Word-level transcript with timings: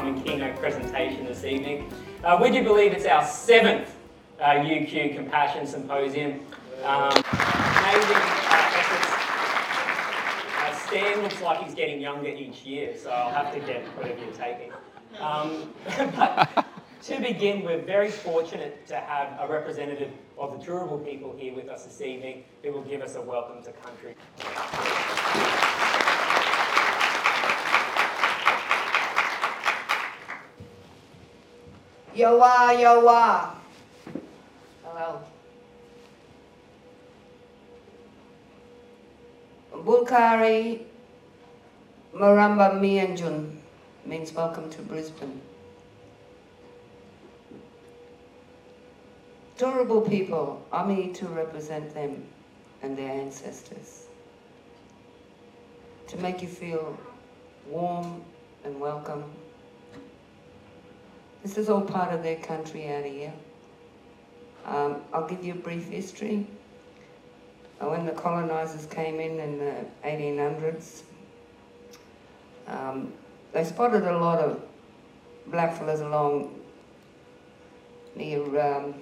upcoming 0.00 0.22
keynote 0.22 0.56
presentation 0.56 1.26
this 1.26 1.44
evening. 1.44 1.92
Uh, 2.24 2.38
would 2.40 2.54
you 2.54 2.62
believe 2.62 2.92
it's 2.92 3.04
our 3.04 3.22
seventh 3.22 3.94
uh, 4.40 4.52
UQ 4.52 5.14
Compassion 5.14 5.66
Symposium? 5.66 6.40
Um, 6.84 7.12
amazing 7.12 8.16
uh. 8.16 8.70
Uh, 10.56 10.72
Stan 10.86 11.22
looks 11.22 11.42
like 11.42 11.62
he's 11.62 11.74
getting 11.74 12.00
younger 12.00 12.30
each 12.30 12.62
year, 12.62 12.96
so 12.96 13.10
I'll 13.10 13.30
have 13.30 13.52
to 13.52 13.60
get 13.60 13.84
whatever 13.88 14.18
you're 14.24 14.32
taking. 14.32 14.72
Um, 15.20 15.74
but 16.16 16.64
to 17.02 17.20
begin, 17.20 17.62
we're 17.62 17.82
very 17.82 18.10
fortunate 18.10 18.86
to 18.86 18.96
have 18.96 19.38
a 19.38 19.52
representative 19.52 20.12
of 20.38 20.58
the 20.58 20.66
Turrbal 20.66 21.04
people 21.04 21.36
here 21.36 21.54
with 21.54 21.68
us 21.68 21.84
this 21.84 22.00
evening 22.00 22.44
who 22.62 22.72
will 22.72 22.84
give 22.84 23.02
us 23.02 23.16
a 23.16 23.20
welcome 23.20 23.62
to 23.64 23.72
country. 23.72 24.16
Yawa, 32.20 32.76
yawa. 32.78 33.50
Hello. 34.84 35.22
Bulkari 39.72 40.82
Maramba 42.14 42.76
Mianjun 42.78 43.56
means 44.04 44.34
welcome 44.34 44.68
to 44.68 44.82
Brisbane. 44.82 45.40
Turrbal 49.56 50.06
people, 50.06 50.62
I'm 50.70 50.94
here 50.94 51.14
to 51.14 51.26
represent 51.28 51.94
them 51.94 52.22
and 52.82 52.98
their 52.98 53.12
ancestors. 53.12 54.04
To 56.08 56.18
make 56.18 56.42
you 56.42 56.48
feel 56.48 56.98
warm 57.66 58.22
and 58.62 58.78
welcome 58.78 59.24
this 61.42 61.56
is 61.56 61.68
all 61.68 61.80
part 61.80 62.12
of 62.12 62.22
their 62.22 62.36
country 62.36 62.92
out 62.92 63.04
here. 63.04 63.32
Um, 64.66 65.02
I'll 65.12 65.26
give 65.26 65.44
you 65.44 65.54
a 65.54 65.56
brief 65.56 65.88
history. 65.88 66.46
Uh, 67.80 67.88
when 67.88 68.04
the 68.04 68.12
colonisers 68.12 68.86
came 68.86 69.20
in 69.20 69.40
in 69.40 69.58
the 69.58 69.86
1800s, 70.04 71.02
um, 72.66 73.12
they 73.52 73.64
spotted 73.64 74.04
a 74.04 74.18
lot 74.18 74.38
of 74.38 74.62
blackfellas 75.50 76.00
along 76.02 76.54
near, 78.14 78.42
um, 78.60 78.94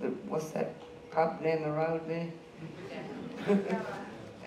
the, 0.00 0.08
what's 0.28 0.50
that 0.50 0.74
pub 1.10 1.42
down 1.42 1.62
the 1.62 1.70
road 1.70 2.02
there? 2.06 2.28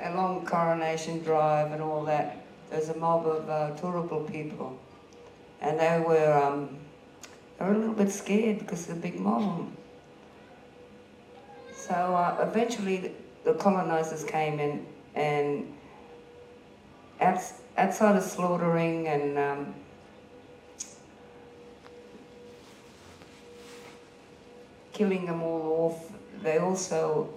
along 0.01 0.45
Coronation 0.45 1.23
Drive 1.23 1.71
and 1.71 1.81
all 1.81 2.03
that. 2.05 2.45
There's 2.69 2.89
a 2.89 2.97
mob 2.97 3.25
of 3.25 3.49
uh, 3.49 3.71
Turrbal 3.75 4.31
people, 4.31 4.77
and 5.61 5.79
they 5.79 5.99
were 5.99 6.33
um, 6.33 6.77
were 7.63 7.73
a 7.73 7.77
little 7.77 7.93
bit 7.93 8.11
scared 8.11 8.59
because 8.59 8.89
of 8.89 8.95
the 8.95 9.01
big 9.01 9.19
mob. 9.19 9.71
So 11.75 11.93
uh, 11.93 12.45
eventually 12.47 12.97
the, 12.97 13.11
the 13.43 13.53
colonizers 13.53 14.23
came 14.23 14.59
in 14.59 14.85
and 15.15 15.73
outside 17.19 18.15
of 18.15 18.23
slaughtering 18.23 19.07
and 19.07 19.37
um, 19.37 19.75
killing 24.91 25.25
them 25.25 25.41
all 25.41 25.91
off, 25.91 26.13
they 26.41 26.57
also 26.57 27.33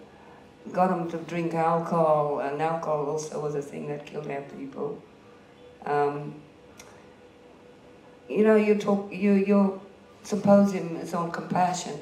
got 0.73 0.89
them 0.89 1.09
to 1.11 1.19
drink 1.19 1.55
alcohol, 1.55 2.41
and 2.41 2.61
alcohol 2.61 3.07
also 3.07 3.41
was 3.41 3.55
a 3.55 3.63
thing 3.63 3.87
that 3.89 4.05
killed 4.05 4.29
our 4.29 4.43
people. 4.43 5.01
Um, 5.85 6.35
you 8.29 8.43
know, 8.43 8.57
you 8.57 8.75
talk, 8.75 9.13
you, 9.13 9.33
you're 9.35 9.81
symposium 10.27 10.97
is 10.97 11.15
on 11.15 11.31
compassion. 11.31 11.97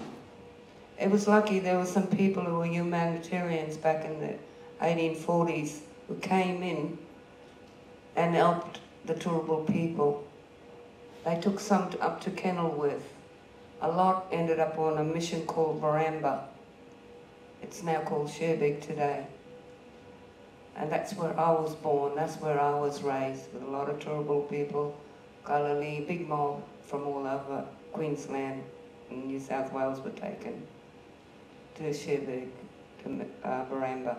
It 0.98 1.10
was 1.10 1.28
lucky 1.28 1.58
there 1.58 1.76
were 1.76 1.84
some 1.84 2.06
people 2.06 2.42
who 2.42 2.56
were 2.56 2.66
humanitarians 2.66 3.76
back 3.76 4.06
in 4.06 4.18
the 4.18 4.34
1840s 4.80 5.80
who 6.08 6.14
came 6.16 6.62
in 6.62 6.96
and 8.16 8.34
helped 8.34 8.80
the 9.04 9.12
Turrbal 9.12 9.70
people. 9.70 10.26
They 11.26 11.38
took 11.38 11.60
some 11.60 11.90
up 12.00 12.22
to 12.22 12.30
Kenilworth. 12.30 13.12
A 13.82 13.88
lot 13.88 14.26
ended 14.32 14.58
up 14.58 14.78
on 14.78 14.96
a 14.96 15.04
mission 15.04 15.44
called 15.44 15.82
Barambah. 15.82 16.44
It's 17.62 17.82
now 17.82 18.00
called 18.02 18.32
Cherbourg 18.32 18.80
today. 18.80 19.26
And 20.76 20.90
that's 20.90 21.12
where 21.12 21.38
I 21.38 21.50
was 21.50 21.74
born, 21.74 22.16
that's 22.16 22.36
where 22.36 22.58
I 22.58 22.74
was 22.80 23.02
raised, 23.02 23.52
with 23.52 23.62
a 23.62 23.70
lot 23.70 23.90
of 23.90 23.98
Turrbal 23.98 24.48
people, 24.48 24.98
Galilee, 25.46 26.06
big 26.06 26.26
mob 26.26 26.62
from 26.86 27.06
all 27.06 27.26
over 27.26 27.66
Queensland 27.94 28.62
and 29.10 29.24
New 29.26 29.40
South 29.40 29.72
Wales 29.72 30.00
were 30.00 30.10
taken 30.10 30.66
to 31.76 31.94
Cherbourg, 31.94 32.48
to 33.02 33.26
uh, 33.44 33.64
Barambah. 33.66 34.18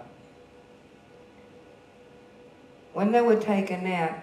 When 2.93 3.11
they 3.11 3.21
were 3.21 3.35
taken 3.35 3.85
out, 3.87 4.15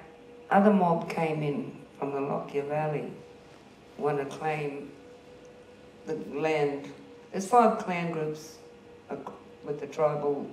other 0.50 0.72
mob 0.72 1.10
came 1.10 1.42
in 1.42 1.76
from 1.98 2.12
the 2.12 2.20
Lockyer 2.20 2.62
Valley, 2.62 3.12
want 3.98 4.18
to 4.18 4.24
claim 4.24 4.90
the 6.06 6.14
land. 6.32 6.88
There's 7.30 7.46
five 7.46 7.78
clan 7.78 8.10
groups 8.10 8.56
with 9.64 9.80
the 9.80 9.86
tribal 9.86 10.50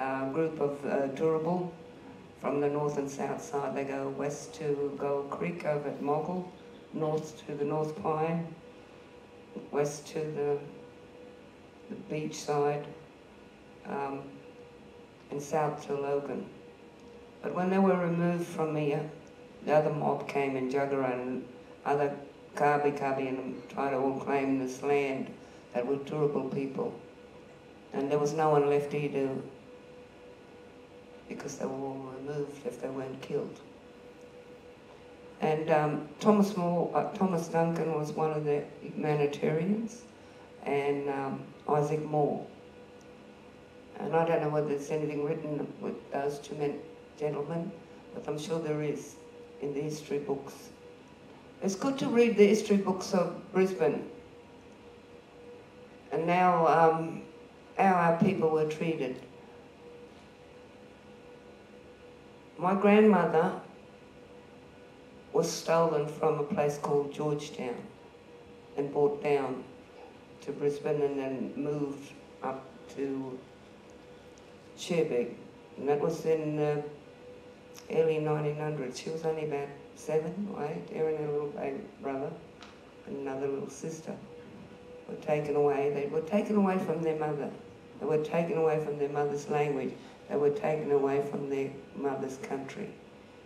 uh, 0.00 0.28
group 0.30 0.60
of 0.60 0.84
uh, 0.84 1.08
Turrbal 1.14 1.70
from 2.40 2.60
the 2.60 2.68
north 2.68 2.98
and 2.98 3.08
south 3.08 3.42
side. 3.42 3.76
They 3.76 3.84
go 3.84 4.08
west 4.08 4.52
to 4.54 4.96
Gold 4.98 5.30
Creek 5.30 5.64
over 5.64 5.88
at 5.88 6.02
Moggill, 6.02 6.44
north 6.94 7.44
to 7.46 7.54
the 7.54 7.64
North 7.64 8.00
Pine, 8.02 8.46
west 9.70 10.06
to 10.08 10.20
the, 10.20 10.58
the 11.90 11.96
beach 12.08 12.36
side, 12.36 12.86
um, 13.86 14.22
and 15.30 15.42
south 15.42 15.86
to 15.86 15.94
Logan. 15.94 16.46
But 17.42 17.54
when 17.54 17.68
they 17.68 17.78
were 17.78 17.98
removed 17.98 18.46
from 18.46 18.74
here, 18.76 19.08
the 19.66 19.74
other 19.74 19.90
mob 19.90 20.28
came 20.28 20.56
in 20.56 20.70
Juggerah 20.70 21.12
and 21.12 21.46
other 21.84 22.14
Kabi 22.56 22.96
Kabi 22.98 23.28
and 23.28 23.68
tried 23.68 23.90
to 23.90 23.96
all 23.96 24.20
claim 24.20 24.58
this 24.58 24.82
land 24.82 25.28
that 25.72 25.86
were 25.86 25.96
Turrbal 25.96 26.54
people. 26.54 26.94
And 27.92 28.10
there 28.10 28.18
was 28.18 28.32
no 28.32 28.50
one 28.50 28.68
left 28.68 28.90
to, 28.92 29.42
because 31.28 31.58
they 31.58 31.66
were 31.66 31.72
all 31.72 32.12
removed 32.18 32.66
if 32.66 32.80
they 32.80 32.88
weren't 32.88 33.20
killed. 33.22 33.60
And 35.44 35.68
um, 35.70 36.08
Thomas 36.20 36.56
More, 36.56 36.90
uh, 36.94 37.12
Thomas 37.12 37.48
Duncan 37.48 37.94
was 37.94 38.12
one 38.12 38.30
of 38.30 38.46
the 38.46 38.64
humanitarians, 38.80 40.04
and 40.64 41.06
um, 41.10 41.42
Isaac 41.68 42.02
Moore. 42.02 42.46
And 43.98 44.16
I 44.16 44.24
don't 44.24 44.40
know 44.40 44.48
whether 44.48 44.68
there's 44.68 44.90
anything 44.90 45.22
written 45.22 45.70
with 45.82 46.10
those 46.10 46.38
two 46.38 46.54
men, 46.54 46.78
gentlemen, 47.18 47.70
but 48.14 48.26
I'm 48.26 48.38
sure 48.38 48.58
there 48.58 48.82
is 48.82 49.16
in 49.60 49.74
the 49.74 49.82
history 49.82 50.18
books. 50.18 50.70
It's 51.62 51.74
good 51.74 51.98
to 51.98 52.06
read 52.08 52.38
the 52.38 52.46
history 52.46 52.78
books 52.78 53.12
of 53.12 53.36
Brisbane 53.52 54.02
and 56.10 56.26
now 56.26 56.66
um, 56.66 57.20
how 57.76 57.92
our 57.92 58.16
people 58.18 58.48
were 58.48 58.66
treated. 58.66 59.20
My 62.56 62.74
grandmother 62.74 63.60
was 65.34 65.50
stolen 65.50 66.06
from 66.06 66.38
a 66.38 66.44
place 66.44 66.78
called 66.78 67.12
Georgetown 67.12 67.74
and 68.76 68.92
brought 68.92 69.20
down 69.20 69.64
to 70.42 70.52
Brisbane 70.52 71.02
and 71.02 71.18
then 71.18 71.52
moved 71.56 72.12
up 72.44 72.64
to 72.94 73.36
Cherbourg. 74.78 75.34
And 75.76 75.88
that 75.88 76.00
was 76.00 76.24
in 76.24 76.56
the 76.56 76.84
early 77.90 78.18
1900s. 78.18 78.96
She 78.96 79.10
was 79.10 79.24
only 79.24 79.46
about 79.46 79.66
seven 79.96 80.48
or 80.54 80.64
eight. 80.66 80.96
Her 80.96 81.08
and 81.08 81.18
her 81.18 81.32
little 81.32 81.48
baby 81.48 81.80
brother 82.00 82.30
and 83.08 83.16
another 83.16 83.48
little 83.48 83.70
sister 83.70 84.14
were 85.08 85.16
taken 85.16 85.56
away. 85.56 85.90
They 85.92 86.08
were 86.14 86.26
taken 86.28 86.54
away 86.54 86.78
from 86.78 87.02
their 87.02 87.18
mother. 87.18 87.50
They 87.98 88.06
were 88.06 88.22
taken 88.22 88.56
away 88.56 88.84
from 88.84 88.98
their 88.98 89.08
mother's 89.08 89.48
language. 89.48 89.94
They 90.28 90.36
were 90.36 90.50
taken 90.50 90.92
away 90.92 91.26
from 91.28 91.50
their 91.50 91.70
mother's 91.96 92.36
country. 92.36 92.88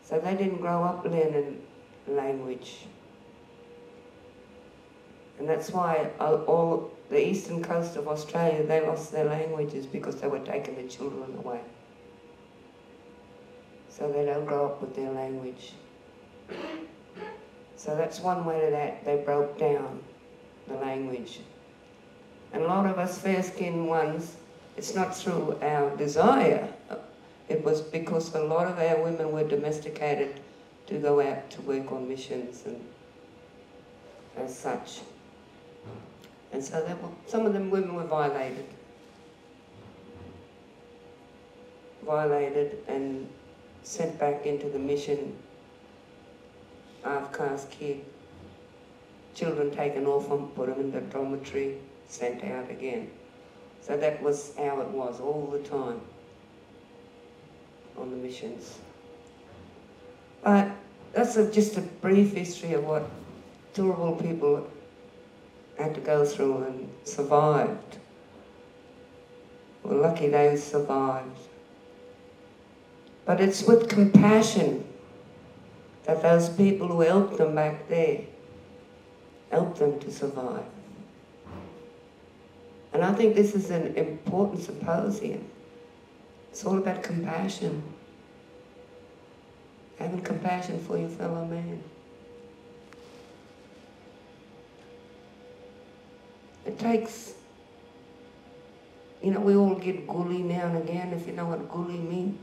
So 0.04 0.20
they 0.20 0.34
didn't 0.34 0.60
grow 0.60 0.84
up 0.84 1.04
learning 1.04 1.62
language. 2.10 2.86
And 5.38 5.48
that's 5.48 5.70
why 5.70 6.10
all 6.18 6.90
the 7.10 7.28
eastern 7.28 7.62
coast 7.62 7.96
of 7.96 8.08
Australia, 8.08 8.64
they 8.64 8.84
lost 8.84 9.12
their 9.12 9.24
languages 9.24 9.86
because 9.86 10.16
they 10.16 10.26
were 10.26 10.40
taking 10.40 10.76
the 10.76 10.88
children 10.88 11.38
away. 11.38 11.60
So 13.88 14.10
they 14.12 14.24
don't 14.24 14.44
grow 14.44 14.66
up 14.66 14.80
with 14.80 14.94
their 14.94 15.10
language. 15.10 15.72
So 17.76 17.96
that's 17.96 18.20
one 18.20 18.44
way 18.44 18.70
that. 18.70 19.04
They 19.04 19.22
broke 19.24 19.58
down 19.58 20.00
the 20.66 20.74
language. 20.74 21.40
And 22.52 22.62
a 22.62 22.66
lot 22.66 22.86
of 22.86 22.98
us 22.98 23.18
fair-skinned 23.18 23.86
ones, 23.86 24.36
it's 24.76 24.94
not 24.94 25.16
through 25.16 25.58
our 25.62 25.96
desire. 25.96 26.68
It 27.48 27.64
was 27.64 27.80
because 27.80 28.34
a 28.34 28.40
lot 28.42 28.66
of 28.66 28.78
our 28.78 29.02
women 29.02 29.32
were 29.32 29.44
domesticated 29.44 30.40
to 30.88 30.98
go 30.98 31.20
out 31.20 31.50
to 31.50 31.62
work 31.62 31.92
on 31.92 32.08
missions 32.08 32.64
and 32.66 32.84
as 34.36 34.56
such. 34.58 35.00
And 36.52 36.64
so 36.64 36.82
were, 36.82 36.96
some 37.26 37.44
of 37.44 37.52
them 37.52 37.70
women 37.70 37.94
were 37.94 38.04
violated. 38.04 38.64
Violated 42.04 42.78
and 42.88 43.28
sent 43.82 44.18
back 44.18 44.46
into 44.46 44.68
the 44.68 44.78
mission, 44.78 45.36
half-caste 47.04 47.70
kid. 47.70 48.02
Children 49.34 49.70
taken 49.70 50.06
off 50.06 50.28
them, 50.28 50.48
put 50.48 50.68
them 50.68 50.80
in 50.80 50.90
the 50.90 51.00
dormitory, 51.00 51.76
sent 52.06 52.42
out 52.44 52.70
again. 52.70 53.10
So 53.82 53.96
that 53.98 54.22
was 54.22 54.52
how 54.56 54.80
it 54.80 54.88
was 54.88 55.20
all 55.20 55.48
the 55.52 55.60
time 55.60 56.00
on 57.98 58.10
the 58.10 58.16
missions. 58.16 58.78
But 60.42 60.70
that's 61.18 61.34
a, 61.34 61.50
just 61.50 61.76
a 61.76 61.80
brief 61.80 62.32
history 62.32 62.74
of 62.74 62.84
what 62.84 63.10
Turrbal 63.74 64.22
people 64.22 64.64
had 65.76 65.92
to 65.96 66.00
go 66.00 66.24
through 66.24 66.58
and 66.58 66.88
survived. 67.02 67.98
We're 69.82 70.00
lucky 70.00 70.28
they 70.28 70.56
survived. 70.56 71.40
But 73.24 73.40
it's 73.40 73.64
with 73.64 73.88
compassion 73.88 74.86
that 76.04 76.22
those 76.22 76.50
people 76.50 76.86
who 76.86 77.00
helped 77.00 77.36
them 77.36 77.56
back 77.56 77.88
there 77.88 78.20
helped 79.50 79.80
them 79.80 79.98
to 79.98 80.12
survive. 80.12 80.66
And 82.92 83.02
I 83.04 83.12
think 83.12 83.34
this 83.34 83.56
is 83.56 83.70
an 83.70 83.96
important 83.96 84.62
symposium. 84.62 85.44
It's 86.52 86.64
all 86.64 86.78
about 86.78 87.02
compassion. 87.02 87.82
Having 89.98 90.22
compassion 90.22 90.78
for 90.84 90.96
your 90.96 91.08
fellow 91.08 91.44
man. 91.44 91.82
It 96.66 96.78
takes, 96.78 97.34
you 99.22 99.30
know, 99.30 99.40
we 99.40 99.56
all 99.56 99.74
get 99.74 100.06
gully 100.06 100.42
now 100.42 100.66
and 100.66 100.76
again, 100.76 101.12
if 101.12 101.26
you 101.26 101.32
know 101.32 101.46
what 101.46 101.68
gully 101.68 101.98
means. 101.98 102.38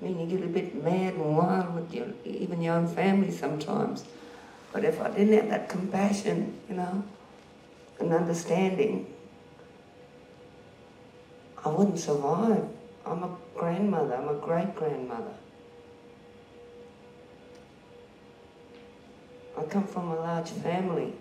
I 0.00 0.04
mean, 0.04 0.20
you 0.20 0.36
get 0.36 0.44
a 0.44 0.48
bit 0.48 0.82
mad 0.82 1.14
and 1.14 1.36
wild 1.36 1.74
with 1.74 1.94
your, 1.94 2.08
even 2.24 2.60
your 2.60 2.74
own 2.74 2.88
family 2.88 3.30
sometimes. 3.30 4.04
But 4.72 4.84
if 4.84 5.00
I 5.00 5.08
didn't 5.10 5.32
have 5.34 5.48
that 5.48 5.68
compassion, 5.70 6.58
you 6.68 6.74
know, 6.74 7.02
and 7.98 8.12
understanding, 8.12 9.06
I 11.64 11.68
wouldn't 11.68 11.98
survive. 11.98 12.68
I'm 13.06 13.22
a 13.22 13.36
grandmother, 13.54 14.16
I'm 14.16 14.28
a 14.28 14.34
great 14.34 14.74
grandmother. 14.74 15.32
I 19.56 19.62
come 19.62 19.86
from 19.86 20.10
a 20.10 20.16
large 20.16 20.50
family. 20.50 21.12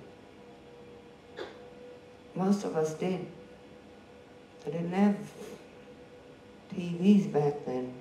Most 2.35 2.65
of 2.65 2.75
us 2.75 2.93
did. 2.93 3.25
They 4.63 4.71
didn't 4.71 4.91
have 4.91 5.15
TVs 6.75 7.31
back 7.31 7.65
then, 7.65 7.93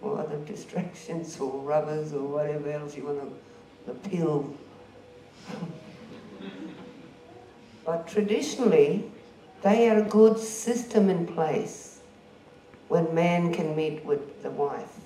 or 0.00 0.18
other 0.18 0.38
distractions, 0.46 1.38
or 1.38 1.60
rubbers, 1.60 2.14
or 2.14 2.22
whatever 2.22 2.70
else 2.70 2.96
you 2.96 3.04
want 3.04 3.20
to, 3.20 3.92
the 3.92 4.08
pill. 4.08 4.54
but 7.84 8.08
traditionally, 8.08 9.10
they 9.62 9.84
had 9.84 9.98
a 9.98 10.08
good 10.08 10.38
system 10.38 11.10
in 11.10 11.26
place 11.26 12.00
when 12.88 13.14
man 13.14 13.52
can 13.52 13.76
meet 13.76 14.04
with 14.04 14.42
the 14.42 14.50
wife. 14.50 14.98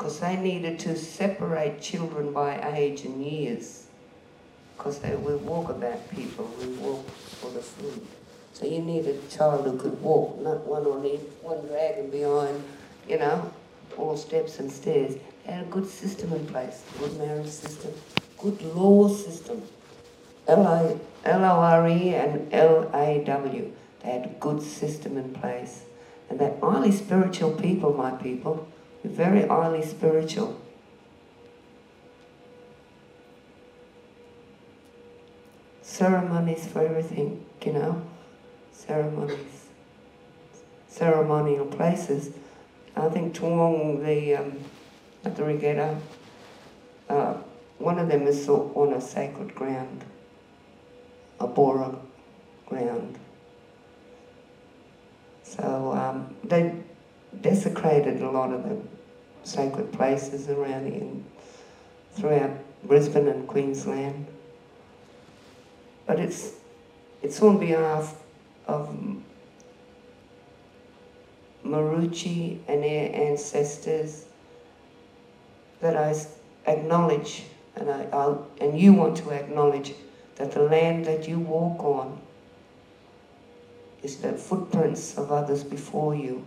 Because 0.00 0.18
they 0.20 0.36
needed 0.36 0.78
to 0.78 0.96
separate 0.96 1.82
children 1.82 2.32
by 2.32 2.58
age 2.74 3.02
and 3.02 3.22
years. 3.22 3.84
Because 4.74 4.98
they 5.00 5.14
we 5.14 5.34
walk 5.34 5.68
about 5.68 6.10
people, 6.10 6.50
we 6.58 6.68
walk 6.76 7.06
for 7.10 7.50
the 7.50 7.60
food. 7.60 8.06
So 8.54 8.64
you 8.64 8.80
need 8.80 9.06
a 9.06 9.18
child 9.28 9.66
who 9.66 9.76
could 9.76 10.00
walk, 10.00 10.40
not 10.40 10.66
one 10.66 10.86
on 10.86 11.04
each, 11.04 11.20
one 11.42 11.66
dragging 11.66 12.08
behind, 12.08 12.64
you 13.06 13.18
know, 13.18 13.52
all 13.98 14.16
steps 14.16 14.58
and 14.58 14.72
stairs. 14.72 15.16
They 15.44 15.52
had 15.52 15.64
a 15.64 15.68
good 15.68 15.86
system 15.86 16.32
in 16.32 16.46
place, 16.46 16.82
good 16.98 17.18
marriage 17.18 17.50
system, 17.50 17.92
good 18.38 18.62
law 18.74 19.06
system. 19.06 19.60
L-O-R-E 20.48 22.14
and 22.14 22.50
L-A-W. 22.54 23.72
They 24.02 24.10
had 24.10 24.24
a 24.24 24.34
good 24.40 24.62
system 24.62 25.18
in 25.18 25.34
place. 25.34 25.82
And 26.30 26.38
they're 26.38 26.56
highly 26.62 26.90
spiritual 26.90 27.52
people, 27.52 27.92
my 27.92 28.12
people. 28.12 28.66
Very 29.02 29.46
highly 29.46 29.82
spiritual. 29.82 30.60
Ceremonies 35.82 36.66
for 36.66 36.80
everything, 36.82 37.44
you 37.64 37.72
know? 37.72 38.02
Ceremonies. 38.72 39.68
Ceremonial 40.88 41.66
places. 41.66 42.30
I 42.96 43.08
think 43.08 43.34
Toowong, 43.34 44.04
the, 44.04 44.36
um, 44.36 44.58
at 45.24 45.36
the 45.36 45.44
regatta, 45.44 45.98
uh, 47.08 47.34
one 47.78 47.98
of 47.98 48.08
them 48.08 48.26
is 48.26 48.48
on 48.48 48.92
a 48.92 49.00
sacred 49.00 49.54
ground, 49.54 50.04
a 51.38 51.46
Bora 51.46 51.94
ground. 52.66 53.18
So 55.42 55.92
um, 55.92 56.34
they 56.44 56.74
desecrated 57.40 58.20
a 58.22 58.30
lot 58.30 58.52
of 58.52 58.68
the 58.68 58.76
sacred 59.42 59.92
places 59.92 60.48
around 60.48 60.86
in, 60.86 61.24
throughout 62.12 62.50
Brisbane 62.84 63.28
and 63.28 63.46
Queensland. 63.46 64.26
But 66.06 66.18
it's, 66.18 66.52
it's 67.22 67.40
on 67.40 67.58
behalf 67.58 68.16
of 68.66 68.96
Maruchi 71.64 72.58
and 72.66 72.82
their 72.82 73.14
ancestors 73.14 74.26
that 75.80 75.96
I 75.96 76.14
acknowledge, 76.70 77.44
and, 77.76 77.90
I, 77.90 78.06
I'll, 78.12 78.46
and 78.60 78.78
you 78.78 78.92
want 78.92 79.16
to 79.18 79.30
acknowledge 79.30 79.94
that 80.36 80.52
the 80.52 80.62
land 80.62 81.04
that 81.04 81.28
you 81.28 81.38
walk 81.38 81.82
on 81.82 82.20
is 84.02 84.16
the 84.16 84.32
footprints 84.32 85.16
of 85.16 85.30
others 85.30 85.62
before 85.62 86.14
you, 86.14 86.44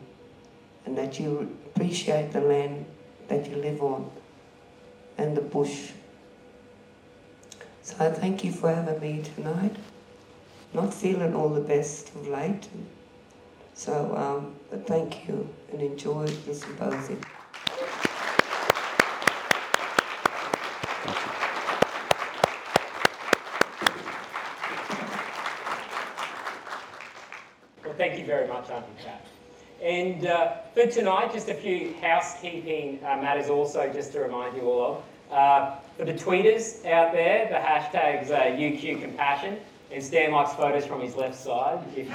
and 0.85 0.97
that 0.97 1.19
you 1.19 1.57
appreciate 1.67 2.31
the 2.31 2.41
land 2.41 2.85
that 3.27 3.49
you 3.49 3.55
live 3.55 3.81
on 3.81 4.09
and 5.17 5.35
the 5.35 5.41
bush. 5.41 5.91
So 7.81 7.95
I 7.99 8.09
thank 8.09 8.43
you 8.43 8.51
for 8.51 8.73
having 8.73 8.99
me 8.99 9.23
tonight. 9.35 9.75
Not 10.73 10.93
feeling 10.93 11.35
all 11.35 11.49
the 11.49 11.61
best 11.61 12.09
of 12.15 12.27
late. 12.27 12.67
So, 13.75 14.15
um, 14.15 14.55
but 14.69 14.87
thank 14.87 15.27
you 15.27 15.49
and 15.71 15.81
enjoy 15.81 16.27
the 16.27 16.53
symposium. 16.53 17.21
Well, 27.83 27.93
thank 27.97 28.19
you 28.19 28.25
very 28.25 28.47
much, 28.47 28.69
Auntie 28.69 28.87
Pat. 29.03 29.25
And 29.83 30.25
uh, 30.25 30.59
for 30.73 30.87
tonight, 30.87 31.33
just 31.33 31.49
a 31.49 31.53
few 31.53 31.93
housekeeping 32.01 32.99
uh, 33.03 33.17
matters 33.17 33.49
also, 33.49 33.91
just 33.91 34.13
to 34.13 34.21
remind 34.21 34.55
you 34.55 34.63
all 34.63 34.85
of. 34.93 35.03
Uh, 35.29 35.75
for 35.97 36.05
the 36.05 36.13
tweeters 36.13 36.85
out 36.85 37.11
there, 37.11 37.49
the 37.49 37.55
hashtags 37.55 38.31
uh, 38.31 38.57
UQ 38.57 39.01
Compassion, 39.01 39.57
and 39.91 40.01
Stan 40.01 40.31
likes 40.31 40.53
photos 40.53 40.85
from 40.85 41.01
his 41.01 41.15
left 41.15 41.35
side, 41.35 41.83
if. 41.97 42.09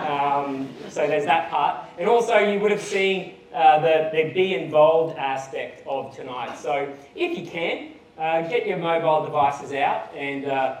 Um, 0.00 0.68
so 0.88 1.06
there's 1.06 1.26
that 1.26 1.48
part. 1.48 1.86
And 1.96 2.08
also, 2.08 2.38
you 2.38 2.58
would 2.58 2.72
have 2.72 2.82
seen 2.82 3.34
uh, 3.54 3.78
the, 3.78 4.10
the 4.12 4.32
be 4.32 4.54
involved 4.54 5.16
aspect 5.16 5.86
of 5.86 6.16
tonight. 6.16 6.58
So 6.58 6.92
if 7.14 7.38
you 7.38 7.46
can, 7.46 7.92
uh, 8.18 8.42
get 8.48 8.66
your 8.66 8.78
mobile 8.78 9.24
devices 9.24 9.72
out 9.72 10.12
and 10.16 10.46
uh, 10.46 10.80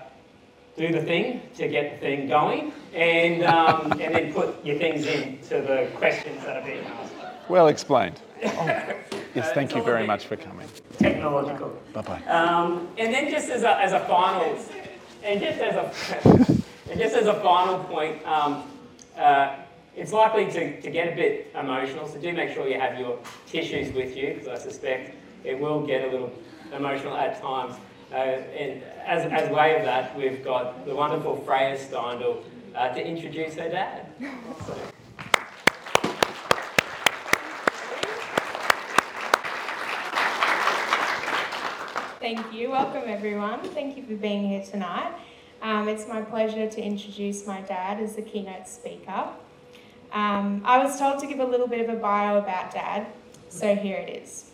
do 0.76 0.92
the 0.92 1.02
thing 1.02 1.40
to 1.54 1.68
get 1.68 1.92
the 1.92 1.98
thing 1.98 2.26
going, 2.26 2.72
and, 2.94 3.44
um, 3.44 3.92
and 3.92 4.14
then 4.14 4.32
put 4.32 4.64
your 4.64 4.78
things 4.78 5.06
in 5.06 5.38
to 5.48 5.60
the 5.60 5.88
questions 5.96 6.42
that 6.44 6.56
are 6.56 6.66
being 6.66 6.84
asked. 6.84 7.12
Well 7.48 7.68
explained. 7.68 8.20
Oh, 8.44 8.66
yes, 9.34 9.52
thank 9.52 9.74
you 9.74 9.82
very 9.82 10.06
much 10.06 10.26
for 10.26 10.36
coming. 10.36 10.68
Technological. 10.98 11.76
Bye 11.92 12.02
bye. 12.02 12.22
Um, 12.26 12.88
and 12.98 13.12
then 13.12 13.30
just 13.30 13.50
as 13.50 13.62
a, 13.62 13.78
as 13.80 13.92
a 13.92 14.00
final, 14.00 14.58
and 15.22 15.40
just 15.40 15.58
as 15.60 15.74
a, 15.74 16.62
and 16.90 17.00
just 17.00 17.16
as 17.16 17.26
a 17.26 17.34
final 17.40 17.78
point, 17.84 18.24
um, 18.26 18.64
uh, 19.16 19.56
it's 19.96 20.12
likely 20.12 20.46
to, 20.46 20.80
to 20.80 20.90
get 20.90 21.12
a 21.12 21.16
bit 21.16 21.52
emotional, 21.58 22.08
so 22.08 22.18
do 22.20 22.32
make 22.32 22.54
sure 22.54 22.68
you 22.68 22.78
have 22.78 22.98
your 22.98 23.18
tissues 23.46 23.92
with 23.94 24.16
you, 24.16 24.34
because 24.34 24.48
I 24.48 24.58
suspect 24.58 25.16
it 25.44 25.58
will 25.58 25.86
get 25.86 26.08
a 26.08 26.10
little 26.10 26.32
emotional 26.72 27.16
at 27.16 27.40
times. 27.40 27.76
Uh, 28.12 28.16
and 28.16 28.82
as, 29.04 29.30
as 29.30 29.50
way 29.50 29.76
of 29.76 29.84
that, 29.84 30.16
we've 30.16 30.42
got 30.44 30.84
the 30.86 30.94
wonderful 30.94 31.36
Freya 31.36 31.76
Steindl 31.76 32.42
uh, 32.74 32.88
to 32.90 33.06
introduce 33.06 33.54
her 33.54 33.68
dad. 33.68 34.06
So, 34.66 34.76
Thank 42.20 42.52
you. 42.52 42.70
Welcome, 42.70 43.04
everyone. 43.06 43.60
Thank 43.60 43.96
you 43.96 44.04
for 44.04 44.14
being 44.14 44.46
here 44.46 44.62
tonight. 44.62 45.12
Um, 45.62 45.88
it's 45.88 46.06
my 46.06 46.20
pleasure 46.22 46.68
to 46.68 46.82
introduce 46.82 47.46
my 47.46 47.60
dad 47.62 47.98
as 47.98 48.14
the 48.14 48.22
keynote 48.22 48.68
speaker. 48.68 49.28
Um, 50.12 50.62
I 50.64 50.82
was 50.82 50.98
told 50.98 51.18
to 51.20 51.26
give 51.26 51.40
a 51.40 51.44
little 51.44 51.66
bit 51.66 51.88
of 51.88 51.94
a 51.94 51.98
bio 51.98 52.38
about 52.38 52.72
Dad, 52.72 53.06
so 53.48 53.74
here 53.74 53.96
it 53.96 54.22
is. 54.22 54.50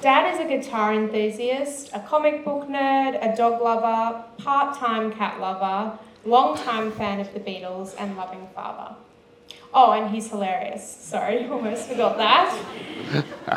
Dad 0.00 0.34
is 0.34 0.40
a 0.40 0.44
guitar 0.44 0.92
enthusiast, 0.92 1.90
a 1.92 2.00
comic 2.00 2.44
book 2.44 2.68
nerd, 2.68 3.18
a 3.20 3.36
dog 3.36 3.60
lover, 3.62 4.24
part 4.38 4.76
time 4.76 5.12
cat 5.12 5.40
lover, 5.40 5.98
long 6.24 6.56
time 6.56 6.92
fan 6.92 7.20
of 7.20 7.32
the 7.32 7.40
Beatles, 7.40 7.94
and 7.98 8.16
loving 8.16 8.48
father. 8.54 8.94
Oh, 9.72 9.92
and 9.92 10.10
he's 10.14 10.28
hilarious. 10.30 10.96
Sorry, 11.00 11.46
almost 11.50 11.88
forgot 11.88 12.16
that. 12.16 12.54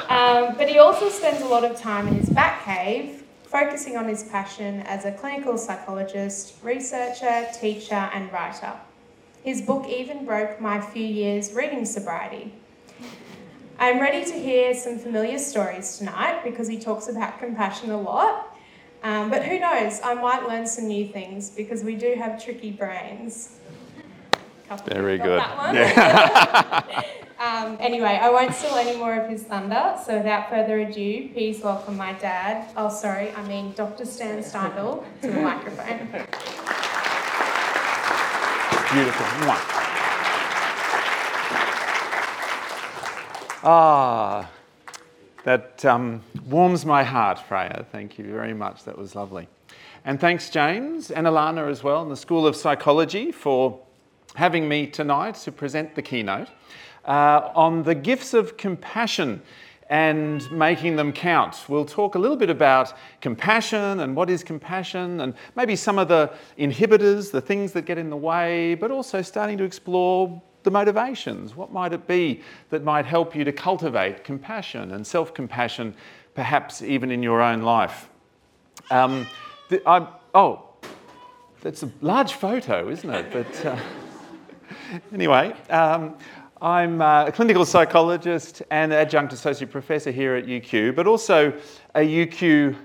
Um, 0.10 0.56
but 0.58 0.70
he 0.70 0.78
also 0.78 1.10
spends 1.10 1.42
a 1.42 1.46
lot 1.46 1.64
of 1.64 1.78
time 1.78 2.08
in 2.08 2.16
his 2.16 2.30
back 2.30 2.64
cave, 2.66 3.24
focusing 3.44 3.98
on 3.98 4.08
his 4.08 4.24
passion 4.24 4.82
as 4.82 5.06
a 5.06 5.12
clinical 5.12 5.58
psychologist, 5.58 6.56
researcher, 6.64 7.48
teacher, 7.60 8.10
and 8.14 8.32
writer. 8.32 8.74
His 9.44 9.62
book 9.62 9.88
even 9.88 10.26
broke 10.26 10.62
my 10.62 10.80
few 10.80 11.06
years 11.06 11.54
reading 11.54 11.86
sobriety. 11.86 12.54
I'm 13.80 14.00
ready 14.00 14.24
to 14.24 14.34
hear 14.34 14.76
some 14.76 15.00
familiar 15.00 15.40
stories 15.40 15.98
tonight 15.98 16.44
because 16.44 16.68
he 16.68 16.78
talks 16.78 17.08
about 17.08 17.40
compassion 17.40 17.90
a 17.90 18.00
lot. 18.00 18.51
Um, 19.04 19.30
but 19.30 19.44
who 19.44 19.60
knows, 19.60 20.00
I 20.04 20.14
might 20.14 20.48
learn 20.48 20.68
some 20.68 20.88
new 20.88 21.08
things 21.08 21.50
because 21.50 21.84
we 21.84 21.96
do 21.96 22.14
have 22.18 22.44
tricky 22.44 22.72
brains. 22.72 23.58
Very 24.88 25.18
good. 25.18 25.40
that 25.40 26.86
one. 27.40 27.74
um, 27.74 27.78
anyway, 27.82 28.20
I 28.22 28.30
won't 28.30 28.54
steal 28.54 28.76
any 28.76 28.98
more 28.98 29.16
of 29.16 29.30
his 29.30 29.44
thunder, 29.44 29.98
so 30.06 30.18
without 30.18 30.50
further 30.50 30.80
ado, 30.80 31.30
please 31.34 31.62
welcome 31.62 31.98
my 31.98 32.14
dad. 32.14 32.70
Oh, 32.78 32.90
sorry, 32.90 33.32
I 33.32 33.46
mean 33.48 33.74
Dr. 33.74 34.06
Stan 34.06 34.40
Steindl 34.40 35.04
to 35.22 35.28
the 35.28 35.42
microphone. 35.42 36.08
Beautiful. 38.94 39.26
Mwah. 39.46 39.60
Ah, 43.64 44.50
that 45.44 45.84
um, 45.86 46.22
warms 46.46 46.86
my 46.86 47.04
heart, 47.04 47.40
Freya. 47.40 47.86
Thank 47.92 48.18
you 48.18 48.26
very 48.26 48.54
much. 48.54 48.84
That 48.84 48.98
was 48.98 49.16
lovely. 49.16 49.48
And 50.06 50.20
thanks, 50.20 50.50
James 50.50 51.12
and 51.12 51.28
Alana 51.28 51.70
as 51.70 51.84
well, 51.84 52.02
in 52.02 52.10
the 52.10 52.18
School 52.18 52.48
of 52.48 52.56
Psychology, 52.56 53.32
for 53.32 53.80
having 54.36 54.68
me 54.68 54.88
tonight 54.88 55.36
to 55.36 55.52
present 55.52 55.96
the 55.96 56.02
keynote 56.02 56.50
uh, 57.06 57.52
on 57.56 57.84
the 57.84 57.96
gifts 57.96 58.34
of 58.34 58.58
compassion 58.58 59.42
and 59.90 60.50
making 60.52 60.96
them 60.96 61.12
count. 61.12 61.66
We'll 61.68 61.86
talk 61.86 62.16
a 62.16 62.20
little 62.20 62.38
bit 62.38 62.50
about 62.50 62.94
compassion 63.20 64.00
and 64.00 64.16
what 64.16 64.30
is 64.30 64.42
compassion, 64.42 65.20
and 65.20 65.34
maybe 65.56 65.76
some 65.76 66.00
of 66.00 66.08
the 66.08 66.32
inhibitors, 66.58 67.30
the 67.30 67.42
things 67.42 67.74
that 67.74 67.82
get 67.82 67.98
in 67.98 68.10
the 68.10 68.18
way, 68.18 68.76
but 68.76 68.90
also 68.90 69.22
starting 69.22 69.58
to 69.58 69.66
explore 69.66 70.42
the 70.64 70.72
motivations. 70.72 71.56
What 71.56 71.72
might 71.72 71.94
it 71.94 72.08
be 72.08 72.42
that 72.70 72.84
might 72.84 73.06
help 73.06 73.36
you 73.36 73.44
to 73.44 73.52
cultivate 73.52 74.24
compassion 74.24 74.92
and 74.92 75.06
self 75.06 75.34
compassion, 75.34 75.96
perhaps 76.36 76.82
even 76.82 77.12
in 77.12 77.24
your 77.24 77.42
own 77.42 77.62
life? 77.62 78.10
Um, 78.90 79.28
the, 79.70 79.82
I, 79.88 80.08
oh, 80.34 80.70
that's 81.62 81.84
a 81.84 81.92
large 82.02 82.34
photo, 82.34 82.90
isn't 82.90 83.10
it? 83.10 83.32
But 83.32 83.66
uh, 83.66 83.80
anyway, 85.14 85.54
um, 85.70 86.18
I'm 86.62 87.02
a 87.02 87.32
clinical 87.34 87.66
psychologist 87.66 88.62
and 88.70 88.94
adjunct 88.94 89.34
associate 89.34 89.72
professor 89.72 90.12
here 90.12 90.36
at 90.36 90.46
UQ, 90.46 90.96
but 90.96 91.08
also 91.08 91.54
a 91.96 92.02
UQ 92.02 92.76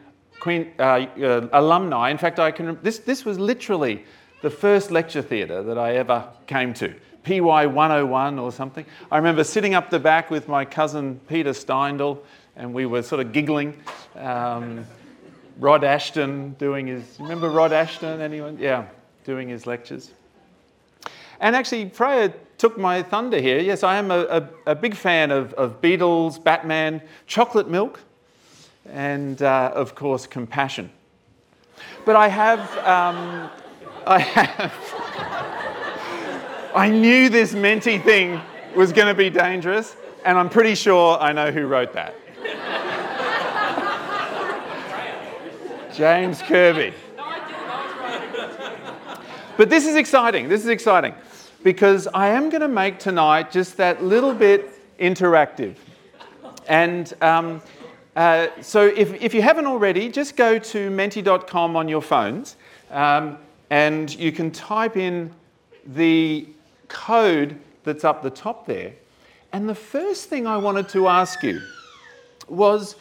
Queen, 0.40 0.73
uh, 0.78 0.83
uh, 0.83 1.49
alumni. 1.52 2.11
In 2.11 2.18
fact, 2.18 2.38
I 2.38 2.50
can. 2.50 2.78
This 2.83 2.99
this 2.99 3.25
was 3.25 3.38
literally 3.38 4.04
the 4.42 4.50
first 4.50 4.90
lecture 4.90 5.23
theatre 5.23 5.62
that 5.62 5.78
I 5.78 5.97
ever 5.97 6.28
came 6.47 6.75
to. 6.75 6.95
PY 7.26 7.66
101 7.66 8.38
or 8.38 8.52
something. 8.52 8.87
I 9.11 9.16
remember 9.16 9.42
sitting 9.42 9.75
up 9.75 9.90
the 9.90 9.99
back 9.99 10.30
with 10.30 10.47
my 10.47 10.64
cousin 10.64 11.21
Peter 11.28 11.50
Steindl, 11.50 12.18
and 12.54 12.73
we 12.73 12.87
were 12.87 13.02
sort 13.02 13.21
of 13.21 13.33
giggling. 13.33 13.76
Um, 14.14 14.87
Rod 15.59 15.83
Ashton 15.83 16.50
doing 16.52 16.87
his. 16.87 17.02
Remember 17.18 17.50
Rod 17.50 17.73
Ashton? 17.73 18.21
Anyone? 18.21 18.59
Yeah, 18.61 18.87
doing 19.25 19.49
his 19.49 19.66
lectures. 19.66 20.12
And 21.40 21.56
actually, 21.56 21.88
Freya 21.88 22.33
took 22.59 22.78
my 22.78 23.02
thunder 23.02 23.40
here. 23.40 23.59
Yes, 23.59 23.83
I 23.83 23.97
am 23.97 24.12
a, 24.12 24.21
a, 24.21 24.49
a 24.66 24.75
big 24.76 24.95
fan 24.95 25.33
of, 25.33 25.52
of, 25.54 25.80
Beatles, 25.80 26.42
Batman, 26.42 27.02
chocolate 27.26 27.68
milk, 27.68 27.99
and 28.88 29.42
uh, 29.42 29.73
of 29.75 29.97
course, 29.97 30.28
compassion. 30.28 30.90
But 32.04 32.14
I 32.14 32.28
have. 32.28 32.61
Um, 32.78 33.50
I 34.06 34.21
have. 34.21 34.73
I 36.76 36.90
knew 36.90 37.30
this 37.30 37.54
Menti 37.54 37.97
thing 37.99 38.38
was 38.75 38.92
going 38.92 39.09
to 39.09 39.14
be 39.14 39.30
dangerous, 39.30 39.97
and 40.26 40.37
I'm 40.37 40.50
pretty 40.50 40.75
sure 40.75 41.18
I 41.18 41.33
know 41.33 41.50
who 41.50 41.66
wrote 41.66 41.95
that. 41.95 42.14
James 45.95 46.42
Kirby. 46.42 46.92
But 49.56 49.71
this 49.71 49.87
is 49.87 49.97
exciting. 49.97 50.50
This 50.50 50.61
is 50.64 50.68
exciting 50.68 51.14
because 51.64 52.09
I 52.09 52.28
am 52.28 52.50
going 52.50 52.61
to 52.61 52.68
make 52.68 52.99
tonight 52.99 53.50
just 53.50 53.78
that 53.78 54.04
little 54.04 54.35
bit 54.35 54.71
interactive. 54.99 55.76
And 56.68 57.11
um, 57.23 57.62
uh, 58.14 58.49
so 58.61 58.85
if, 58.85 59.14
if 59.23 59.33
you 59.33 59.40
haven't 59.40 59.64
already, 59.64 60.11
just 60.11 60.37
go 60.37 60.59
to 60.59 60.90
menti.com 60.90 61.75
on 61.75 61.88
your 61.88 62.02
phones 62.02 62.56
um, 62.90 63.38
and 63.71 64.14
you 64.14 64.30
can 64.30 64.50
type 64.50 64.99
in 64.99 65.33
the 65.87 66.47
code 66.88 67.59
that's 67.85 68.05
up 68.05 68.23
the 68.23 68.31
top 68.31 68.66
there. 68.66 68.93
And 69.52 69.69
the 69.69 69.75
first 69.75 70.28
thing 70.28 70.47
I 70.47 70.57
wanted 70.57 70.88
to 70.90 71.09
ask 71.09 71.43
you 71.43 71.61
was 72.49 72.97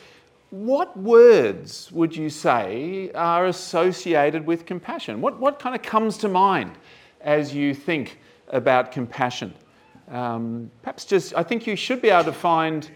what 0.49 0.95
words 0.97 1.91
would 1.91 2.15
you 2.15 2.29
say 2.29 3.11
are 3.13 3.47
associated 3.47 4.45
with 4.45 4.65
compassion? 4.65 5.21
What, 5.21 5.39
what 5.39 5.59
kind 5.59 5.75
of 5.75 5.81
comes 5.81 6.17
to 6.19 6.29
mind 6.29 6.77
as 7.21 7.53
you 7.53 7.73
think 7.73 8.19
about 8.49 8.91
compassion? 8.91 9.53
Um, 10.09 10.71
perhaps 10.81 11.03
just, 11.05 11.35
I 11.35 11.43
think 11.43 11.65
you 11.65 11.75
should 11.75 12.01
be 12.01 12.09
able 12.09 12.25
to 12.25 12.31
find, 12.31 12.89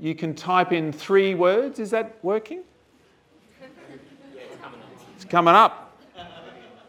you 0.00 0.14
can 0.14 0.34
type 0.34 0.72
in 0.72 0.92
three 0.92 1.34
words. 1.34 1.78
Is 1.78 1.90
that 1.90 2.16
working? 2.22 2.62
It's 5.16 5.24
coming 5.24 5.54
up. 5.54 5.98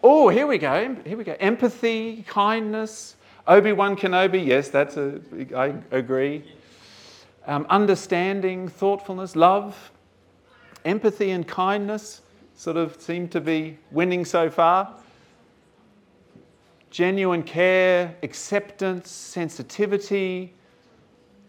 Oh, 0.03 0.29
here 0.29 0.45
we 0.45 0.59
go. 0.59 0.95
Here 1.03 1.17
we 1.17 1.23
go. 1.23 1.35
Empathy, 1.39 2.23
kindness, 2.27 3.15
Obi 3.47 3.73
Wan 3.73 3.95
Kenobi, 3.95 4.43
yes, 4.43 4.69
that's 4.69 4.97
a, 4.97 5.21
I 5.55 5.75
agree. 5.91 6.43
Um, 7.45 7.67
understanding, 7.69 8.67
thoughtfulness, 8.67 9.35
love, 9.35 9.91
empathy, 10.83 11.29
and 11.29 11.47
kindness 11.47 12.21
sort 12.55 12.75
of 12.75 12.99
seem 12.99 13.27
to 13.29 13.39
be 13.39 13.77
winning 13.91 14.25
so 14.25 14.49
far. 14.49 14.95
Genuine 16.89 17.43
care, 17.43 18.15
acceptance, 18.23 19.11
sensitivity, 19.11 20.51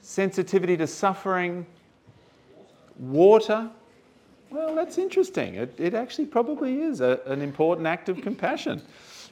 sensitivity 0.02 0.76
to 0.76 0.86
suffering, 0.86 1.64
water. 2.98 3.70
Well, 4.50 4.74
that's 4.74 4.98
interesting. 4.98 5.54
It, 5.54 5.74
it 5.78 5.94
actually 5.94 6.26
probably 6.26 6.82
is 6.82 7.00
a, 7.00 7.20
an 7.24 7.40
important 7.40 7.86
act 7.86 8.10
of 8.10 8.20
compassion 8.20 8.82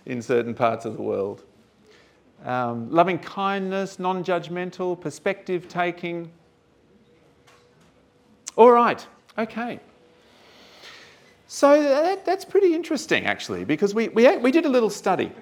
in 0.06 0.22
certain 0.22 0.54
parts 0.54 0.86
of 0.86 0.96
the 0.96 1.02
world 1.02 1.44
um, 2.44 2.90
loving 2.90 3.18
kindness, 3.18 3.98
non 3.98 4.22
judgmental, 4.22 5.00
perspective 5.00 5.68
taking. 5.68 6.30
All 8.56 8.70
right, 8.70 9.04
okay. 9.38 9.80
So 11.46 11.82
that, 11.82 12.24
that's 12.24 12.44
pretty 12.44 12.74
interesting, 12.74 13.26
actually, 13.26 13.64
because 13.64 13.94
we, 13.94 14.08
we, 14.08 14.36
we 14.36 14.50
did 14.50 14.66
a 14.66 14.68
little 14.68 14.90
study. 14.90 15.32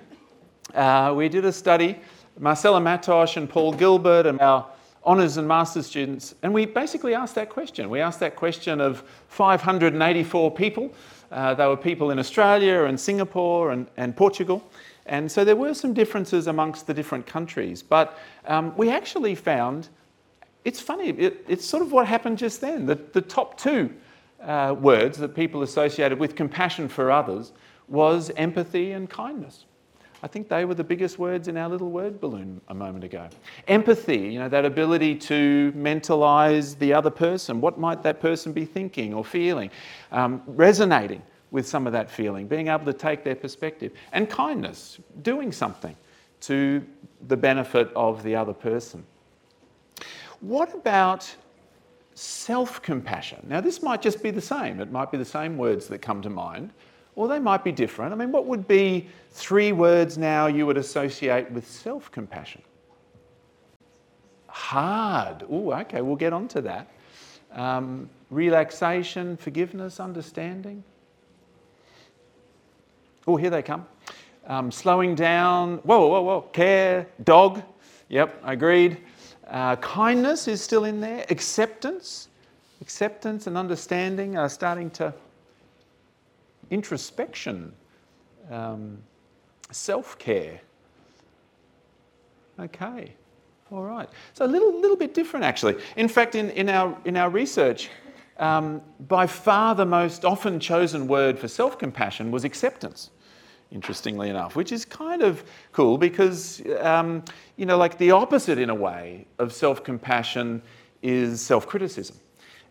Uh, 0.74 1.12
we 1.16 1.28
did 1.28 1.44
a 1.44 1.52
study, 1.52 1.98
Marcela 2.38 2.80
Matos 2.80 3.36
and 3.36 3.48
Paul 3.48 3.72
Gilbert 3.72 4.26
and 4.26 4.40
our 4.40 4.66
honours 5.04 5.36
and 5.36 5.46
master's 5.48 5.86
students, 5.86 6.34
and 6.42 6.54
we 6.54 6.64
basically 6.64 7.14
asked 7.14 7.34
that 7.34 7.50
question. 7.50 7.90
We 7.90 8.00
asked 8.00 8.20
that 8.20 8.36
question 8.36 8.80
of 8.80 9.02
584 9.28 10.50
people. 10.52 10.92
Uh, 11.30 11.54
they 11.54 11.66
were 11.66 11.76
people 11.76 12.10
in 12.10 12.18
Australia 12.18 12.84
and 12.84 12.98
Singapore 12.98 13.72
and, 13.72 13.86
and 13.96 14.16
Portugal. 14.16 14.62
And 15.06 15.30
so 15.30 15.44
there 15.44 15.56
were 15.56 15.74
some 15.74 15.92
differences 15.94 16.46
amongst 16.46 16.86
the 16.86 16.94
different 16.94 17.26
countries, 17.26 17.82
but 17.82 18.18
um, 18.46 18.76
we 18.76 18.90
actually 18.90 19.34
found 19.34 19.88
it's 20.64 20.80
funny, 20.80 21.08
it, 21.08 21.44
it's 21.48 21.66
sort 21.66 21.82
of 21.82 21.92
what 21.92 22.06
happened 22.06 22.38
just 22.38 22.60
then. 22.60 22.86
The, 22.86 22.94
the 22.94 23.20
top 23.20 23.58
two 23.58 23.92
uh, 24.40 24.74
words 24.78 25.18
that 25.18 25.34
people 25.34 25.62
associated 25.62 26.18
with 26.18 26.36
compassion 26.36 26.88
for 26.88 27.10
others 27.10 27.52
was 27.88 28.30
empathy 28.36 28.92
and 28.92 29.10
kindness. 29.10 29.64
I 30.24 30.28
think 30.28 30.48
they 30.48 30.64
were 30.64 30.74
the 30.74 30.84
biggest 30.84 31.18
words 31.18 31.48
in 31.48 31.56
our 31.56 31.68
little 31.68 31.90
word 31.90 32.20
balloon 32.20 32.60
a 32.68 32.74
moment 32.74 33.02
ago. 33.02 33.28
Empathy, 33.66 34.18
you 34.18 34.38
know, 34.38 34.48
that 34.48 34.64
ability 34.64 35.16
to 35.16 35.72
mentalize 35.76 36.78
the 36.78 36.92
other 36.94 37.10
person. 37.10 37.60
What 37.60 37.76
might 37.76 38.04
that 38.04 38.20
person 38.20 38.52
be 38.52 38.64
thinking 38.64 39.14
or 39.14 39.24
feeling? 39.24 39.70
Um, 40.12 40.42
resonating 40.46 41.22
with 41.52 41.68
some 41.68 41.86
of 41.86 41.92
that 41.92 42.10
feeling, 42.10 42.48
being 42.48 42.68
able 42.68 42.86
to 42.86 42.94
take 42.94 43.22
their 43.22 43.36
perspective. 43.36 43.92
And 44.12 44.28
kindness, 44.28 44.98
doing 45.20 45.52
something 45.52 45.94
to 46.40 46.84
the 47.28 47.36
benefit 47.36 47.92
of 47.94 48.24
the 48.24 48.34
other 48.34 48.54
person. 48.54 49.04
What 50.40 50.74
about 50.74 51.32
self 52.14 52.82
compassion? 52.82 53.46
Now, 53.48 53.60
this 53.60 53.82
might 53.82 54.02
just 54.02 54.22
be 54.22 54.32
the 54.32 54.40
same. 54.40 54.80
It 54.80 54.90
might 54.90 55.12
be 55.12 55.18
the 55.18 55.24
same 55.24 55.56
words 55.56 55.86
that 55.88 55.98
come 56.00 56.22
to 56.22 56.30
mind, 56.30 56.72
or 57.14 57.28
they 57.28 57.38
might 57.38 57.62
be 57.62 57.70
different. 57.70 58.12
I 58.12 58.16
mean, 58.16 58.32
what 58.32 58.46
would 58.46 58.66
be 58.66 59.06
three 59.30 59.72
words 59.72 60.18
now 60.18 60.46
you 60.46 60.66
would 60.66 60.78
associate 60.78 61.50
with 61.52 61.68
self 61.68 62.10
compassion? 62.10 62.62
Hard. 64.48 65.44
Oh, 65.50 65.72
okay, 65.72 66.00
we'll 66.00 66.16
get 66.16 66.32
on 66.32 66.48
to 66.48 66.62
that. 66.62 66.88
Um, 67.52 68.08
relaxation, 68.30 69.36
forgiveness, 69.36 70.00
understanding. 70.00 70.82
Oh, 73.26 73.36
here 73.36 73.50
they 73.50 73.62
come. 73.62 73.86
Um, 74.46 74.70
slowing 74.70 75.14
down. 75.14 75.78
Whoa, 75.78 76.08
whoa, 76.08 76.22
whoa. 76.22 76.40
Care, 76.52 77.06
dog. 77.24 77.62
Yep, 78.08 78.42
agreed. 78.44 78.98
Uh, 79.46 79.76
kindness 79.76 80.48
is 80.48 80.60
still 80.60 80.84
in 80.84 81.00
there. 81.00 81.24
Acceptance. 81.30 82.28
Acceptance 82.80 83.46
and 83.46 83.56
understanding 83.56 84.36
are 84.36 84.48
starting 84.48 84.90
to 84.90 85.14
introspection, 86.70 87.72
um, 88.50 88.98
self 89.70 90.18
care. 90.18 90.60
Okay, 92.58 93.12
all 93.70 93.84
right. 93.84 94.08
So 94.34 94.44
a 94.44 94.48
little, 94.48 94.80
little 94.80 94.96
bit 94.96 95.14
different 95.14 95.44
actually. 95.44 95.76
In 95.96 96.08
fact, 96.08 96.34
in, 96.34 96.50
in, 96.50 96.68
our, 96.68 96.96
in 97.04 97.16
our 97.16 97.30
research, 97.30 97.88
um, 98.38 98.82
by 99.08 99.26
far 99.26 99.74
the 99.74 99.84
most 99.84 100.24
often 100.24 100.58
chosen 100.58 101.06
word 101.06 101.38
for 101.38 101.48
self 101.48 101.78
compassion 101.78 102.30
was 102.30 102.44
acceptance, 102.44 103.10
interestingly 103.70 104.30
enough, 104.30 104.56
which 104.56 104.72
is 104.72 104.84
kind 104.84 105.22
of 105.22 105.44
cool 105.72 105.98
because, 105.98 106.62
um, 106.80 107.24
you 107.56 107.66
know, 107.66 107.76
like 107.76 107.98
the 107.98 108.10
opposite 108.10 108.58
in 108.58 108.70
a 108.70 108.74
way 108.74 109.26
of 109.38 109.52
self 109.52 109.84
compassion 109.84 110.62
is 111.02 111.40
self 111.40 111.66
criticism. 111.66 112.16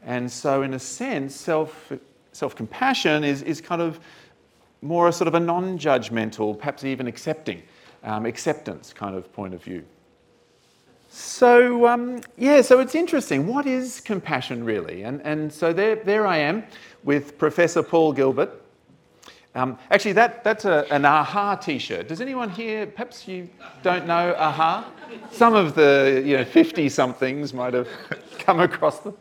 And 0.04 0.32
so, 0.32 0.64
in 0.64 0.74
a 0.74 0.80
sense, 0.80 1.36
self 1.36 1.92
self 2.32 2.56
compassion 2.56 3.24
is, 3.24 3.42
is 3.44 3.62
kind 3.62 3.82
of 3.82 4.00
more 4.82 5.08
a 5.08 5.12
sort 5.14 5.28
of 5.28 5.36
a 5.36 5.40
non 5.40 5.78
judgmental, 5.78 6.58
perhaps 6.58 6.84
even 6.84 7.08
accepting, 7.08 7.62
um, 8.04 8.26
acceptance 8.26 8.94
kind 8.94 9.16
of 9.16 9.32
point 9.34 9.54
of 9.54 9.64
view. 9.64 9.84
So, 11.14 11.88
um, 11.88 12.22
yeah, 12.38 12.62
so 12.62 12.80
it's 12.80 12.96
interesting. 12.96 13.46
What 13.46 13.66
is 13.68 14.00
compassion 14.00 14.64
really? 14.64 15.04
And, 15.04 15.22
and 15.26 15.52
so 15.52 15.74
there, 15.74 15.98
there 15.98 16.26
I 16.26 16.38
am 16.38 16.64
with 17.04 17.38
Professor 17.38 17.84
Paul 17.84 18.14
Gilbert. 18.14 18.64
Um, 19.54 19.78
actually, 19.92 20.14
that, 20.14 20.46
that's 20.46 20.64
a, 20.64 20.86
an 20.90 21.04
a-ha 21.04 21.56
t 21.56 21.80
shirt. 21.80 22.08
Does 22.08 22.22
anyone 22.22 22.50
here, 22.50 22.86
perhaps 22.86 23.28
you 23.28 23.50
don't 23.84 24.08
know 24.08 24.34
a-ha? 24.38 24.90
Some 25.32 25.54
of 25.54 25.76
the 25.76 26.24
you 26.26 26.38
know, 26.38 26.46
50 26.46 26.88
somethings 26.88 27.54
might 27.54 27.74
have 27.74 27.90
come 28.40 28.62
across 28.62 29.00
them 29.00 29.18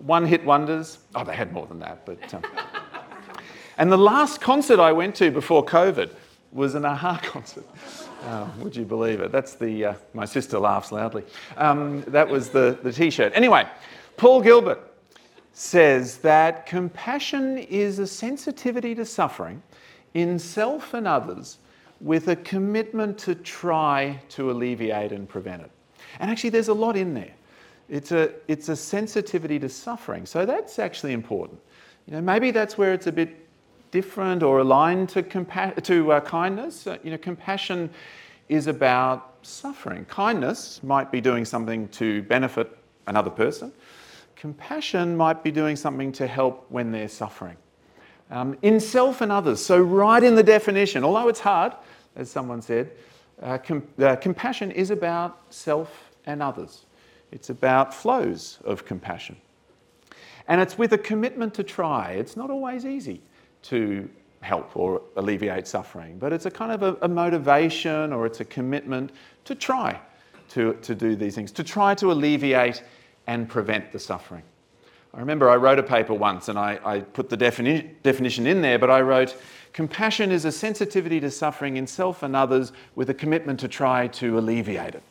one 0.00 0.26
hit 0.26 0.44
wonders. 0.44 0.98
Oh, 1.14 1.24
they 1.24 1.36
had 1.36 1.52
more 1.52 1.66
than 1.66 1.78
that, 1.80 2.04
but. 2.06 2.34
Um. 2.34 2.42
and 3.78 3.92
the 3.92 3.98
last 3.98 4.40
concert 4.40 4.80
I 4.80 4.92
went 4.92 5.14
to 5.16 5.30
before 5.30 5.64
COVID 5.64 6.10
was 6.52 6.74
an 6.74 6.84
a-ha 6.84 7.20
concert. 7.22 7.66
Oh, 8.22 8.52
would 8.58 8.76
you 8.76 8.84
believe 8.84 9.20
it? 9.20 9.32
That's 9.32 9.54
the. 9.54 9.86
Uh, 9.86 9.94
my 10.12 10.24
sister 10.24 10.58
laughs 10.58 10.92
loudly. 10.92 11.24
Um, 11.56 12.02
that 12.08 12.28
was 12.28 12.50
the, 12.50 12.78
the 12.82 12.92
t 12.92 13.10
shirt. 13.10 13.32
Anyway, 13.34 13.66
Paul 14.16 14.42
Gilbert 14.42 14.80
says 15.52 16.18
that 16.18 16.66
compassion 16.66 17.58
is 17.58 17.98
a 17.98 18.06
sensitivity 18.06 18.94
to 18.94 19.04
suffering 19.04 19.62
in 20.14 20.38
self 20.38 20.94
and 20.94 21.06
others 21.06 21.58
with 22.00 22.28
a 22.28 22.36
commitment 22.36 23.18
to 23.18 23.34
try 23.34 24.20
to 24.30 24.50
alleviate 24.50 25.12
and 25.12 25.28
prevent 25.28 25.62
it. 25.62 25.70
And 26.18 26.30
actually, 26.30 26.50
there's 26.50 26.68
a 26.68 26.74
lot 26.74 26.96
in 26.96 27.14
there. 27.14 27.32
It's 27.88 28.12
a, 28.12 28.32
it's 28.48 28.68
a 28.68 28.76
sensitivity 28.76 29.58
to 29.58 29.68
suffering. 29.68 30.24
So 30.24 30.46
that's 30.46 30.78
actually 30.78 31.12
important. 31.12 31.60
You 32.06 32.14
know, 32.14 32.20
maybe 32.20 32.50
that's 32.50 32.78
where 32.78 32.92
it's 32.92 33.06
a 33.06 33.12
bit 33.12 33.46
different 33.90 34.42
or 34.42 34.60
aligned 34.60 35.08
to, 35.10 35.22
compa- 35.22 35.82
to 35.82 36.12
uh, 36.12 36.20
kindness. 36.20 36.86
Uh, 36.86 36.98
you 37.02 37.10
know, 37.10 37.18
compassion 37.18 37.90
is 38.48 38.66
about 38.66 39.36
suffering. 39.42 40.04
Kindness 40.06 40.82
might 40.82 41.10
be 41.10 41.20
doing 41.20 41.44
something 41.44 41.88
to 41.88 42.22
benefit 42.22 42.76
another 43.06 43.30
person. 43.30 43.72
Compassion 44.36 45.16
might 45.16 45.42
be 45.42 45.50
doing 45.50 45.76
something 45.76 46.12
to 46.12 46.26
help 46.26 46.66
when 46.68 46.92
they're 46.92 47.08
suffering. 47.08 47.56
Um, 48.30 48.56
in 48.62 48.78
self 48.78 49.20
and 49.20 49.32
others. 49.32 49.64
So, 49.64 49.80
right 49.80 50.22
in 50.22 50.36
the 50.36 50.42
definition, 50.42 51.02
although 51.02 51.28
it's 51.28 51.40
hard, 51.40 51.72
as 52.14 52.30
someone 52.30 52.62
said, 52.62 52.92
uh, 53.42 53.58
com- 53.58 53.86
uh, 54.00 54.16
compassion 54.16 54.70
is 54.70 54.90
about 54.90 55.40
self 55.50 56.10
and 56.26 56.42
others. 56.42 56.86
It's 57.32 57.50
about 57.50 57.92
flows 57.92 58.58
of 58.64 58.84
compassion. 58.84 59.36
And 60.46 60.60
it's 60.60 60.78
with 60.78 60.92
a 60.92 60.98
commitment 60.98 61.54
to 61.54 61.64
try. 61.64 62.12
It's 62.12 62.36
not 62.36 62.50
always 62.50 62.86
easy 62.86 63.22
to 63.62 64.08
help 64.40 64.76
or 64.76 65.02
alleviate 65.16 65.66
suffering, 65.66 66.18
but 66.18 66.32
it's 66.32 66.46
a 66.46 66.50
kind 66.50 66.72
of 66.72 66.82
a, 66.82 66.96
a 67.02 67.08
motivation 67.08 68.12
or 68.12 68.26
it's 68.26 68.40
a 68.40 68.44
commitment 68.44 69.12
to 69.44 69.54
try 69.54 70.00
to, 70.48 70.74
to 70.82 70.94
do 70.94 71.14
these 71.14 71.34
things, 71.34 71.52
to 71.52 71.64
try 71.64 71.94
to 71.94 72.10
alleviate 72.10 72.82
and 73.26 73.48
prevent 73.48 73.92
the 73.92 73.98
suffering. 73.98 74.42
I 75.12 75.18
remember 75.18 75.50
I 75.50 75.56
wrote 75.56 75.78
a 75.78 75.82
paper 75.82 76.14
once 76.14 76.48
and 76.48 76.58
I, 76.58 76.78
I 76.84 77.00
put 77.00 77.28
the 77.28 77.36
defini- 77.36 77.90
definition 78.02 78.46
in 78.46 78.62
there, 78.62 78.78
but 78.78 78.90
I 78.90 79.00
wrote 79.00 79.36
compassion 79.72 80.30
is 80.30 80.44
a 80.44 80.52
sensitivity 80.52 81.20
to 81.20 81.30
suffering 81.30 81.76
in 81.76 81.86
self 81.86 82.22
and 82.22 82.34
others 82.34 82.72
with 82.94 83.10
a 83.10 83.14
commitment 83.14 83.60
to 83.60 83.68
try 83.68 84.06
to 84.08 84.38
alleviate 84.38 84.94
it. 84.94 85.02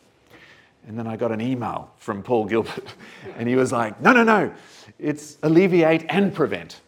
And 0.87 0.97
then 0.97 1.05
I 1.05 1.17
got 1.17 1.31
an 1.31 1.41
email 1.41 1.91
from 1.97 2.23
Paul 2.23 2.45
Gilbert, 2.45 2.93
and 3.37 3.47
he 3.47 3.55
was 3.55 3.71
like, 3.71 4.01
no, 4.01 4.11
no, 4.11 4.23
no, 4.23 4.51
it's 4.97 5.37
alleviate 5.43 6.05
and 6.09 6.33
prevent. 6.33 6.81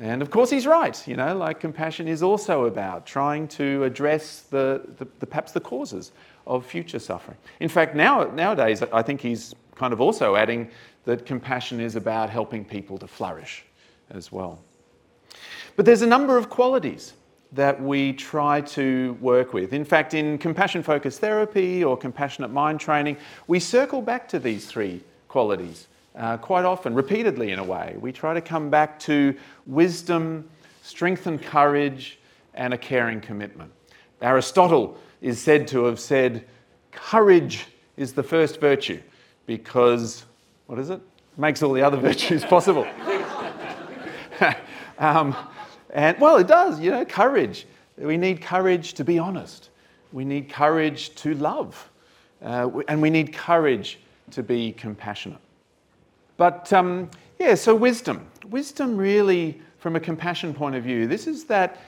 And 0.00 0.22
of 0.22 0.30
course, 0.30 0.50
he's 0.50 0.66
right. 0.66 1.08
You 1.08 1.16
know, 1.16 1.36
like 1.36 1.60
compassion 1.60 2.06
is 2.06 2.22
also 2.22 2.66
about 2.66 3.06
trying 3.06 3.48
to 3.48 3.82
address 3.84 4.42
the, 4.42 4.82
the, 4.98 5.06
the, 5.18 5.26
perhaps 5.26 5.52
the 5.52 5.60
causes 5.60 6.12
of 6.46 6.64
future 6.64 6.98
suffering. 6.98 7.36
In 7.60 7.68
fact, 7.68 7.94
now, 7.94 8.24
nowadays, 8.24 8.82
I 8.92 9.02
think 9.02 9.20
he's 9.20 9.54
kind 9.74 9.92
of 9.92 10.00
also 10.00 10.36
adding 10.36 10.70
that 11.04 11.26
compassion 11.26 11.80
is 11.80 11.96
about 11.96 12.30
helping 12.30 12.64
people 12.64 12.98
to 12.98 13.06
flourish 13.06 13.64
as 14.10 14.30
well. 14.30 14.60
But 15.76 15.84
there's 15.84 16.02
a 16.02 16.06
number 16.06 16.36
of 16.36 16.48
qualities 16.48 17.14
that 17.52 17.80
we 17.80 18.12
try 18.12 18.60
to 18.60 19.16
work 19.20 19.52
with. 19.52 19.72
In 19.72 19.84
fact, 19.84 20.12
in 20.14 20.38
compassion 20.38 20.82
focused 20.82 21.20
therapy 21.20 21.82
or 21.82 21.96
compassionate 21.96 22.50
mind 22.50 22.78
training, 22.78 23.16
we 23.46 23.58
circle 23.58 24.02
back 24.02 24.28
to 24.28 24.38
these 24.38 24.66
three 24.66 25.02
qualities 25.28 25.88
uh, 26.16 26.36
quite 26.36 26.64
often, 26.64 26.94
repeatedly 26.94 27.52
in 27.52 27.58
a 27.58 27.64
way. 27.64 27.96
We 28.00 28.12
try 28.12 28.34
to 28.34 28.40
come 28.40 28.70
back 28.70 28.98
to 29.00 29.34
wisdom, 29.66 30.48
strength 30.82 31.26
and 31.26 31.40
courage, 31.40 32.18
and 32.54 32.74
a 32.74 32.78
caring 32.78 33.20
commitment. 33.20 33.70
Aristotle 34.20 34.98
is 35.20 35.40
said 35.40 35.68
to 35.68 35.84
have 35.84 36.00
said, 36.00 36.44
Courage 36.90 37.66
is 37.96 38.12
the 38.12 38.22
first 38.22 38.60
virtue 38.60 39.00
because, 39.46 40.24
what 40.66 40.78
is 40.78 40.90
it? 40.90 41.00
Makes 41.36 41.62
all 41.62 41.72
the 41.72 41.82
other 41.82 41.96
virtues 42.08 42.44
possible. 42.44 42.86
um, 44.98 45.36
and 45.90 46.18
well, 46.20 46.36
it 46.36 46.46
does, 46.46 46.80
you 46.80 46.90
know, 46.90 47.04
courage. 47.04 47.66
We 47.96 48.16
need 48.16 48.42
courage 48.42 48.94
to 48.94 49.04
be 49.04 49.18
honest. 49.18 49.70
We 50.12 50.24
need 50.24 50.48
courage 50.48 51.14
to 51.16 51.34
love. 51.34 51.90
Uh, 52.42 52.70
and 52.88 53.02
we 53.02 53.10
need 53.10 53.32
courage 53.32 53.98
to 54.30 54.42
be 54.42 54.72
compassionate. 54.72 55.40
But 56.38 56.72
um, 56.72 57.10
yeah, 57.38 57.54
so 57.54 57.74
wisdom. 57.74 58.26
Wisdom 58.48 58.96
really, 58.96 59.60
from 59.78 59.96
a 59.96 60.00
compassion 60.00 60.54
point 60.54 60.74
of 60.76 60.84
view, 60.84 61.06
this 61.06 61.26
is 61.26 61.44
that 61.44 61.78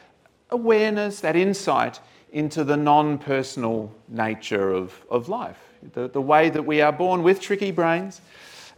awareness, 0.51 1.21
that 1.21 1.37
insight 1.37 2.01
into 2.33 2.65
the 2.65 2.77
non 2.77 3.17
personal 3.17 3.91
nature 4.09 4.73
of, 4.73 4.93
of 5.09 5.31
life. 5.31 5.59
The, 5.95 6.09
the 6.09 6.21
way 6.21 6.51
that 6.51 6.63
we 6.63 6.83
are 6.83 6.93
born 6.93 7.23
with 7.23 7.41
tricky 7.41 7.71
brains, 7.71 8.21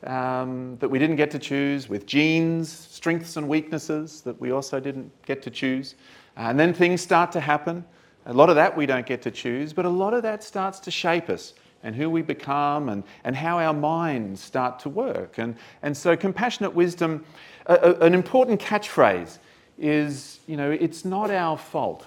um, 0.05 0.77
that 0.79 0.89
we 0.89 0.99
didn't 0.99 1.17
get 1.17 1.31
to 1.33 1.39
choose, 1.39 1.89
with 1.89 2.07
genes, 2.07 2.71
strengths 2.71 3.37
and 3.37 3.49
weaknesses 3.49 4.21
that 4.23 4.39
we 4.41 4.53
also 4.53 4.79
didn't 4.79 5.11
get 5.25 5.43
to 5.43 5.51
choose. 5.51 5.95
And 6.37 6.61
then 6.61 6.75
things 6.75 7.01
start 7.01 7.33
to 7.33 7.41
happen. 7.41 7.85
A 8.27 8.33
lot 8.33 8.51
of 8.51 8.57
that 8.57 8.77
we 8.77 8.87
don't 8.87 9.07
get 9.07 9.23
to 9.23 9.31
choose, 9.31 9.73
but 9.73 9.85
a 9.85 9.89
lot 9.89 10.15
of 10.15 10.23
that 10.23 10.45
starts 10.45 10.79
to 10.81 10.91
shape 10.91 11.29
us 11.29 11.55
and 11.83 11.97
who 11.97 12.09
we 12.09 12.23
become 12.23 12.89
and, 12.89 13.03
and 13.25 13.35
how 13.37 13.59
our 13.59 13.75
minds 13.75 14.41
start 14.41 14.79
to 14.81 14.89
work. 14.89 15.39
And, 15.39 15.57
and 15.83 15.97
so, 15.97 16.17
compassionate 16.17 16.75
wisdom, 16.75 17.25
a, 17.67 17.75
a, 17.75 17.95
an 18.01 18.15
important 18.15 18.61
catchphrase 18.61 19.39
is 19.79 20.41
you 20.47 20.57
know, 20.57 20.71
it's 20.71 21.05
not 21.05 21.31
our 21.31 21.57
fault 21.59 22.07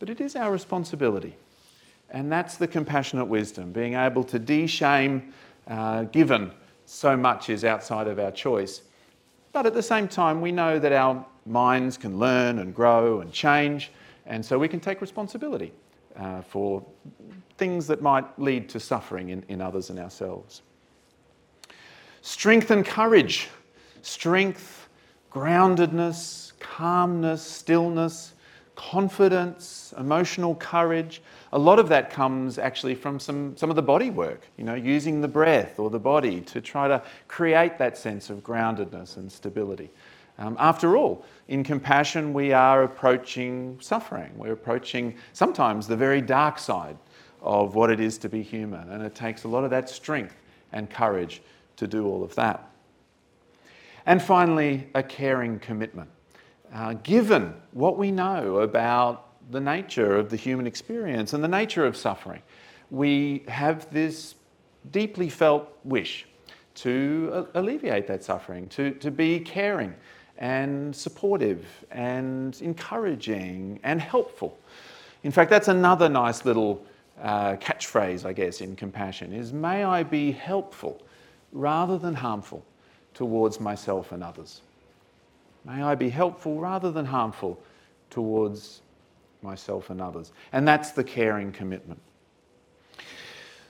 but 0.00 0.10
it 0.10 0.20
is 0.20 0.34
our 0.34 0.50
responsibility. 0.50 1.36
And 2.08 2.32
that's 2.32 2.56
the 2.56 2.66
compassionate 2.66 3.28
wisdom, 3.28 3.70
being 3.70 3.94
able 3.94 4.24
to 4.24 4.38
de 4.40 4.66
shame, 4.66 5.32
uh, 5.68 6.04
given 6.04 6.50
so 6.86 7.16
much 7.16 7.50
is 7.50 7.64
outside 7.64 8.08
of 8.08 8.18
our 8.18 8.32
choice. 8.32 8.82
But 9.52 9.66
at 9.66 9.74
the 9.74 9.82
same 9.82 10.08
time, 10.08 10.40
we 10.40 10.50
know 10.50 10.80
that 10.80 10.92
our 10.92 11.24
minds 11.46 11.96
can 11.96 12.18
learn 12.18 12.58
and 12.58 12.74
grow 12.74 13.20
and 13.20 13.32
change, 13.32 13.92
and 14.26 14.44
so 14.44 14.58
we 14.58 14.66
can 14.66 14.80
take 14.80 15.00
responsibility 15.00 15.72
uh, 16.16 16.42
for 16.42 16.84
things 17.60 17.86
that 17.86 18.00
might 18.00 18.26
lead 18.38 18.70
to 18.70 18.80
suffering 18.80 19.28
in, 19.28 19.44
in 19.48 19.60
others 19.60 19.90
and 19.90 19.98
ourselves. 19.98 20.62
Strength 22.22 22.70
and 22.70 22.86
courage. 22.86 23.48
Strength, 24.00 24.88
groundedness, 25.30 26.52
calmness, 26.58 27.42
stillness, 27.42 28.32
confidence, 28.76 29.92
emotional 29.98 30.54
courage. 30.54 31.20
A 31.52 31.58
lot 31.58 31.78
of 31.78 31.90
that 31.90 32.10
comes 32.10 32.58
actually 32.58 32.94
from 32.94 33.20
some, 33.20 33.54
some 33.58 33.68
of 33.68 33.76
the 33.76 33.82
body 33.82 34.08
work, 34.08 34.46
you 34.56 34.64
know, 34.64 34.74
using 34.74 35.20
the 35.20 35.28
breath 35.28 35.78
or 35.78 35.90
the 35.90 35.98
body 35.98 36.40
to 36.40 36.62
try 36.62 36.88
to 36.88 37.02
create 37.28 37.76
that 37.76 37.98
sense 37.98 38.30
of 38.30 38.38
groundedness 38.42 39.18
and 39.18 39.30
stability. 39.30 39.90
Um, 40.38 40.56
after 40.58 40.96
all, 40.96 41.26
in 41.48 41.62
compassion, 41.62 42.32
we 42.32 42.54
are 42.54 42.84
approaching 42.84 43.76
suffering. 43.82 44.32
We're 44.34 44.54
approaching 44.54 45.14
sometimes 45.34 45.86
the 45.86 45.96
very 45.96 46.22
dark 46.22 46.58
side 46.58 46.96
of 47.42 47.74
what 47.74 47.90
it 47.90 48.00
is 48.00 48.18
to 48.18 48.28
be 48.28 48.42
human, 48.42 48.90
and 48.90 49.02
it 49.02 49.14
takes 49.14 49.44
a 49.44 49.48
lot 49.48 49.64
of 49.64 49.70
that 49.70 49.88
strength 49.88 50.36
and 50.72 50.90
courage 50.90 51.42
to 51.76 51.86
do 51.86 52.06
all 52.06 52.22
of 52.22 52.34
that. 52.34 52.70
And 54.06 54.22
finally, 54.22 54.88
a 54.94 55.02
caring 55.02 55.58
commitment. 55.58 56.10
Uh, 56.72 56.94
given 57.02 57.54
what 57.72 57.98
we 57.98 58.10
know 58.10 58.58
about 58.58 59.26
the 59.50 59.60
nature 59.60 60.16
of 60.16 60.30
the 60.30 60.36
human 60.36 60.66
experience 60.66 61.32
and 61.32 61.42
the 61.42 61.48
nature 61.48 61.84
of 61.84 61.96
suffering, 61.96 62.42
we 62.90 63.44
have 63.48 63.90
this 63.90 64.34
deeply 64.92 65.28
felt 65.28 65.68
wish 65.84 66.26
to 66.74 67.30
uh, 67.32 67.44
alleviate 67.54 68.06
that 68.06 68.22
suffering, 68.22 68.68
to, 68.68 68.92
to 68.92 69.10
be 69.10 69.40
caring 69.40 69.94
and 70.38 70.94
supportive 70.94 71.66
and 71.90 72.60
encouraging 72.62 73.78
and 73.82 74.00
helpful. 74.00 74.58
In 75.22 75.30
fact, 75.30 75.50
that's 75.50 75.68
another 75.68 76.08
nice 76.08 76.44
little 76.44 76.84
uh, 77.20 77.56
catchphrase, 77.56 78.24
I 78.24 78.32
guess, 78.32 78.60
in 78.60 78.76
compassion 78.76 79.32
is 79.32 79.52
may 79.52 79.84
I 79.84 80.02
be 80.02 80.32
helpful 80.32 81.00
rather 81.52 81.98
than 81.98 82.14
harmful 82.14 82.64
towards 83.14 83.60
myself 83.60 84.12
and 84.12 84.22
others. 84.22 84.62
May 85.64 85.82
I 85.82 85.94
be 85.94 86.08
helpful 86.08 86.58
rather 86.58 86.90
than 86.90 87.04
harmful 87.04 87.60
towards 88.08 88.82
myself 89.42 89.90
and 89.90 90.00
others. 90.00 90.32
And 90.52 90.66
that's 90.66 90.92
the 90.92 91.04
caring 91.04 91.52
commitment. 91.52 92.00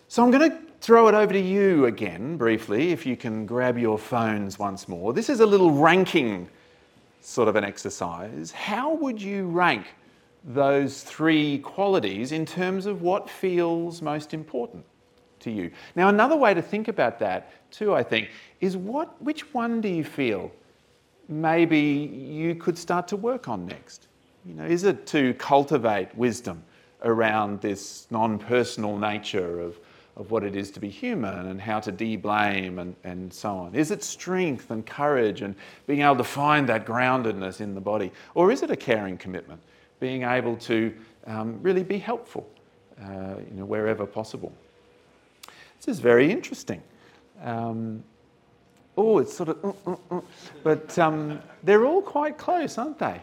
So 0.08 0.22
I'm 0.24 0.30
going 0.30 0.50
to 0.50 0.58
throw 0.80 1.08
it 1.08 1.14
over 1.14 1.32
to 1.32 1.40
you 1.40 1.86
again 1.86 2.36
briefly, 2.36 2.90
if 2.90 3.06
you 3.06 3.16
can 3.16 3.46
grab 3.46 3.78
your 3.78 3.98
phones 3.98 4.58
once 4.58 4.88
more. 4.88 5.12
This 5.12 5.28
is 5.28 5.40
a 5.40 5.46
little 5.46 5.70
ranking 5.70 6.48
sort 7.20 7.48
of 7.48 7.56
an 7.56 7.64
exercise. 7.64 8.50
How 8.50 8.94
would 8.94 9.20
you 9.20 9.46
rank 9.46 9.86
those 10.44 11.02
three 11.02 11.58
qualities 11.58 12.32
in 12.32 12.46
terms 12.46 12.86
of 12.86 13.02
what 13.02 13.28
feels 13.28 14.00
most 14.00 14.32
important 14.32 14.84
to 15.40 15.50
you? 15.50 15.70
Now, 15.96 16.08
another 16.08 16.36
way 16.36 16.54
to 16.54 16.62
think 16.62 16.88
about 16.88 17.18
that, 17.18 17.70
too, 17.70 17.94
I 17.94 18.02
think, 18.02 18.30
is 18.60 18.76
what, 18.76 19.20
which 19.22 19.52
one 19.54 19.80
do 19.80 19.88
you 19.88 20.04
feel 20.04 20.50
maybe 21.28 21.78
you 21.78 22.54
could 22.54 22.76
start 22.76 23.06
to 23.08 23.16
work 23.16 23.48
on 23.48 23.66
next? 23.66 24.08
You 24.44 24.54
know, 24.54 24.64
is 24.64 24.84
it 24.84 25.06
to 25.08 25.34
cultivate 25.34 26.14
wisdom 26.16 26.62
around 27.02 27.60
this 27.60 28.06
non 28.10 28.38
personal 28.38 28.96
nature 28.98 29.60
of, 29.60 29.78
of 30.16 30.30
what 30.30 30.44
it 30.44 30.56
is 30.56 30.70
to 30.72 30.80
be 30.80 30.88
human 30.88 31.46
and 31.46 31.60
how 31.60 31.80
to 31.80 31.92
de 31.92 32.16
blame 32.16 32.78
and, 32.78 32.96
and 33.04 33.32
so 33.32 33.50
on? 33.50 33.74
Is 33.74 33.90
it 33.90 34.02
strength 34.02 34.70
and 34.70 34.84
courage 34.84 35.42
and 35.42 35.54
being 35.86 36.00
able 36.00 36.16
to 36.16 36.24
find 36.24 36.68
that 36.68 36.86
groundedness 36.86 37.60
in 37.60 37.74
the 37.74 37.80
body? 37.80 38.10
Or 38.34 38.50
is 38.50 38.62
it 38.62 38.70
a 38.70 38.76
caring 38.76 39.18
commitment, 39.18 39.60
being 40.00 40.22
able 40.22 40.56
to 40.56 40.94
um, 41.26 41.58
really 41.62 41.82
be 41.82 41.98
helpful 41.98 42.48
uh, 43.00 43.36
you 43.50 43.58
know, 43.58 43.64
wherever 43.64 44.06
possible? 44.06 44.52
This 45.78 45.88
is 45.88 46.00
very 46.00 46.30
interesting. 46.30 46.82
Um, 47.42 48.02
oh, 48.96 49.18
it's 49.18 49.34
sort 49.34 49.50
of, 49.50 49.76
uh, 49.86 49.96
uh, 50.10 50.20
but 50.62 50.98
um, 50.98 51.40
they're 51.62 51.86
all 51.86 52.02
quite 52.02 52.36
close, 52.36 52.76
aren't 52.76 52.98
they? 52.98 53.20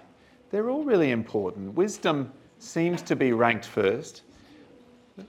They're 0.49 0.69
all 0.69 0.83
really 0.83 1.11
important. 1.11 1.73
Wisdom 1.75 2.31
seems 2.59 3.01
to 3.03 3.15
be 3.15 3.33
ranked 3.33 3.65
first. 3.65 4.23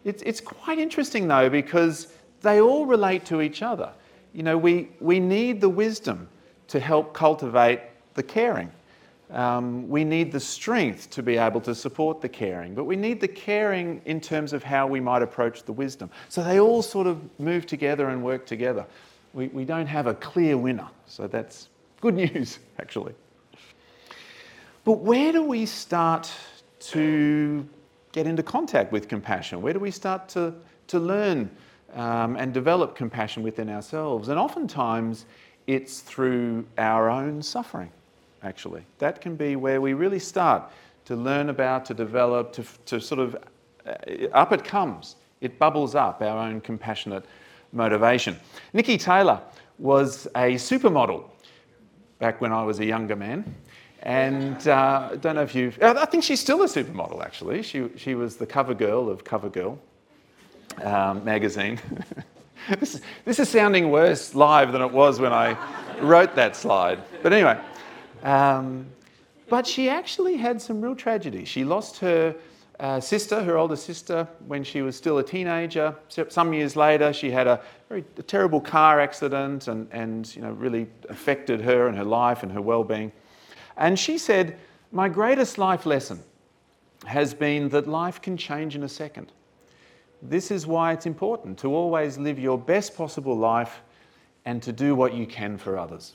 It's, 0.05 0.23
it's 0.23 0.41
quite 0.41 0.79
interesting 0.79 1.29
though 1.29 1.49
because 1.49 2.09
they 2.43 2.61
all 2.61 2.87
relate 2.87 3.25
to 3.27 3.41
each 3.41 3.63
other. 3.63 3.91
You 4.33 4.43
know, 4.43 4.57
we, 4.57 4.89
we 5.01 5.19
need 5.19 5.61
the 5.61 5.69
wisdom 5.69 6.29
to 6.69 6.79
help 6.79 7.15
cultivate 7.15 7.81
the 8.15 8.23
caring. 8.23 8.71
Um, 9.31 9.89
we 9.89 10.05
need 10.05 10.33
the 10.33 10.41
strength 10.41 11.11
to 11.11 11.23
be 11.23 11.37
able 11.37 11.61
to 11.63 11.75
support 11.75 12.21
the 12.21 12.29
caring, 12.29 12.75
but 12.75 12.85
we 12.85 12.97
need 12.97 13.21
the 13.21 13.29
caring 13.29 14.01
in 14.07 14.21
terms 14.21 14.53
of 14.53 14.63
how 14.63 14.87
we 14.87 15.01
might 15.01 15.23
approach 15.23 15.65
the 15.65 15.73
wisdom. 15.73 16.11
So 16.31 16.43
they 16.43 16.61
all 16.61 16.81
sort 16.83 17.07
of 17.07 17.21
move 17.39 17.67
together 17.67 18.09
and 18.09 18.25
work 18.25 18.47
together. 18.47 18.87
We, 19.35 19.49
we 19.49 19.65
don't 19.65 19.87
have 19.87 20.07
a 20.07 20.15
clear 20.15 20.57
winner, 20.57 20.89
so 21.07 21.27
that's 21.27 21.69
good 22.01 22.15
news, 22.15 22.59
actually. 22.79 23.15
But 24.85 25.01
where 25.01 25.33
do 25.33 25.43
we 25.43 25.67
start 25.67 26.31
to 26.81 27.69
get 28.13 28.27
into 28.27 28.43
contact 28.43 28.93
with 28.93 29.09
compassion? 29.09 29.61
Where 29.61 29.75
do 29.75 29.79
we 29.79 29.91
start 29.91 30.29
to, 30.31 30.55
to 30.87 30.99
learn 30.99 31.51
um, 31.93 32.37
and 32.37 32.55
develop 32.55 32.95
compassion 32.95 33.43
within 33.43 33.69
ourselves? 33.69 34.29
And 34.29 34.39
oftentimes 34.39 35.27
it's 35.67 36.01
through 36.01 36.67
our 36.79 37.11
own 37.11 37.43
suffering, 37.43 37.91
actually. 38.43 38.83
That 38.99 39.21
can 39.21 39.37
be 39.37 39.57
where 39.57 39.81
we 39.81 39.95
really 39.95 40.19
start 40.19 40.71
to 41.07 41.17
learn 41.17 41.49
about, 41.49 41.85
to 41.87 41.95
develop, 41.95 42.53
to, 42.53 42.65
to 42.87 43.01
sort 43.01 43.21
of 43.21 43.37
uh, 43.87 44.29
up 44.33 44.53
it 44.53 44.65
comes. 44.65 45.17
It 45.41 45.59
bubbles 45.59 45.95
up 45.95 46.21
our 46.21 46.39
own 46.39 46.61
compassionate 46.61 47.25
motivation. 47.73 48.37
Niki 48.75 49.01
Taylor 49.01 49.41
was 49.79 50.27
a 50.35 50.55
supermodel 50.55 51.25
back 52.19 52.41
when 52.41 52.53
I 52.53 52.63
was 52.63 52.81
a 52.81 52.85
younger 52.85 53.17
man. 53.17 53.55
And 54.03 54.67
uh, 54.69 55.11
I 55.13 55.17
don't 55.17 55.35
know 55.35 55.43
if 55.43 55.55
you've, 55.55 55.81
I 55.83 56.05
think 56.05 56.25
she's 56.25 56.41
still 56.41 56.63
a 56.63 56.67
supermodel 56.67 57.25
actually. 57.25 57.63
She, 57.63 57.89
she 57.97 58.15
was 58.15 58.37
the 58.37 58.47
cover 58.47 58.75
girl 58.75 59.09
of 59.09 59.25
CoverGirl 59.25 59.79
um, 60.83 61.25
magazine. 61.25 61.81
this, 62.81 62.95
is, 62.95 63.01
this 63.25 63.39
is 63.39 63.49
sounding 63.49 63.91
worse 63.91 64.35
live 64.35 64.73
than 64.73 64.83
it 64.83 64.91
was 64.91 65.21
when 65.21 65.33
I 65.33 65.57
wrote 66.01 66.35
that 66.37 66.55
slide. 66.55 67.01
But 67.23 67.33
anyway, 67.33 67.59
um, 68.23 68.87
but 69.49 69.67
she 69.67 69.89
actually 69.89 70.37
had 70.37 70.61
some 70.61 70.81
real 70.81 70.95
tragedy. 70.95 71.45
She 71.45 71.65
lost 71.65 71.99
her 71.99 72.35
uh, 72.81 73.01
sister, 73.01 73.43
her 73.43 73.57
older 73.57 73.77
sister, 73.77 74.29
when 74.47 74.63
she 74.63 74.83
was 74.83 74.97
still 74.97 75.19
a 75.19 75.23
teenager. 75.23 75.95
Some 76.29 76.53
years 76.53 76.77
later, 76.77 77.13
she 77.13 77.31
had 77.31 77.47
a 77.47 77.61
very 77.89 78.05
a 78.19 78.23
terrible 78.23 78.61
car 78.61 79.01
accident 79.01 79.69
and, 79.69 79.89
and 79.91 80.35
you 80.37 80.43
know, 80.43 80.53
really 80.53 80.87
affected 81.09 81.61
her 81.63 81.89
and 81.89 81.97
her 81.97 82.05
life 82.05 82.43
and 82.43 82.53
her 82.53 82.61
well-being. 82.61 83.11
And 83.77 83.99
she 83.99 84.19
said, 84.19 84.59
My 84.93 85.09
greatest 85.09 85.59
life 85.59 85.87
lesson 85.87 86.23
has 87.07 87.35
been 87.35 87.69
that 87.71 87.89
life 87.89 88.21
can 88.21 88.37
change 88.37 88.77
in 88.77 88.83
a 88.83 88.89
second. 88.89 89.33
This 90.21 90.51
is 90.51 90.67
why 90.67 90.93
it's 90.93 91.07
important 91.07 91.59
to 91.61 91.75
always 91.75 92.19
live 92.19 92.39
your 92.39 92.59
best 92.59 92.97
possible 92.97 93.37
life 93.37 93.81
and 94.45 94.63
to 94.63 94.73
do 94.73 94.95
what 94.95 95.15
you 95.15 95.27
can 95.27 95.57
for 95.57 95.79
others. 95.79 96.15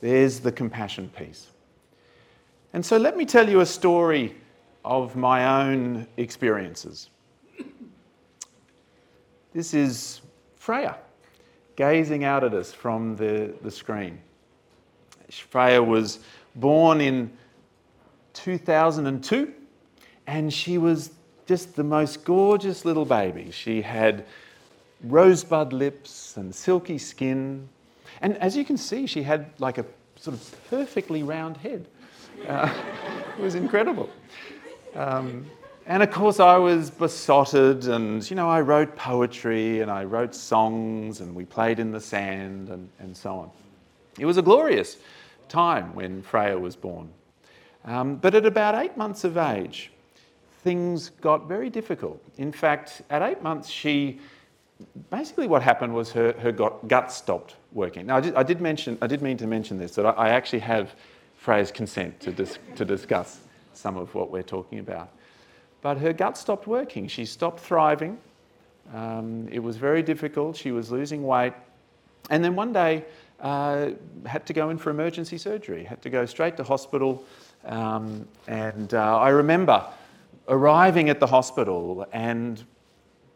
There's 0.00 0.40
the 0.40 0.52
compassion 0.52 1.10
piece. 1.16 1.48
And 2.72 2.84
so 2.84 2.96
let 2.96 3.16
me 3.16 3.24
tell 3.24 3.48
you 3.48 3.60
a 3.60 3.66
story 3.66 4.36
of 4.84 5.16
my 5.16 5.64
own 5.64 6.06
experiences. 6.16 7.10
This 9.52 9.74
is 9.74 10.20
Freya 10.56 10.96
gazing 11.78 12.24
out 12.24 12.42
at 12.42 12.54
us 12.54 12.72
from 12.72 13.14
the, 13.14 13.54
the 13.62 13.70
screen. 13.70 14.20
Freya 15.30 15.80
was 15.82 16.18
born 16.56 17.00
in 17.00 17.30
2002, 18.34 19.54
and 20.26 20.52
she 20.52 20.76
was 20.76 21.12
just 21.46 21.76
the 21.76 21.84
most 21.84 22.24
gorgeous 22.24 22.84
little 22.84 23.04
baby. 23.04 23.50
She 23.52 23.80
had 23.80 24.26
rosebud 25.04 25.72
lips 25.72 26.36
and 26.36 26.52
silky 26.52 26.98
skin. 26.98 27.68
And 28.20 28.36
as 28.38 28.56
you 28.56 28.64
can 28.64 28.76
see, 28.76 29.06
she 29.06 29.22
had 29.22 29.50
like 29.58 29.78
a 29.78 29.84
sort 30.16 30.36
of 30.36 30.56
perfectly 30.70 31.22
round 31.22 31.56
head. 31.56 31.86
Uh, 32.46 32.72
it 33.38 33.42
was 33.42 33.54
incredible. 33.54 34.10
Um, 34.94 35.46
and 35.86 36.02
of 36.02 36.10
course, 36.10 36.38
I 36.38 36.58
was 36.58 36.90
besotted, 36.90 37.88
and 37.88 38.28
you 38.28 38.36
know, 38.36 38.48
I 38.48 38.60
wrote 38.60 38.94
poetry 38.94 39.80
and 39.80 39.90
I 39.90 40.04
wrote 40.04 40.34
songs, 40.34 41.20
and 41.20 41.34
we 41.34 41.46
played 41.46 41.78
in 41.78 41.92
the 41.92 42.00
sand 42.00 42.68
and, 42.68 42.90
and 42.98 43.16
so 43.16 43.34
on. 43.36 43.50
It 44.18 44.26
was 44.26 44.36
a 44.36 44.42
glorious 44.42 44.98
time 45.48 45.94
when 45.94 46.22
Freya 46.22 46.58
was 46.58 46.76
born. 46.76 47.08
Um, 47.84 48.16
but 48.16 48.34
at 48.34 48.44
about 48.44 48.74
eight 48.74 48.98
months 48.98 49.24
of 49.24 49.38
age, 49.38 49.90
things 50.62 51.10
got 51.22 51.48
very 51.48 51.70
difficult. 51.70 52.22
In 52.36 52.52
fact, 52.52 53.00
at 53.08 53.22
eight 53.22 53.42
months, 53.42 53.70
she 53.70 54.20
basically 55.10 55.46
what 55.46 55.62
happened 55.62 55.94
was 55.94 56.12
her, 56.12 56.32
her 56.38 56.52
gut 56.52 57.12
stopped 57.12 57.56
working. 57.72 58.06
Now, 58.06 58.16
I 58.16 58.20
did, 58.20 58.34
I 58.34 58.42
did, 58.42 58.60
mention, 58.60 58.98
I 59.02 59.06
did 59.06 59.22
mean 59.22 59.36
to 59.38 59.46
mention 59.46 59.78
this, 59.78 59.94
that 59.96 60.06
I, 60.06 60.10
I 60.10 60.28
actually 60.30 60.60
have 60.60 60.94
Freya's 61.36 61.70
consent 61.70 62.20
to, 62.20 62.32
dis, 62.32 62.58
to 62.76 62.84
discuss 62.84 63.40
some 63.74 63.96
of 63.96 64.14
what 64.14 64.30
we're 64.30 64.42
talking 64.42 64.78
about. 64.78 65.10
But 65.80 65.98
her 65.98 66.12
gut 66.12 66.36
stopped 66.36 66.66
working. 66.66 67.08
She 67.08 67.24
stopped 67.24 67.60
thriving. 67.60 68.18
Um, 68.94 69.48
it 69.50 69.60
was 69.60 69.76
very 69.76 70.02
difficult. 70.02 70.56
She 70.56 70.72
was 70.72 70.90
losing 70.90 71.22
weight. 71.24 71.52
And 72.30 72.44
then 72.44 72.56
one 72.56 72.72
day, 72.72 73.04
uh, 73.40 73.90
had 74.26 74.44
to 74.46 74.52
go 74.52 74.70
in 74.70 74.78
for 74.78 74.90
emergency 74.90 75.38
surgery, 75.38 75.84
had 75.84 76.02
to 76.02 76.10
go 76.10 76.26
straight 76.26 76.56
to 76.56 76.64
hospital. 76.64 77.24
Um, 77.64 78.26
and 78.48 78.94
uh, 78.94 79.18
I 79.18 79.28
remember 79.28 79.84
arriving 80.48 81.08
at 81.08 81.20
the 81.20 81.26
hospital, 81.26 82.06
and 82.12 82.64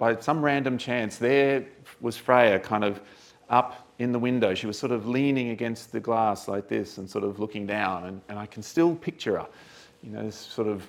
by 0.03 0.17
some 0.19 0.45
random 0.45 0.77
chance, 0.79 1.17
there 1.17 1.65
was 2.01 2.17
Freya 2.17 2.59
kind 2.59 2.83
of 2.83 3.01
up 3.49 3.87
in 4.01 4.11
the 4.11 4.19
window. 4.19 4.53
She 4.53 4.67
was 4.67 4.77
sort 4.77 4.91
of 4.91 5.07
leaning 5.07 5.51
against 5.51 5.93
the 5.93 6.01
glass 6.01 6.49
like 6.49 6.67
this 6.67 6.99
and 6.99 7.09
sort 7.09 7.23
of 7.23 7.39
looking 7.39 7.69
down. 7.69 8.07
And, 8.07 8.21
and 8.29 8.37
I 8.37 8.47
can 8.47 8.65
still 8.65 8.97
picture 8.97 9.39
her, 9.39 9.47
you 10.03 10.11
know, 10.11 10.29
sort 10.29 10.67
of 10.67 10.85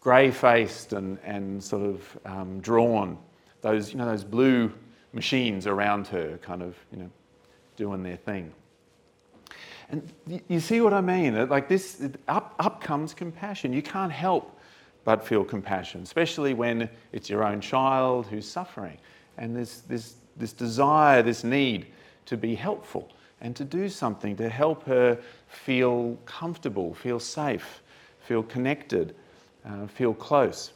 grey 0.00 0.30
faced 0.30 0.94
and, 0.94 1.18
and 1.22 1.62
sort 1.62 1.82
of 1.82 2.18
um, 2.24 2.60
drawn. 2.60 3.18
Those, 3.60 3.92
you 3.92 3.98
know, 3.98 4.06
those 4.06 4.24
blue 4.24 4.72
machines 5.12 5.66
around 5.66 6.06
her 6.06 6.38
kind 6.38 6.62
of, 6.62 6.78
you 6.90 6.96
know, 6.96 7.10
doing 7.76 8.02
their 8.02 8.16
thing. 8.16 8.54
And 9.90 10.42
you 10.48 10.60
see 10.60 10.80
what 10.80 10.94
I 10.94 11.02
mean? 11.02 11.46
Like 11.50 11.68
this, 11.68 12.08
up, 12.26 12.54
up 12.58 12.82
comes 12.82 13.12
compassion. 13.12 13.74
You 13.74 13.82
can't 13.82 14.12
help 14.12 14.58
but 15.04 15.26
feel 15.26 15.44
compassion, 15.44 16.02
especially 16.02 16.54
when 16.54 16.88
it's 17.12 17.30
your 17.30 17.44
own 17.44 17.60
child 17.60 18.26
who's 18.26 18.48
suffering. 18.48 18.98
And 19.38 19.56
there's 19.56 19.80
this, 19.82 20.14
this 20.36 20.52
desire, 20.52 21.22
this 21.22 21.44
need 21.44 21.86
to 22.26 22.36
be 22.36 22.54
helpful 22.54 23.10
and 23.40 23.56
to 23.56 23.64
do 23.64 23.88
something 23.88 24.36
to 24.36 24.48
help 24.48 24.84
her 24.84 25.18
feel 25.48 26.18
comfortable, 26.26 26.94
feel 26.94 27.18
safe, 27.18 27.82
feel 28.20 28.42
connected, 28.42 29.14
uh, 29.64 29.86
feel 29.86 30.14
close. 30.14 30.72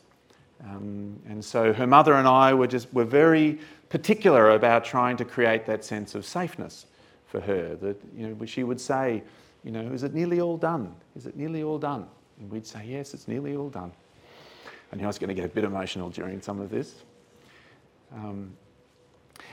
Um, 0.64 1.18
and 1.28 1.44
so 1.44 1.72
her 1.72 1.86
mother 1.86 2.14
and 2.14 2.26
I 2.26 2.54
were 2.54 2.66
just 2.66 2.92
were 2.94 3.04
very 3.04 3.58
particular 3.90 4.50
about 4.52 4.84
trying 4.84 5.16
to 5.18 5.24
create 5.24 5.66
that 5.66 5.84
sense 5.84 6.14
of 6.14 6.24
safeness 6.24 6.86
for 7.26 7.40
her. 7.40 7.76
That 7.76 8.00
you 8.16 8.28
know, 8.28 8.46
she 8.46 8.64
would 8.64 8.80
say, 8.80 9.22
you 9.62 9.70
know, 9.70 9.92
is 9.92 10.02
it 10.02 10.14
nearly 10.14 10.40
all 10.40 10.56
done? 10.56 10.94
Is 11.16 11.26
it 11.26 11.36
nearly 11.36 11.62
all 11.62 11.78
done? 11.78 12.06
And 12.40 12.50
we'd 12.50 12.66
say, 12.66 12.84
yes, 12.86 13.14
it's 13.14 13.28
nearly 13.28 13.56
all 13.56 13.68
done. 13.68 13.92
I 15.00 15.04
I 15.04 15.06
was 15.06 15.18
going 15.18 15.28
to 15.28 15.34
get 15.34 15.44
a 15.44 15.48
bit 15.48 15.64
emotional 15.64 16.10
during 16.10 16.40
some 16.40 16.60
of 16.60 16.70
this. 16.70 16.94
Um, 18.14 18.56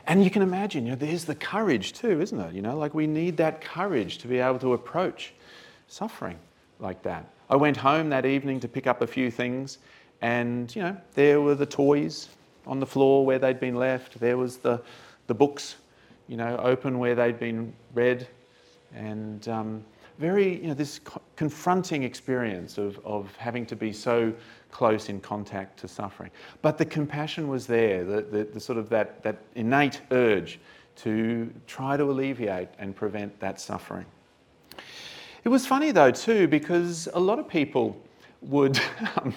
and 0.08 0.24
you 0.24 0.30
can 0.30 0.42
imagine, 0.42 0.86
you 0.86 0.92
know, 0.92 0.98
there's 0.98 1.26
the 1.26 1.36
courage 1.36 1.94
too, 1.94 2.22
isn't 2.22 2.40
it? 2.40 2.54
You 2.54 2.62
know, 2.62 2.78
like 2.78 2.94
we 2.94 3.08
need 3.08 3.38
that 3.38 3.62
courage 3.62 4.18
to 4.20 4.28
be 4.28 4.40
able 4.40 4.60
to 4.60 4.74
approach 4.74 5.34
suffering 5.88 6.38
like 6.80 7.02
that. 7.04 7.28
I 7.50 7.56
went 7.56 7.78
home 7.78 8.10
that 8.10 8.26
evening 8.26 8.60
to 8.62 8.68
pick 8.68 8.88
up 8.88 9.02
a 9.02 9.08
few 9.08 9.30
things, 9.30 9.80
and 10.22 10.74
you 10.76 10.82
know, 10.82 10.98
there 11.14 11.42
were 11.42 11.56
the 11.56 11.66
toys 11.66 12.30
on 12.66 12.80
the 12.80 12.86
floor 12.86 13.26
where 13.26 13.40
they'd 13.40 13.60
been 13.60 13.76
left. 13.76 14.20
There 14.20 14.38
was 14.38 14.58
the, 14.58 14.82
the 15.28 15.34
books, 15.34 15.76
you 16.28 16.38
know, 16.38 16.58
open 16.58 17.00
where 17.00 17.16
they'd 17.16 17.40
been 17.40 17.74
read, 17.94 18.28
and 18.96 19.48
um, 19.48 19.84
very, 20.22 20.62
you 20.62 20.68
know, 20.68 20.76
this 20.76 21.00
co- 21.00 21.22
confronting 21.36 22.04
experience 22.04 22.78
of, 22.78 23.00
of 23.04 23.36
having 23.38 23.66
to 23.66 23.76
be 23.76 23.92
so 23.92 24.32
close 24.70 25.10
in 25.10 25.20
contact 25.20 25.80
to 25.80 25.88
suffering. 25.88 26.30
But 26.62 26.78
the 26.78 26.86
compassion 26.86 27.48
was 27.48 27.66
there, 27.66 28.06
the, 28.06 28.22
the, 28.22 28.44
the, 28.44 28.60
sort 28.60 28.78
of 28.78 28.88
that, 28.90 29.24
that 29.24 29.40
innate 29.56 30.00
urge 30.12 30.60
to 30.98 31.52
try 31.66 31.98
to 31.98 32.04
alleviate 32.04 32.70
and 32.78 32.96
prevent 32.96 33.38
that 33.40 33.60
suffering. 33.60 34.06
It 35.44 35.50
was 35.50 35.66
funny 35.66 35.90
though, 35.92 36.12
too, 36.12 36.48
because 36.48 37.10
a 37.16 37.20
lot 37.20 37.40
of 37.40 37.48
people 37.48 38.00
would, 38.44 38.80
um, 39.18 39.34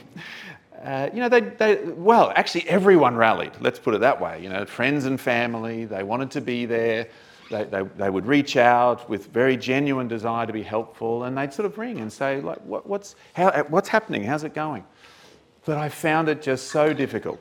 uh, 0.83 1.09
you 1.15 1.21
know, 1.21 1.31
they, 1.31 1.41
they, 1.41 1.77
well, 1.83 2.31
actually 2.37 2.69
everyone 2.69 3.17
rallied, 3.17 3.53
let's 3.61 3.79
put 3.79 3.95
it 3.95 4.01
that 4.03 4.21
way. 4.21 4.43
You 4.43 4.51
know, 4.51 4.67
friends 4.67 5.07
and 5.07 5.19
family, 5.19 5.87
they 5.87 6.03
wanted 6.03 6.31
to 6.33 6.43
be 6.43 6.67
there. 6.67 7.09
They, 7.55 7.63
they, 7.63 7.83
they 7.83 8.11
would 8.11 8.27
reach 8.27 8.57
out 8.57 9.09
with 9.09 9.29
very 9.29 9.57
genuine 9.57 10.09
desire 10.09 10.45
to 10.45 10.53
be 10.53 10.65
helpful, 10.65 11.23
and 11.23 11.39
they'd 11.39 11.53
sort 11.53 11.67
of 11.67 11.79
ring 11.79 12.01
and 12.01 12.13
say, 12.13 12.41
like, 12.41 12.59
what, 12.65 12.85
what's, 12.85 13.15
how, 13.33 13.65
what's 13.69 13.89
happening? 13.89 14.25
How's 14.25 14.43
it 14.43 14.55
going? 14.55 14.85
But 15.65 15.79
I 15.79 15.89
found 15.89 16.29
it 16.29 16.43
just 16.43 16.69
so 16.69 16.93
difficult 16.93 17.39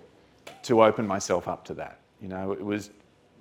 to 0.63 0.83
open 0.83 1.07
myself 1.07 1.47
up 1.47 1.65
to 1.65 1.73
that. 1.75 1.99
You 2.21 2.27
know, 2.27 2.51
it 2.51 2.63
was, 2.63 2.91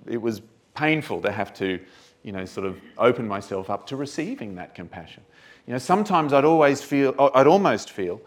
it 0.07 0.19
was 0.19 0.41
painful 0.73 1.21
to 1.21 1.31
have 1.31 1.53
to, 1.55 1.79
you 2.23 2.31
know, 2.31 2.43
sort 2.43 2.65
of 2.65 2.79
open 2.97 3.27
myself 3.27 3.69
up 3.69 3.85
to 3.87 3.95
receiving 3.95 4.55
that 4.55 4.73
compassion. 4.73 5.21
You 5.67 5.73
know, 5.73 5.79
sometimes 5.79 6.33
I'd 6.33 6.43
always 6.43 6.81
feel, 6.81 7.13
I'd 7.35 7.45
almost 7.45 7.91
feel 7.91 8.19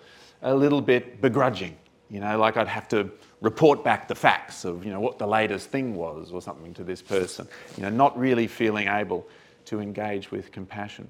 a 0.42 0.54
little 0.54 0.80
bit 0.80 1.20
begrudging. 1.20 1.76
You 2.08 2.20
know, 2.20 2.38
like 2.38 2.56
I'd 2.56 2.68
have 2.68 2.86
to 2.88 3.10
report 3.46 3.84
back 3.84 4.08
the 4.08 4.14
facts 4.16 4.64
of, 4.64 4.84
you 4.84 4.90
know, 4.90 4.98
what 4.98 5.20
the 5.20 5.26
latest 5.26 5.70
thing 5.70 5.94
was 5.94 6.32
or 6.32 6.42
something 6.42 6.74
to 6.74 6.82
this 6.82 7.00
person. 7.00 7.46
You 7.76 7.84
know, 7.84 7.90
not 7.90 8.18
really 8.18 8.48
feeling 8.48 8.88
able 8.88 9.24
to 9.66 9.78
engage 9.80 10.32
with 10.32 10.50
compassion. 10.50 11.08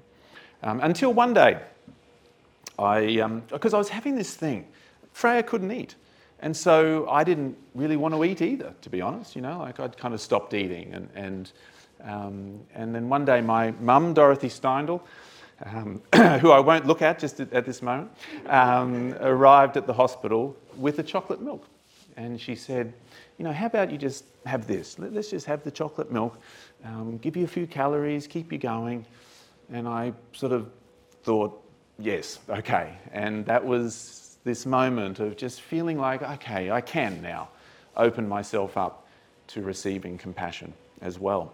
Um, 0.61 0.79
until 0.81 1.11
one 1.13 1.33
day, 1.33 1.59
I, 2.77 3.41
because 3.49 3.73
um, 3.73 3.77
I 3.77 3.79
was 3.79 3.89
having 3.89 4.15
this 4.15 4.35
thing 4.35 4.67
Freya 5.13 5.41
couldn't 5.41 5.71
eat. 5.71 5.95
And 6.41 6.55
so 6.55 7.09
I 7.09 7.23
didn't 7.23 7.57
really 7.73 7.97
want 7.97 8.13
to 8.13 8.23
eat 8.23 8.39
either, 8.39 8.75
to 8.83 8.89
be 8.91 9.01
honest. 9.01 9.35
You 9.35 9.41
know, 9.41 9.57
like 9.57 9.79
I'd 9.79 9.97
kind 9.97 10.13
of 10.13 10.21
stopped 10.21 10.53
eating. 10.53 10.93
And, 10.93 11.09
and, 11.15 11.51
um, 12.03 12.59
and 12.75 12.93
then 12.93 13.09
one 13.09 13.25
day, 13.25 13.41
my 13.41 13.71
mum, 13.81 14.13
Dorothy 14.13 14.49
Steindl, 14.49 15.01
um, 15.65 16.03
who 16.41 16.51
I 16.51 16.59
won't 16.59 16.85
look 16.85 17.01
at 17.01 17.17
just 17.17 17.39
at, 17.39 17.65
this 17.65 17.81
moment, 17.81 18.11
um, 18.45 19.15
arrived 19.21 19.75
at 19.75 19.87
the 19.87 19.93
hospital 19.93 20.55
with 20.77 20.99
a 20.99 21.03
chocolate 21.03 21.41
milk. 21.41 21.65
And 22.17 22.41
she 22.41 22.55
said, 22.55 22.93
You 23.37 23.45
know, 23.45 23.53
how 23.53 23.67
about 23.67 23.91
you 23.91 23.97
just 23.97 24.25
have 24.45 24.67
this? 24.67 24.99
Let's 24.99 25.29
just 25.29 25.45
have 25.45 25.63
the 25.63 25.71
chocolate 25.71 26.11
milk, 26.11 26.37
um, 26.83 27.17
give 27.19 27.37
you 27.37 27.45
a 27.45 27.47
few 27.47 27.67
calories, 27.67 28.27
keep 28.27 28.51
you 28.51 28.57
going. 28.57 29.05
And 29.71 29.87
I 29.87 30.11
sort 30.33 30.51
of 30.51 30.69
thought, 31.23 31.63
Yes, 31.99 32.39
okay. 32.49 32.97
And 33.11 33.45
that 33.45 33.65
was 33.65 34.37
this 34.43 34.65
moment 34.65 35.19
of 35.19 35.35
just 35.35 35.61
feeling 35.61 35.97
like, 35.97 36.21
okay, 36.21 36.71
I 36.71 36.81
can 36.81 37.21
now 37.21 37.49
open 37.95 38.27
myself 38.27 38.77
up 38.77 39.07
to 39.47 39.61
receiving 39.61 40.17
compassion 40.17 40.73
as 41.01 41.19
well. 41.19 41.53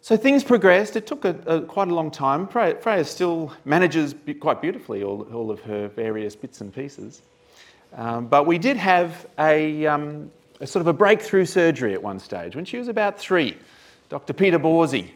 So 0.00 0.16
things 0.16 0.42
progressed. 0.42 0.96
It 0.96 1.06
took 1.06 1.24
a, 1.24 1.36
a, 1.46 1.60
quite 1.62 1.88
a 1.88 1.94
long 1.94 2.10
time. 2.10 2.46
Freya, 2.46 2.76
Freya 2.76 3.04
still 3.04 3.52
manages 3.64 4.14
quite 4.40 4.62
beautifully 4.62 5.02
all, 5.02 5.22
all, 5.34 5.50
of 5.50 5.60
her 5.62 5.88
various 5.88 6.34
bits 6.34 6.60
and 6.60 6.74
pieces. 6.74 7.22
Um, 7.94 8.26
but 8.26 8.46
we 8.46 8.58
did 8.58 8.76
have 8.76 9.26
a, 9.38 9.86
um, 9.86 10.30
a, 10.60 10.66
sort 10.66 10.80
of 10.80 10.86
a 10.86 10.92
breakthrough 10.92 11.44
surgery 11.44 11.94
at 11.94 12.02
one 12.02 12.18
stage. 12.18 12.54
When 12.54 12.64
she 12.64 12.78
was 12.78 12.88
about 12.88 13.18
three, 13.18 13.56
Dr. 14.08 14.32
Peter 14.32 14.58
Borzi, 14.58 15.10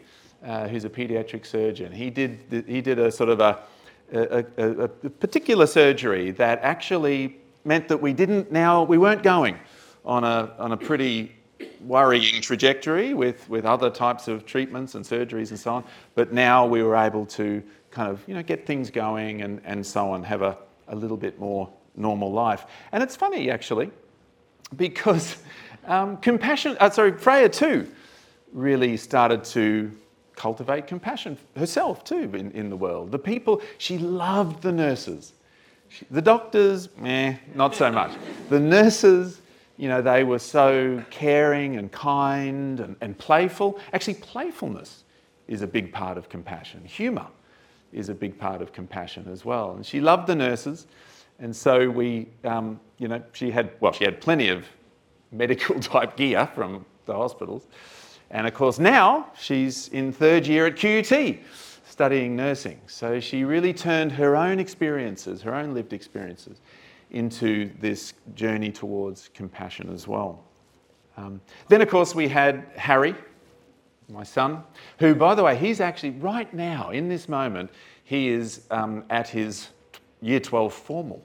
uh, 0.44 0.68
who's 0.68 0.84
a 0.84 0.90
paediatric 0.90 1.46
surgeon, 1.46 1.92
he 1.92 2.10
did, 2.10 2.64
he 2.66 2.80
did 2.80 2.98
a 2.98 3.10
sort 3.10 3.30
of 3.30 3.40
a, 3.40 3.62
a, 4.12 4.44
a 4.84 4.88
particular 4.88 5.66
surgery 5.66 6.30
that 6.32 6.60
actually 6.62 7.38
meant 7.64 7.88
that 7.88 8.00
we 8.00 8.12
didn't 8.12 8.50
now, 8.50 8.82
we 8.82 8.98
weren't 8.98 9.22
going 9.22 9.58
on 10.04 10.24
a, 10.24 10.52
on 10.58 10.72
a 10.72 10.76
pretty 10.76 11.32
worrying 11.80 12.40
trajectory 12.40 13.14
with, 13.14 13.48
with 13.48 13.64
other 13.64 13.90
types 13.90 14.28
of 14.28 14.44
treatments 14.44 14.94
and 14.94 15.04
surgeries 15.04 15.50
and 15.50 15.58
so 15.58 15.74
on. 15.74 15.84
But 16.14 16.32
now 16.32 16.66
we 16.66 16.82
were 16.82 16.96
able 16.96 17.26
to 17.26 17.62
kind 17.90 18.10
of 18.10 18.22
you 18.26 18.34
know, 18.34 18.42
get 18.42 18.66
things 18.66 18.90
going 18.90 19.42
and, 19.42 19.60
and 19.64 19.84
so 19.86 20.10
on, 20.10 20.24
have 20.24 20.42
a, 20.42 20.56
a 20.88 20.96
little 20.96 21.16
bit 21.16 21.38
more 21.38 21.70
normal 21.96 22.32
life. 22.32 22.66
And 22.92 23.02
it's 23.02 23.16
funny 23.16 23.50
actually, 23.50 23.90
because 24.76 25.36
um, 25.84 26.16
compassion, 26.18 26.76
uh, 26.80 26.90
sorry, 26.90 27.12
Freya 27.12 27.48
too 27.48 27.88
really 28.52 28.96
started 28.96 29.44
to 29.44 29.90
cultivate 30.36 30.86
compassion 30.86 31.36
herself 31.56 32.04
too 32.04 32.30
in, 32.34 32.50
in 32.52 32.70
the 32.70 32.76
world. 32.76 33.10
The 33.10 33.18
people, 33.18 33.62
she 33.78 33.98
loved 33.98 34.62
the 34.62 34.72
nurses. 34.72 35.32
She, 35.88 36.06
the 36.10 36.22
doctors, 36.22 36.88
eh, 37.04 37.36
not 37.54 37.74
so 37.74 37.90
much. 37.90 38.12
The 38.48 38.60
nurses, 38.60 39.40
you 39.76 39.88
know, 39.88 40.00
they 40.00 40.24
were 40.24 40.38
so 40.38 41.04
caring 41.10 41.76
and 41.76 41.90
kind 41.92 42.80
and, 42.80 42.96
and 43.00 43.16
playful. 43.18 43.78
Actually, 43.92 44.14
playfulness 44.14 45.04
is 45.48 45.62
a 45.62 45.66
big 45.66 45.92
part 45.92 46.16
of 46.16 46.28
compassion. 46.28 46.82
Humour 46.84 47.26
is 47.92 48.08
a 48.08 48.14
big 48.14 48.38
part 48.38 48.62
of 48.62 48.72
compassion 48.72 49.28
as 49.30 49.44
well. 49.44 49.72
And 49.72 49.84
she 49.84 50.00
loved 50.00 50.26
the 50.26 50.34
nurses. 50.34 50.86
And 51.42 51.54
so 51.54 51.90
we, 51.90 52.28
um, 52.44 52.78
you 52.98 53.08
know, 53.08 53.20
she 53.32 53.50
had, 53.50 53.72
well, 53.80 53.92
she 53.92 54.04
had 54.04 54.20
plenty 54.20 54.48
of 54.48 54.64
medical 55.32 55.78
type 55.80 56.16
gear 56.16 56.48
from 56.54 56.86
the 57.04 57.14
hospitals. 57.14 57.66
And 58.30 58.46
of 58.46 58.54
course, 58.54 58.78
now 58.78 59.26
she's 59.36 59.88
in 59.88 60.12
third 60.12 60.46
year 60.46 60.66
at 60.66 60.76
QUT 60.76 61.38
studying 61.84 62.36
nursing. 62.36 62.80
So 62.86 63.18
she 63.18 63.42
really 63.42 63.74
turned 63.74 64.12
her 64.12 64.36
own 64.36 64.60
experiences, 64.60 65.42
her 65.42 65.52
own 65.52 65.74
lived 65.74 65.92
experiences, 65.92 66.60
into 67.10 67.70
this 67.80 68.14
journey 68.36 68.70
towards 68.70 69.28
compassion 69.34 69.92
as 69.92 70.06
well. 70.06 70.44
Um, 71.16 71.40
then, 71.68 71.82
of 71.82 71.88
course, 71.90 72.14
we 72.14 72.28
had 72.28 72.64
Harry, 72.76 73.16
my 74.08 74.22
son, 74.22 74.62
who, 75.00 75.14
by 75.16 75.34
the 75.34 75.42
way, 75.42 75.56
he's 75.56 75.80
actually 75.80 76.10
right 76.10 76.52
now, 76.54 76.90
in 76.90 77.08
this 77.08 77.28
moment, 77.28 77.70
he 78.04 78.28
is 78.28 78.62
um, 78.70 79.04
at 79.10 79.28
his 79.28 79.70
year 80.20 80.38
12 80.38 80.72
formal. 80.72 81.22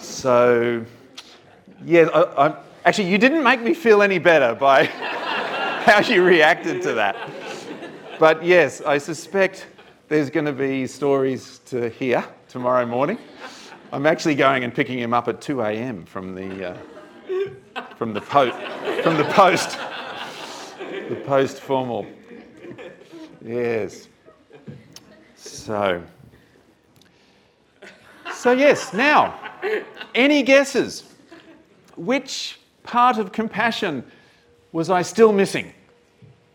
So, 0.00 0.84
yeah, 1.84 2.08
I, 2.14 2.48
I, 2.48 2.56
actually, 2.84 3.10
you 3.10 3.18
didn't 3.18 3.42
make 3.42 3.60
me 3.60 3.74
feel 3.74 4.02
any 4.02 4.18
better 4.18 4.54
by 4.54 4.84
how 5.84 6.00
you 6.00 6.24
reacted 6.24 6.82
to 6.82 6.94
that. 6.94 7.16
But 8.18 8.44
yes, 8.44 8.80
I 8.80 8.98
suspect 8.98 9.66
there's 10.08 10.30
going 10.30 10.46
to 10.46 10.52
be 10.52 10.86
stories 10.86 11.60
to 11.66 11.88
hear 11.88 12.24
tomorrow 12.48 12.86
morning. 12.86 13.18
I'm 13.92 14.06
actually 14.06 14.34
going 14.34 14.64
and 14.64 14.74
picking 14.74 14.98
him 14.98 15.14
up 15.14 15.28
at 15.28 15.40
2 15.40 15.62
a.m. 15.62 16.04
from 16.04 16.34
the, 16.34 16.70
uh, 16.70 17.82
from 17.96 18.12
the, 18.12 18.20
po- 18.20 18.52
from 19.02 19.16
the 19.16 19.24
post, 19.24 19.78
the 21.08 21.22
post 21.26 21.60
formal. 21.60 22.06
Yes. 23.44 24.08
So, 25.36 26.02
so 28.34 28.52
yes. 28.52 28.92
Now, 28.92 29.47
any 30.14 30.42
guesses? 30.42 31.04
Which 31.96 32.60
part 32.82 33.18
of 33.18 33.32
compassion 33.32 34.04
was 34.72 34.90
I 34.90 35.02
still 35.02 35.32
missing 35.32 35.72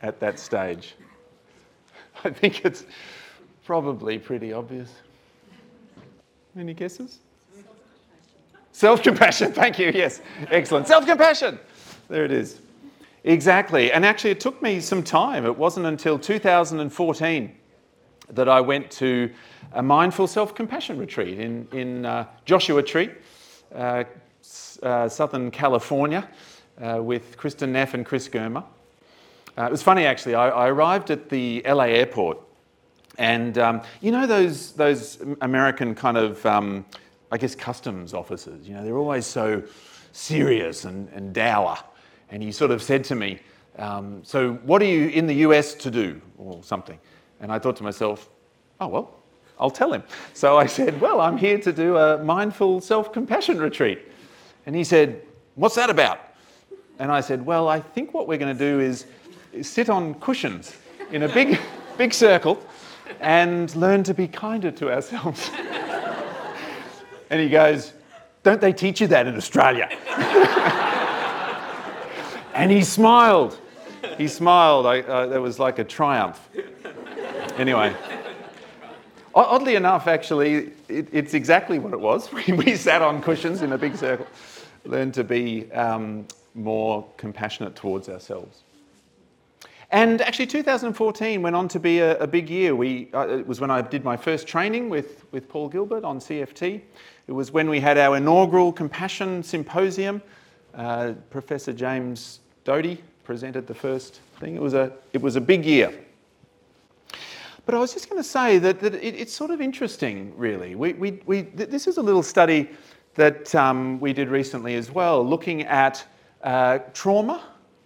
at 0.02 0.20
that 0.20 0.40
stage? 0.40 0.96
I 2.24 2.30
think 2.30 2.66
it's 2.66 2.86
probably 3.66 4.18
pretty 4.18 4.54
obvious. 4.54 4.90
Any 6.58 6.74
guesses? 6.74 7.20
Self 8.72 9.04
compassion, 9.04 9.54
thank 9.54 9.78
you, 9.78 9.92
yes, 9.94 10.22
excellent. 10.50 10.88
Self 10.88 11.06
compassion, 11.06 11.60
there 12.10 12.26
it 12.26 12.32
is. 12.32 12.60
Exactly, 13.24 13.92
and 13.92 14.06
actually, 14.06 14.32
it 14.32 14.40
took 14.40 14.62
me 14.62 14.82
some 14.82 15.04
time. 15.04 15.46
It 15.46 15.58
wasn't 15.58 15.86
until 15.86 16.20
2014 16.20 17.56
that 18.30 18.50
I 18.50 18.62
went 18.62 18.90
to 18.92 19.30
a 19.74 19.82
mindful 19.82 20.28
self 20.28 20.56
compassion 20.56 20.98
retreat 20.98 21.40
in, 21.40 21.68
in 21.72 22.06
uh, 22.06 22.28
Joshua 22.46 22.84
Tree, 22.84 23.10
uh, 23.74 24.04
uh, 24.82 25.10
Southern 25.10 25.52
California, 25.52 26.28
uh, 26.82 27.00
with 27.02 27.38
Kristin 27.38 27.70
Neff 27.70 27.94
and 27.94 28.06
Chris 28.06 28.28
Germer. 28.28 28.64
Uh, 29.58 29.66
it 29.66 29.72
was 29.72 29.84
funny 29.84 30.06
actually, 30.06 30.36
I, 30.36 30.50
I, 30.50 30.68
arrived 30.70 31.12
at 31.12 31.30
the 31.30 31.62
LA 31.66 31.86
airport, 31.86 32.40
and 33.20 33.58
um, 33.60 33.82
you 34.02 34.12
know 34.12 34.26
those, 34.26 34.72
those 34.72 35.22
American 35.42 35.94
kind 35.94 36.18
of, 36.18 36.44
um, 36.46 36.86
I 37.32 37.38
guess, 37.38 37.54
customs 37.54 38.14
officers, 38.14 38.68
you 38.68 38.74
know, 38.74 38.84
they're 38.84 38.98
always 38.98 39.28
so 39.28 39.62
serious 40.12 40.86
and, 40.86 41.08
and 41.10 41.34
dour. 41.34 41.78
And 42.30 42.42
he 42.42 42.52
sort 42.52 42.72
of 42.72 42.82
said 42.82 43.04
to 43.06 43.16
me, 43.16 43.40
um, 43.78 44.24
So, 44.24 44.54
what 44.64 44.82
are 44.82 44.86
you 44.86 45.10
in 45.10 45.28
the 45.28 45.36
US 45.36 45.76
to 45.76 45.92
do? 45.92 46.20
or 46.44 46.64
something. 46.64 47.00
And 47.40 47.52
I 47.52 47.60
thought 47.60 47.76
to 47.78 47.84
myself, 47.84 48.30
Oh, 48.80 48.88
well, 48.88 49.16
I'll 49.60 49.72
tell 49.72 49.94
him. 49.94 50.04
So 50.34 50.58
I 50.58 50.66
said, 50.66 51.00
Well, 51.00 51.22
I'm 51.22 51.38
here 51.38 51.58
to 51.60 51.72
do 51.72 51.98
a 51.98 52.24
mindful 52.24 52.82
self 52.82 53.14
compassion 53.14 53.60
retreat. 53.60 54.00
And 54.66 54.76
he 54.76 54.84
said, 54.84 55.22
What's 55.56 55.76
that 55.76 55.90
about? 55.90 56.20
And 57.00 57.12
I 57.12 57.22
said, 57.22 57.46
Well, 57.46 57.68
I 57.68 57.80
think 57.80 58.14
what 58.14 58.28
we're 58.28 58.38
going 58.38 58.56
to 58.56 58.72
do 58.72 58.80
is 58.80 59.06
sit 59.62 59.90
on 59.90 60.16
cushions 60.16 60.76
in 61.12 61.24
a 61.24 61.28
big, 61.28 61.60
big 61.98 62.14
circle 62.14 62.62
and 63.20 63.74
learn 63.76 64.04
to 64.04 64.14
be 64.14 64.28
kinder 64.28 64.72
to 64.72 64.92
ourselves. 64.92 65.50
and 67.30 67.40
he 67.40 67.50
goes, 67.50 67.94
Don't 68.44 68.62
they 68.62 68.74
teach 68.74 69.02
you 69.02 69.08
that 69.08 69.28
in 69.28 69.36
Australia? 69.36 69.90
and 72.54 72.72
he 72.72 72.84
smiled. 72.84 73.60
He 74.18 74.28
smiled. 74.28 74.86
I, 74.86 75.02
uh, 75.02 75.28
that 75.28 75.42
was 75.42 75.60
like 75.60 75.80
a 75.80 75.84
triumph. 75.84 76.50
Anyway, 77.58 77.96
oddly 79.36 79.76
enough, 79.76 80.08
actually, 80.08 80.72
it, 80.90 81.08
it's 81.12 81.36
exactly 81.36 81.78
what 81.78 81.94
it 81.94 82.00
was. 82.00 82.32
We, 82.48 82.54
we, 82.54 82.76
sat 82.76 83.02
on 83.02 83.22
cushions 83.22 83.62
in 83.62 83.74
a 83.74 83.78
big 83.78 83.96
circle, 83.96 84.26
learned 84.86 85.14
to 85.16 85.24
be 85.24 85.72
um, 85.72 86.28
more 86.56 87.08
compassionate 87.18 87.76
towards 87.76 88.10
ourselves. 88.10 88.64
And 89.92 90.22
actually, 90.22 90.48
2014 90.48 91.44
went 91.44 91.56
on 91.56 91.68
to 91.68 91.80
be 91.80 92.00
a, 92.00 92.18
a 92.18 92.26
big 92.26 92.50
year. 92.50 92.76
We, 92.76 93.10
uh, 93.14 93.28
it 93.28 93.46
was 93.46 93.62
when 93.62 93.70
I 93.70 93.82
did 93.82 94.04
my 94.04 94.18
first 94.18 94.48
training 94.48 94.90
with, 94.90 95.24
with 95.32 95.48
Paul 95.48 95.70
Gilbert 95.70 96.04
on 96.04 96.20
CFT. 96.20 96.82
It 97.28 97.32
was 97.32 97.52
when 97.52 97.70
we 97.70 97.80
had 97.80 98.00
our 98.00 98.18
inaugural 98.18 98.74
Compassion 98.74 99.44
Symposium. 99.44 100.24
Uh, 100.74 101.14
Professor 101.30 101.72
James 101.72 102.40
Doty 102.64 103.04
presented 103.24 103.68
the 103.68 103.76
first 103.76 104.22
thing. 104.40 104.56
It 104.56 104.62
was 104.62 104.74
a, 104.74 104.92
it 105.14 105.22
was 105.22 105.36
a 105.36 105.42
big 105.42 105.64
year. 105.64 105.94
But 107.66 107.76
I 107.76 107.80
was 107.80 107.94
just 107.94 108.10
going 108.10 108.22
to 108.22 108.28
say 108.28 108.58
that, 108.60 108.80
that 108.82 108.96
it, 108.96 109.16
it's 109.16 109.34
sort 109.34 109.52
of 109.52 109.62
interesting, 109.62 110.34
really. 110.38 110.76
We, 110.76 110.94
we, 110.94 111.12
we, 111.26 111.42
this 111.42 111.88
is 111.88 111.98
a 111.98 112.02
little 112.02 112.24
study 112.24 112.70
that 113.16 113.54
um, 113.56 114.00
we 114.00 114.12
did 114.12 114.30
recently 114.30 114.76
as 114.76 114.92
well, 114.92 115.26
looking 115.26 115.64
at 115.64 116.06
uh, 116.44 116.80
trauma 116.94 117.44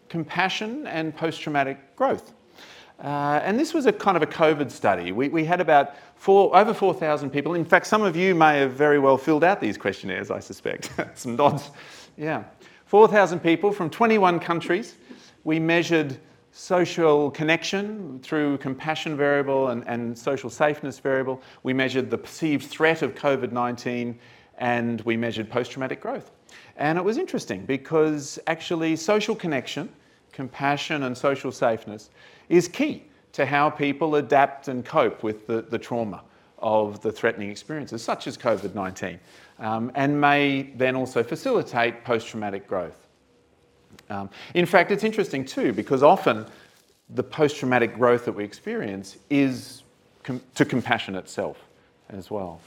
compassion 0.10 0.88
and 0.88 1.16
post 1.16 1.42
traumatic 1.42 1.96
growth. 1.96 2.34
Uh, 3.04 3.40
and 3.44 3.60
this 3.60 3.74
was 3.74 3.86
a 3.86 3.94
kind 3.94 4.18
of 4.18 4.24
a 4.24 4.28
COVID 4.28 4.72
study. 4.72 5.12
We, 5.12 5.30
we 5.30 5.46
had 5.46 5.62
about 5.62 5.94
four, 6.16 6.56
over 6.58 6.74
4,000 6.74 7.30
people. 7.30 7.54
In 7.54 7.66
fact, 7.66 7.86
some 7.86 8.02
of 8.02 8.16
you 8.16 8.34
may 8.34 8.60
have 8.60 8.72
very 8.72 8.98
well 8.98 9.18
filled 9.18 9.44
out 9.44 9.62
these 9.62 9.78
questionnaires, 9.78 10.32
I 10.32 10.40
suspect. 10.40 10.92
Some 11.14 11.36
nods. 11.36 11.70
Yeah. 12.18 12.46
4,000 12.86 13.40
people 13.42 13.72
from 13.72 13.90
21 13.92 14.40
countries. 14.40 14.96
We 15.44 15.60
measured 15.60 16.18
social 16.58 17.30
connection 17.30 18.20
through 18.24 18.58
compassion 18.58 19.16
variable 19.16 19.68
and, 19.68 19.88
and 19.88 20.18
social 20.18 20.50
safeness 20.50 20.98
variable. 20.98 21.40
We 21.62 21.72
measured 21.72 22.10
the 22.10 22.18
perceived 22.18 22.66
threat 22.66 23.04
of 23.04 23.14
COVID 23.14 23.52
19 23.52 24.18
and 24.58 25.02
we 25.02 25.16
measured 25.16 25.52
post 25.52 25.72
traumatic 25.72 26.02
growth. 26.02 26.32
And 26.78 26.98
it 26.98 27.04
was 27.04 27.20
interesting 27.20 27.64
because 27.66 28.40
actually 28.48 28.96
social 28.96 29.36
connection, 29.36 29.88
compassion, 30.32 31.04
and 31.04 31.16
social 31.16 31.52
safeness 31.52 32.10
is 32.50 32.68
key 32.68 33.04
to 33.34 33.46
how 33.46 33.70
people 33.70 34.16
adapt 34.16 34.68
and 34.68 34.84
cope 34.84 35.22
with 35.22 35.46
the, 35.46 35.62
the 35.62 35.78
trauma 35.78 36.24
of 36.58 37.02
the 37.02 37.12
threatening 37.12 37.52
experiences, 37.52 38.02
such 38.02 38.26
as 38.26 38.36
COVID 38.36 38.74
19, 38.74 39.20
um, 39.60 39.92
and 39.94 40.20
may 40.20 40.72
then 40.76 40.96
also 40.96 41.22
facilitate 41.22 42.04
post 42.04 42.28
traumatic 42.28 42.68
growth. 42.68 43.07
Um, 44.10 44.30
in 44.54 44.66
fact, 44.66 44.92
it's 44.92 45.04
interesting 45.04 45.46
too, 45.46 45.74
because 45.74 46.04
often 46.04 46.46
the 47.10 47.24
post 47.24 47.58
traumatic 47.58 47.96
growth 47.96 48.26
that 48.26 48.34
we 48.34 48.44
experience 48.44 49.18
is 49.30 49.84
com- 50.24 50.42
to 50.56 50.66
compassion 50.66 51.16
itself 51.16 51.58
as 52.10 52.30
well. 52.30 52.60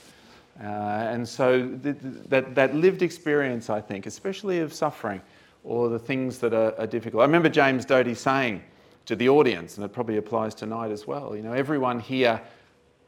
Uh, 0.62 0.66
and 0.66 1.26
so 1.26 1.66
th- 1.68 1.96
that, 2.28 2.54
that 2.54 2.74
lived 2.74 3.02
experience, 3.02 3.70
I 3.70 3.80
think, 3.80 4.06
especially 4.06 4.60
of 4.60 4.72
suffering 4.72 5.20
or 5.64 5.88
the 5.88 5.98
things 5.98 6.38
that 6.38 6.52
are, 6.52 6.74
are, 6.78 6.86
difficult. 6.86 7.20
I 7.20 7.24
remember 7.24 7.48
James 7.48 7.84
Doty 7.84 8.14
saying 8.14 8.62
to 9.06 9.16
the 9.16 9.28
audience, 9.28 9.76
and 9.76 9.84
it 9.84 9.92
probably 9.92 10.16
applies 10.16 10.54
tonight 10.54 10.90
as 10.90 11.06
well, 11.06 11.34
you 11.36 11.42
know, 11.42 11.52
everyone 11.52 12.00
here 12.00 12.40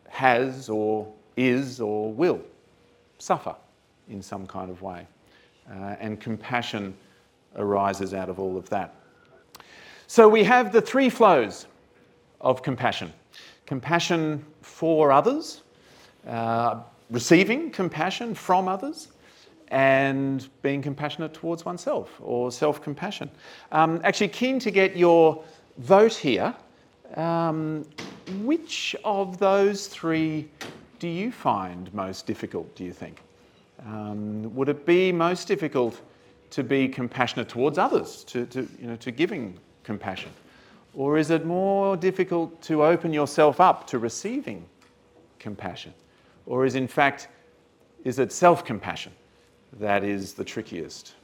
has 0.09 0.69
or 0.69 1.11
is 1.37 1.81
or 1.81 2.13
will 2.13 2.41
suffer 3.19 3.55
in 4.09 4.23
some 4.23 4.47
kind 4.47 4.71
of 4.71 4.83
way. 4.83 5.07
Uh, 5.71 5.97
and 6.01 6.21
compassion 6.21 6.95
arises 7.57 8.15
out 8.15 8.29
of 8.29 8.39
all 8.39 8.57
of 8.57 8.69
that. 8.71 8.95
So 10.07 10.29
we 10.29 10.45
have 10.45 10.73
the 10.73 10.81
three 10.81 11.09
flows 11.09 11.67
of 12.41 12.63
compassion 12.63 13.13
compassion 13.67 14.45
for 14.61 15.13
others, 15.13 15.63
uh, 16.27 16.81
receiving 17.11 17.71
compassion 17.71 18.35
from 18.35 18.69
others 18.69 19.09
and 19.69 20.49
being 20.61 20.83
compassionate 20.83 21.33
towards 21.33 21.65
oneself 21.65 22.21
or 22.21 22.53
self 22.53 22.83
compassion. 22.83 23.31
Um, 23.71 24.01
actually, 24.05 24.29
keen 24.29 24.59
to 24.59 24.71
get 24.71 24.97
your 24.97 25.43
vote 25.79 26.13
here. 26.15 26.55
Um, 27.17 27.85
which 28.43 28.97
of 29.05 29.39
those 29.39 29.87
three 29.87 30.49
do 30.99 31.09
you 31.09 31.33
find 31.33 31.93
most 31.93 32.27
difficult, 32.27 32.75
do 32.77 32.85
you 32.85 32.93
think? 32.93 33.21
Um, 33.87 34.55
would 34.55 34.69
it 34.69 34.87
be 34.87 35.13
most 35.13 35.49
difficult 35.49 36.01
to 36.53 36.63
be 36.63 36.87
compassionate 36.87 37.49
towards 37.49 37.79
others, 37.79 38.25
to, 38.25 38.45
to, 38.47 38.69
you 38.79 38.87
know, 38.87 38.97
to 38.97 39.11
giving 39.11 39.59
compassion? 39.85 40.31
Or 40.95 41.17
is 41.17 41.31
it 41.31 41.47
more 41.47 41.97
difficult 41.97 42.61
to 42.63 42.85
open 42.85 43.15
yourself 43.15 43.59
up 43.59 43.87
to 43.89 43.99
receiving 43.99 44.67
compassion? 45.39 45.95
Or 46.45 46.67
is 46.67 46.75
in 46.75 46.87
fact, 46.87 47.29
is 48.05 48.19
it 48.19 48.33
self 48.33 48.67
compassion 48.67 49.13
that 49.81 50.05
is 50.05 50.35
the 50.35 50.45
trickiest? 50.45 51.15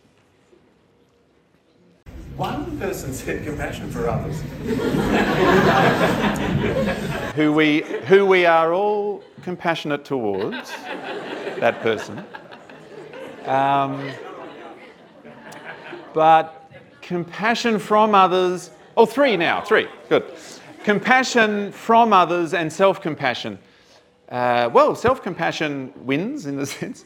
One 2.39 2.79
person 2.79 3.13
said 3.13 3.45
compassion 3.45 3.91
for 3.91 4.09
others. 4.09 4.41
who, 7.35 7.53
we, 7.53 7.83
who 8.07 8.25
we 8.25 8.47
are 8.47 8.73
all 8.73 9.23
compassionate 9.43 10.07
towards, 10.07 10.71
that 11.61 11.83
person. 11.83 12.25
Um, 13.45 14.11
but 16.19 16.69
compassion 17.01 17.79
from 17.79 18.13
others, 18.13 18.73
oh, 18.97 19.07
three 19.07 19.37
now, 19.37 19.61
three, 19.61 19.87
good. 20.09 20.25
Compassion 20.83 21.71
from 21.71 22.13
others 22.13 22.55
and 22.55 22.73
self 22.73 23.01
compassion. 23.01 23.57
Uh, 24.29 24.69
well, 24.73 24.97
self 24.97 25.23
compassion 25.23 25.93
wins 25.99 26.47
in 26.47 26.57
the 26.57 26.67
sense, 26.79 27.05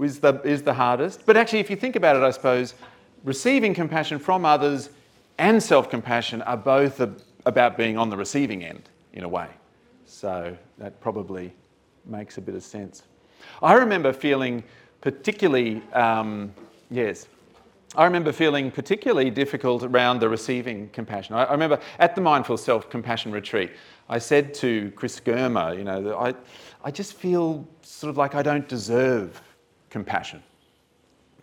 is 0.00 0.18
the, 0.18 0.40
is 0.42 0.60
the 0.62 0.74
hardest. 0.74 1.24
But 1.24 1.36
actually, 1.36 1.60
if 1.60 1.70
you 1.70 1.76
think 1.76 1.94
about 1.94 2.16
it, 2.16 2.22
I 2.22 2.32
suppose, 2.32 2.74
receiving 3.22 3.74
compassion 3.74 4.18
from 4.18 4.44
others 4.44 4.90
and 5.38 5.62
self 5.62 5.88
compassion 5.88 6.42
are 6.42 6.56
both 6.56 6.98
a, 6.98 7.14
about 7.46 7.76
being 7.76 7.96
on 7.96 8.10
the 8.10 8.16
receiving 8.16 8.64
end 8.64 8.88
in 9.12 9.22
a 9.22 9.28
way. 9.28 9.50
So 10.04 10.56
that 10.78 11.00
probably 11.00 11.52
makes 12.06 12.38
a 12.38 12.40
bit 12.40 12.56
of 12.56 12.64
sense. 12.64 13.04
I 13.62 13.74
remember 13.74 14.12
feeling 14.12 14.64
particularly, 15.00 15.80
um, 15.92 16.52
yes, 16.90 17.28
I 17.94 18.04
remember 18.04 18.32
feeling 18.32 18.70
particularly 18.70 19.30
difficult 19.30 19.82
around 19.82 20.20
the 20.20 20.28
receiving 20.28 20.88
compassion. 20.90 21.34
I, 21.34 21.44
I 21.44 21.52
remember 21.52 21.78
at 21.98 22.14
the 22.14 22.22
Mindful 22.22 22.56
Self 22.56 22.88
Compassion 22.88 23.32
Retreat, 23.32 23.72
I 24.08 24.18
said 24.18 24.54
to 24.54 24.90
Chris 24.96 25.20
Germer, 25.20 25.76
you 25.76 25.84
know, 25.84 26.16
I, 26.16 26.34
I 26.82 26.90
just 26.90 27.14
feel 27.14 27.66
sort 27.82 28.08
of 28.08 28.16
like 28.16 28.34
I 28.34 28.42
don't 28.42 28.66
deserve 28.66 29.42
compassion. 29.90 30.42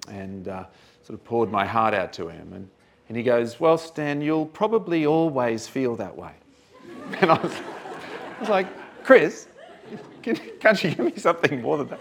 And 0.07 0.47
uh, 0.47 0.65
sort 1.03 1.19
of 1.19 1.23
poured 1.23 1.51
my 1.51 1.65
heart 1.65 1.93
out 1.93 2.11
to 2.13 2.29
him. 2.29 2.53
And, 2.53 2.67
and 3.09 3.17
he 3.17 3.21
goes, 3.21 3.59
Well, 3.59 3.77
Stan, 3.77 4.21
you'll 4.21 4.47
probably 4.47 5.05
always 5.05 5.67
feel 5.67 5.95
that 5.97 6.15
way. 6.15 6.33
And 7.21 7.31
I 7.31 7.41
was, 7.41 7.53
I 7.53 8.39
was 8.39 8.49
like, 8.49 8.67
Chris, 9.03 9.47
can, 10.21 10.35
can't 10.59 10.83
you 10.83 10.91
give 10.91 11.05
me 11.05 11.13
something 11.17 11.61
more 11.61 11.77
than 11.77 11.87
that? 11.89 11.99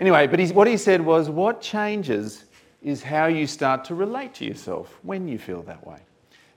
Anyway, 0.00 0.26
but 0.26 0.40
what 0.50 0.66
he 0.66 0.76
said 0.76 1.00
was, 1.00 1.28
What 1.28 1.60
changes 1.60 2.44
is 2.82 3.02
how 3.02 3.26
you 3.26 3.46
start 3.46 3.84
to 3.86 3.94
relate 3.94 4.34
to 4.34 4.44
yourself 4.44 4.98
when 5.02 5.28
you 5.28 5.38
feel 5.38 5.62
that 5.62 5.86
way. 5.86 5.98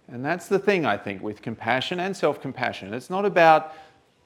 And 0.07 0.23
that's 0.23 0.47
the 0.47 0.59
thing, 0.59 0.86
I 0.86 0.97
think, 0.97 1.21
with 1.21 1.41
compassion 1.41 1.99
and 1.99 2.15
self 2.15 2.41
compassion. 2.41 2.93
It's 2.93 3.09
not 3.09 3.26
about 3.26 3.73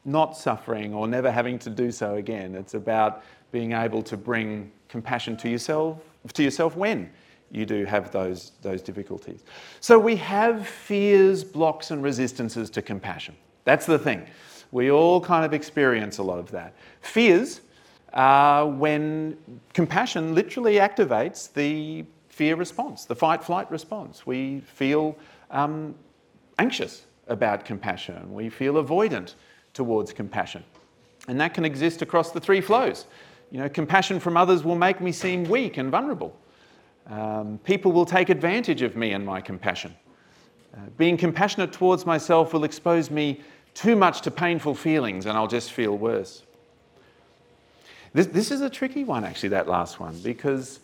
not 0.06 0.38
suffering 0.38 0.94
or 0.94 1.08
never 1.08 1.32
having 1.32 1.60
to 1.60 1.70
do 1.70 1.92
so 1.92 2.16
again. 2.16 2.56
It's 2.56 2.74
about 2.74 3.24
being 3.52 3.74
able 3.74 4.02
to 4.04 4.18
bring 4.18 4.72
compassion 4.88 5.38
to 5.38 5.50
yourself, 5.50 6.00
to 6.34 6.44
yourself 6.44 6.76
when 6.76 7.10
you 7.52 7.66
do 7.66 7.86
have 7.86 8.12
those, 8.12 8.52
those 8.62 8.82
difficulties. 8.82 9.44
So 9.80 9.98
we 9.98 10.16
have 10.18 10.68
fears, 10.68 11.44
blocks, 11.44 11.92
and 11.92 12.04
resistances 12.04 12.70
to 12.72 12.82
compassion. 12.82 13.36
That's 13.64 13.86
the 13.86 14.00
thing. 14.00 14.26
We 14.72 14.92
all 14.92 15.20
kind 15.20 15.46
of 15.46 15.54
experience 15.54 16.20
a 16.20 16.24
lot 16.24 16.40
of 16.40 16.52
that. 16.52 16.76
Fears 17.02 17.62
are 18.14 18.68
when 18.68 19.38
compassion 19.74 20.36
literally 20.36 20.76
activates 20.76 21.52
the 21.54 22.06
fear 22.30 22.56
response, 22.56 23.06
the 23.06 23.16
fight 23.16 23.44
flight 23.44 23.70
response. 23.70 24.26
We 24.26 24.62
feel 24.62 25.18
um, 25.52 25.96
anxious 26.58 27.06
about 27.28 27.66
compassion, 27.66 28.34
we 28.34 28.50
feel 28.50 28.76
avoidant 28.76 29.36
towards 29.74 30.14
compassion. 30.14 30.64
And 31.28 31.40
that 31.40 31.54
can 31.54 31.64
exist 31.64 32.02
across 32.02 32.32
the 32.32 32.40
three 32.40 32.62
flows. 32.62 33.06
You 33.52 33.60
know, 33.60 33.70
compassion 33.70 34.20
from 34.20 34.38
others 34.38 34.64
will 34.64 34.76
make 34.76 35.02
me 35.02 35.12
seem 35.12 35.44
weak 35.44 35.78
and 35.78 35.92
vulnerable. 35.92 36.36
Um, 37.08 37.60
people 37.64 37.92
will 37.92 38.06
take 38.06 38.30
advantage 38.30 38.82
of 38.82 38.96
me 38.96 39.14
and 39.14 39.26
my 39.26 39.42
compassion. 39.42 39.96
Uh, 40.74 40.82
being 40.98 41.18
compassionate 41.18 41.72
towards 41.72 42.06
myself 42.06 42.54
will 42.54 42.64
expose 42.64 43.10
me 43.10 43.42
too 43.74 43.96
much 43.96 44.22
to 44.22 44.32
painful 44.32 44.76
feelings 44.76 45.26
and 45.26 45.38
I'll 45.38 45.48
just 45.48 45.72
feel 45.72 45.98
worse. 45.98 46.44
This, 48.14 48.28
this 48.28 48.52
is 48.52 48.62
a 48.62 48.70
tricky 48.70 49.04
one, 49.04 49.24
actually, 49.24 49.50
that 49.50 49.68
last 49.68 50.00
one, 50.00 50.18
because 50.24 50.80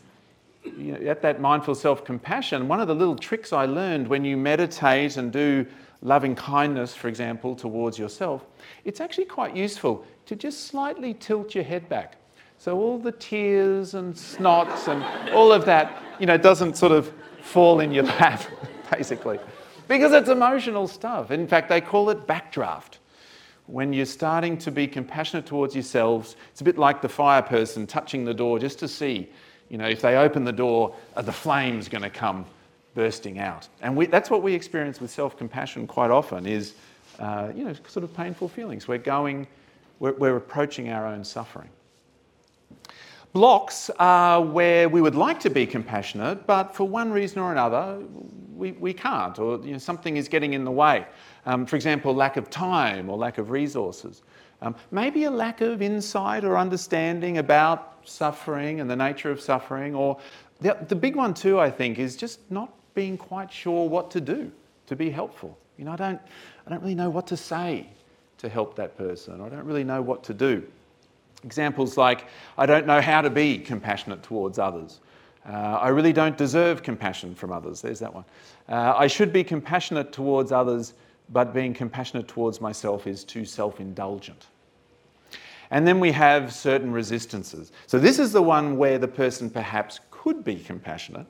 you 0.63 0.93
know, 0.93 1.09
at 1.09 1.21
that 1.21 1.39
mindful 1.41 1.75
self 1.75 2.03
compassion, 2.05 2.67
one 2.67 2.79
of 2.79 2.87
the 2.87 2.95
little 2.95 3.15
tricks 3.15 3.53
I 3.53 3.65
learned 3.65 4.07
when 4.07 4.25
you 4.25 4.37
meditate 4.37 5.17
and 5.17 5.31
do 5.31 5.65
loving 6.01 6.35
kindness, 6.35 6.93
for 6.93 7.07
example, 7.07 7.55
towards 7.55 7.97
yourself, 7.97 8.45
it's 8.83 9.01
actually 9.01 9.25
quite 9.25 9.55
useful 9.55 10.05
to 10.27 10.35
just 10.35 10.67
slightly 10.67 11.13
tilt 11.13 11.55
your 11.55 11.63
head 11.63 11.87
back. 11.89 12.17
So 12.57 12.79
all 12.79 12.97
the 12.97 13.11
tears 13.11 13.93
and 13.93 14.13
snots 14.13 14.87
and 14.87 15.29
all 15.31 15.51
of 15.51 15.65
that, 15.65 16.01
you 16.19 16.25
know, 16.25 16.37
doesn't 16.37 16.77
sort 16.77 16.91
of 16.91 17.11
fall 17.41 17.79
in 17.79 17.91
your 17.91 18.03
lap, 18.19 18.41
basically, 18.91 19.39
because 19.87 20.13
it's 20.13 20.29
emotional 20.29 20.87
stuff. 20.87 21.31
In 21.31 21.47
fact, 21.47 21.69
they 21.69 21.81
call 21.81 22.09
it 22.09 22.25
backdraft. 22.27 22.97
When 23.67 23.93
you're 23.93 24.05
starting 24.05 24.57
to 24.59 24.71
be 24.71 24.87
compassionate 24.87 25.45
towards 25.45 25.73
yourselves, 25.73 26.35
it's 26.51 26.61
a 26.61 26.63
bit 26.63 26.77
like 26.77 27.01
the 27.01 27.09
fire 27.09 27.41
person 27.41 27.87
touching 27.87 28.23
the 28.23 28.33
door 28.33 28.59
just 28.59 28.77
to 28.79 28.87
see, 28.87 29.27
you 29.69 29.77
know, 29.77 29.87
if 29.87 30.01
they 30.01 30.17
open 30.17 30.43
the 30.43 30.53
door, 30.53 30.95
are 31.15 31.23
the 31.23 31.31
flames 31.31 31.89
going 31.89 32.03
to 32.03 32.09
come 32.09 32.45
bursting 32.93 33.39
out? 33.39 33.67
And 33.81 33.95
we, 33.95 34.05
that's 34.05 34.29
what 34.29 34.43
we 34.43 34.53
experience 34.53 35.01
with 35.01 35.09
self-compassion 35.09 35.87
quite 35.87 36.11
often 36.11 36.45
is, 36.45 36.75
uh, 37.19 37.51
you 37.55 37.63
know, 37.63 37.73
sort 37.87 38.03
of 38.03 38.13
painful 38.13 38.49
feelings. 38.49 38.87
We're 38.87 38.99
going, 38.99 39.47
we're, 39.99 40.13
we're 40.13 40.37
approaching 40.37 40.89
our 40.89 41.07
own 41.07 41.23
suffering. 41.23 41.69
Blocks 43.33 43.89
are 43.99 44.41
where 44.41 44.87
we 44.87 45.01
would 45.01 45.15
like 45.15 45.41
to 45.41 45.49
be 45.49 45.65
compassionate, 45.65 46.47
but 46.47 46.73
for 46.73 46.87
one 46.87 47.11
reason 47.11 47.39
or 47.39 47.51
another, 47.51 48.01
we, 48.55 48.71
we 48.73 48.93
can't, 48.93 49.37
or 49.39 49.59
you 49.59 49.73
know, 49.73 49.77
something 49.77 50.15
is 50.15 50.29
getting 50.29 50.53
in 50.53 50.63
the 50.63 50.71
way. 50.71 51.05
Um, 51.45 51.65
for 51.65 51.75
example, 51.75 52.13
lack 52.13 52.37
of 52.37 52.49
time 52.49 53.09
or 53.09 53.17
lack 53.17 53.37
of 53.37 53.49
resources. 53.51 54.23
Um, 54.61 54.75
maybe 54.91 55.25
a 55.25 55.31
lack 55.31 55.61
of 55.61 55.81
insight 55.81 56.43
or 56.43 56.57
understanding 56.57 57.37
about 57.37 57.99
suffering 58.05 58.79
and 58.79 58.89
the 58.89 58.95
nature 58.95 59.31
of 59.31 59.41
suffering, 59.41 59.93
or 59.93 60.17
the, 60.61 60.77
the 60.87 60.95
big 60.95 61.15
one 61.15 61.33
too, 61.33 61.59
I 61.59 61.69
think, 61.69 61.99
is 61.99 62.15
just 62.15 62.39
not 62.49 62.73
being 62.93 63.17
quite 63.17 63.51
sure 63.51 63.87
what 63.89 64.09
to 64.11 64.21
do 64.21 64.51
to 64.87 64.95
be 64.95 65.09
helpful. 65.09 65.57
You 65.77 65.85
know, 65.85 65.91
I 65.91 65.97
don't, 65.97 66.21
I 66.65 66.69
don't 66.69 66.81
really 66.81 66.95
know 66.95 67.09
what 67.09 67.27
to 67.27 67.37
say 67.37 67.87
to 68.37 68.49
help 68.49 68.75
that 68.75 68.97
person. 68.97 69.41
I 69.41 69.49
don't 69.49 69.65
really 69.65 69.83
know 69.83 70.01
what 70.01 70.23
to 70.25 70.33
do. 70.33 70.63
Examples 71.43 71.97
like, 71.97 72.25
I 72.57 72.65
don't 72.65 72.87
know 72.87 73.01
how 73.01 73.21
to 73.21 73.29
be 73.29 73.57
compassionate 73.57 74.23
towards 74.23 74.57
others. 74.57 74.99
Uh, 75.47 75.51
I 75.51 75.89
really 75.89 76.13
don't 76.13 76.37
deserve 76.37 76.81
compassion 76.81 77.35
from 77.35 77.51
others. 77.51 77.81
There's 77.81 77.99
that 77.99 78.13
one. 78.13 78.25
Uh, 78.67 78.95
I 78.97 79.07
should 79.07 79.31
be 79.31 79.43
compassionate 79.43 80.11
towards 80.11 80.51
others, 80.51 80.93
but 81.29 81.53
being 81.53 81.73
compassionate 81.73 82.27
towards 82.27 82.61
myself 82.61 83.07
is 83.07 83.23
too 83.23 83.45
self 83.45 83.79
indulgent. 83.79 84.47
And 85.71 85.87
then 85.87 85.99
we 85.99 86.11
have 86.11 86.53
certain 86.53 86.91
resistances. 86.91 87.71
So, 87.87 87.97
this 87.97 88.19
is 88.19 88.31
the 88.31 88.41
one 88.41 88.77
where 88.77 88.97
the 88.97 89.07
person 89.07 89.49
perhaps 89.49 89.99
could 90.11 90.43
be 90.43 90.55
compassionate, 90.55 91.25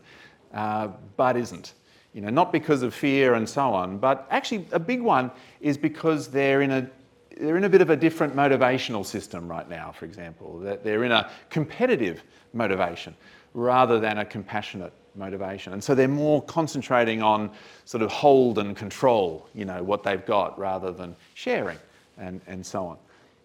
uh, 0.54 0.90
but 1.18 1.38
isn't. 1.38 1.74
You 2.14 2.22
know, 2.22 2.30
not 2.30 2.54
because 2.54 2.82
of 2.82 2.94
fear 2.94 3.34
and 3.34 3.48
so 3.48 3.74
on, 3.74 3.98
but 3.98 4.26
actually, 4.30 4.68
a 4.72 4.80
big 4.80 5.02
one 5.02 5.32
is 5.60 5.78
because 5.78 6.30
they're 6.30 6.62
in 6.62 6.72
a 6.72 6.90
they're 7.38 7.58
in 7.58 7.66
a 7.66 7.70
bit 7.70 7.82
of 7.82 7.90
a 7.90 7.98
different 7.98 8.34
motivational 8.34 9.06
system 9.06 9.50
right 9.50 9.68
now, 9.70 9.92
for 9.92 10.06
example. 10.06 10.60
That 10.60 10.84
they're 10.84 11.04
in 11.04 11.12
a 11.12 11.30
competitive 11.50 12.24
motivation 12.54 13.16
rather 13.54 14.00
than 14.00 14.20
a 14.20 14.26
compassionate 14.26 14.94
motivation. 15.16 15.74
And 15.74 15.84
so 15.84 15.96
they're 15.96 16.08
more 16.08 16.42
concentrating 16.44 17.22
on 17.22 17.52
sort 17.86 18.04
of 18.04 18.12
hold 18.12 18.60
and 18.60 18.76
control, 18.76 19.48
you 19.54 19.66
know, 19.66 19.84
what 19.84 20.04
they've 20.04 20.26
got 20.26 20.58
rather 20.60 20.92
than 20.92 21.16
sharing 21.34 21.80
and, 22.18 22.42
and 22.48 22.66
so 22.66 22.86
on. 22.86 22.98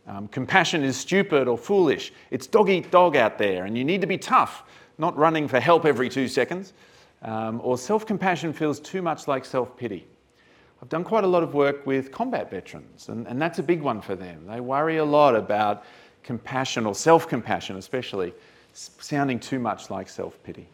Um, 0.06 0.28
compassion 0.28 0.82
is 0.82 0.96
stupid 0.96 1.46
or 1.46 1.56
foolish. 1.56 2.12
It's 2.30 2.46
dog 2.46 2.70
eat 2.70 2.90
dog 2.90 3.16
out 3.16 3.38
there, 3.38 3.64
and 3.64 3.76
you 3.76 3.84
need 3.84 4.00
to 4.00 4.06
be 4.06 4.18
tough, 4.18 4.64
not 4.98 5.16
running 5.16 5.46
for 5.46 5.60
help 5.60 5.84
every 5.84 6.08
two 6.08 6.26
seconds. 6.26 6.72
Um, 7.22 7.60
or 7.62 7.76
self 7.76 8.06
compassion 8.06 8.52
feels 8.52 8.80
too 8.80 9.02
much 9.02 9.28
like 9.28 9.44
self 9.44 9.76
pity. 9.76 10.06
I've 10.82 10.88
done 10.88 11.04
quite 11.04 11.24
a 11.24 11.26
lot 11.26 11.42
of 11.42 11.52
work 11.52 11.86
with 11.86 12.10
combat 12.10 12.50
veterans, 12.50 13.10
and, 13.10 13.26
and 13.26 13.40
that's 13.40 13.58
a 13.58 13.62
big 13.62 13.82
one 13.82 14.00
for 14.00 14.16
them. 14.16 14.46
They 14.46 14.60
worry 14.60 14.96
a 14.96 15.04
lot 15.04 15.36
about 15.36 15.84
compassion 16.22 16.86
or 16.86 16.94
self 16.94 17.28
compassion, 17.28 17.76
especially, 17.76 18.32
sounding 18.72 19.38
too 19.38 19.58
much 19.58 19.90
like 19.90 20.08
self 20.08 20.42
pity. 20.42 20.66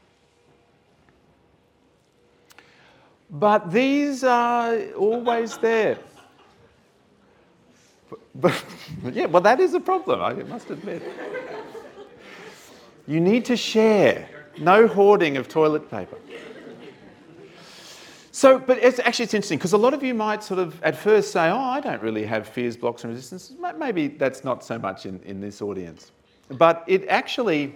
But 3.30 3.70
these 3.72 4.24
are 4.24 4.78
always 4.92 5.58
there. 5.58 5.98
But, 8.08 8.20
but, 8.34 8.64
yeah, 9.12 9.26
well, 9.26 9.42
that 9.42 9.60
is 9.60 9.74
a 9.74 9.80
problem, 9.80 10.20
I 10.20 10.32
must 10.44 10.70
admit. 10.70 11.02
You 13.06 13.20
need 13.20 13.44
to 13.46 13.56
share, 13.56 14.28
no 14.58 14.86
hoarding 14.86 15.36
of 15.36 15.48
toilet 15.48 15.90
paper. 15.90 16.18
So, 18.36 18.58
but 18.58 18.76
it's 18.82 18.98
actually 18.98 19.24
it's 19.24 19.32
interesting 19.32 19.56
because 19.56 19.72
a 19.72 19.78
lot 19.78 19.94
of 19.94 20.02
you 20.02 20.12
might 20.12 20.44
sort 20.44 20.60
of 20.60 20.82
at 20.82 20.94
first 20.94 21.32
say, 21.32 21.48
"Oh, 21.48 21.56
I 21.56 21.80
don't 21.80 22.02
really 22.02 22.26
have 22.26 22.46
fears, 22.46 22.76
blocks, 22.76 23.02
and 23.02 23.14
resistances." 23.14 23.56
Maybe 23.78 24.08
that's 24.08 24.44
not 24.44 24.62
so 24.62 24.78
much 24.78 25.06
in, 25.06 25.22
in 25.24 25.40
this 25.40 25.62
audience, 25.62 26.12
but 26.50 26.84
it 26.86 27.08
actually 27.08 27.74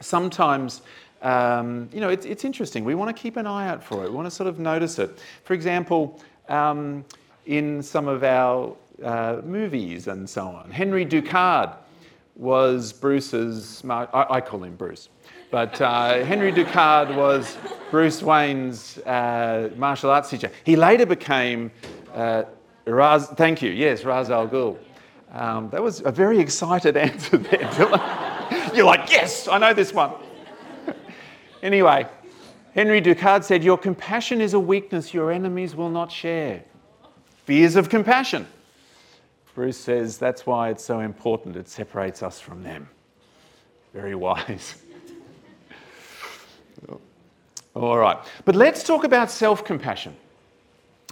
sometimes, 0.00 0.82
um, 1.22 1.88
you 1.92 2.00
know, 2.00 2.08
it's, 2.08 2.26
it's 2.26 2.44
interesting. 2.44 2.84
We 2.84 2.94
want 2.94 3.14
to 3.14 3.20
keep 3.20 3.36
an 3.36 3.46
eye 3.46 3.68
out 3.68 3.82
for 3.82 4.04
it. 4.04 4.10
We 4.10 4.16
want 4.16 4.26
to 4.26 4.30
sort 4.30 4.48
of 4.48 4.58
notice 4.58 4.98
it. 4.98 5.18
For 5.44 5.54
example, 5.54 6.20
um, 6.48 7.04
in 7.46 7.82
some 7.82 8.08
of 8.08 8.24
our 8.24 8.76
uh, 9.02 9.40
movies 9.44 10.08
and 10.08 10.28
so 10.28 10.46
on, 10.46 10.70
Henry 10.70 11.06
Ducard 11.06 11.76
was 12.34 12.92
Bruce's, 12.92 13.82
I, 13.88 14.06
I 14.12 14.40
call 14.40 14.64
him 14.64 14.74
Bruce, 14.74 15.10
but 15.50 15.80
uh, 15.80 16.24
Henry 16.24 16.52
Ducard 16.52 17.14
was 17.14 17.56
Bruce 17.90 18.22
Wayne's 18.22 18.98
uh, 18.98 19.70
martial 19.76 20.10
arts 20.10 20.30
teacher. 20.30 20.50
He 20.64 20.76
later 20.76 21.06
became 21.06 21.70
uh, 22.14 22.44
Raz, 22.84 23.28
thank 23.28 23.62
you, 23.62 23.70
yes, 23.70 24.04
Ra's 24.04 24.28
al 24.28 24.48
Ghul. 24.48 24.76
Um, 25.32 25.70
that 25.70 25.82
was 25.82 26.00
a 26.00 26.10
very 26.10 26.40
excited 26.40 26.96
answer 26.96 27.38
there, 27.38 27.70
You're 28.74 28.84
like, 28.84 29.10
yes, 29.10 29.46
I 29.46 29.58
know 29.58 29.72
this 29.72 29.92
one. 29.92 30.12
Anyway, 31.62 32.06
Henry 32.74 33.00
Ducard 33.00 33.44
said, 33.44 33.62
Your 33.62 33.78
compassion 33.78 34.40
is 34.40 34.54
a 34.54 34.60
weakness 34.60 35.12
your 35.12 35.30
enemies 35.30 35.74
will 35.74 35.90
not 35.90 36.10
share. 36.10 36.64
Fears 37.44 37.76
of 37.76 37.88
compassion. 37.88 38.46
Bruce 39.54 39.76
says 39.76 40.16
that's 40.16 40.46
why 40.46 40.70
it's 40.70 40.84
so 40.84 41.00
important, 41.00 41.56
it 41.56 41.68
separates 41.68 42.22
us 42.22 42.40
from 42.40 42.62
them. 42.62 42.88
Very 43.92 44.14
wise. 44.14 44.76
All 47.74 47.96
right, 47.98 48.18
but 48.44 48.54
let's 48.54 48.82
talk 48.82 49.04
about 49.04 49.30
self 49.30 49.64
compassion. 49.64 50.14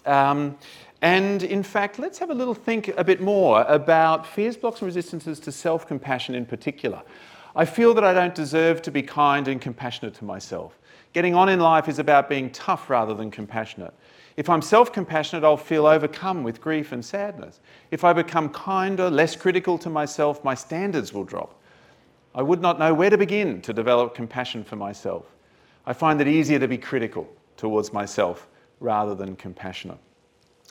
Um, 0.07 0.57
and 1.03 1.43
in 1.43 1.63
fact, 1.63 1.99
let's 1.99 2.19
have 2.19 2.31
a 2.31 2.35
little 2.35 2.55
think 2.55 2.89
a 2.97 3.05
bit 3.05 3.21
more 3.21 3.63
about 3.63 4.27
fears, 4.27 4.57
blocks, 4.57 4.81
and 4.81 4.87
resistances 4.87 5.41
to 5.41 5.53
self 5.53 5.87
compassion 5.87 6.35
in 6.35 6.45
particular. 6.45 7.03
I 7.55 7.65
feel 7.65 7.95
that 7.95 8.05
I 8.05 8.13
don't 8.13 8.35
deserve 8.35 8.83
to 8.83 8.91
be 8.91 9.03
kind 9.03 9.49
and 9.49 9.61
compassionate 9.61 10.15
to 10.15 10.25
myself. 10.25 10.79
Getting 11.13 11.35
on 11.35 11.49
in 11.49 11.59
life 11.59 11.89
is 11.89 11.99
about 11.99 12.29
being 12.29 12.51
tough 12.51 12.89
rather 12.89 13.15
than 13.15 13.31
compassionate. 13.31 13.93
If 14.37 14.49
I'm 14.49 14.63
self 14.63 14.93
compassionate, 14.93 15.45
I'll 15.45 15.57
feel 15.57 15.87
overcome 15.87 16.45
with 16.45 16.61
grief 16.61 16.93
and 16.93 17.05
sadness. 17.05 17.61
If 17.91 18.05
I 18.05 18.13
become 18.13 18.49
kinder, 18.51 19.11
less 19.11 19.35
critical 19.35 19.77
to 19.79 19.91
myself, 19.91 20.45
my 20.45 20.55
standards 20.55 21.13
will 21.13 21.25
drop. 21.25 21.61
I 22.35 22.43
would 22.43 22.61
not 22.61 22.79
know 22.79 22.95
where 22.95 23.11
to 23.11 23.19
begin 23.19 23.61
to 23.63 23.73
develop 23.73 24.15
compassion 24.15 24.63
for 24.63 24.77
myself. 24.77 25.27
I 25.85 25.93
find 25.93 26.21
it 26.21 26.29
easier 26.29 26.61
to 26.61 26.69
be 26.69 26.79
critical 26.79 27.29
towards 27.57 27.93
myself 27.93 28.49
rather 28.79 29.15
than 29.17 29.35
compassionate. 29.35 29.99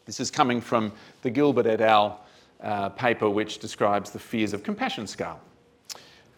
This 0.05 0.21
is 0.21 0.31
coming 0.31 0.61
from 0.61 0.93
the 1.21 1.29
Gilbert 1.29 1.67
et 1.67 1.81
al. 1.81 2.25
Uh, 2.61 2.89
paper, 2.89 3.29
which 3.29 3.59
describes 3.59 4.11
the 4.11 4.19
fears 4.19 4.51
of 4.51 4.63
compassion 4.63 5.07
scale. 5.07 5.39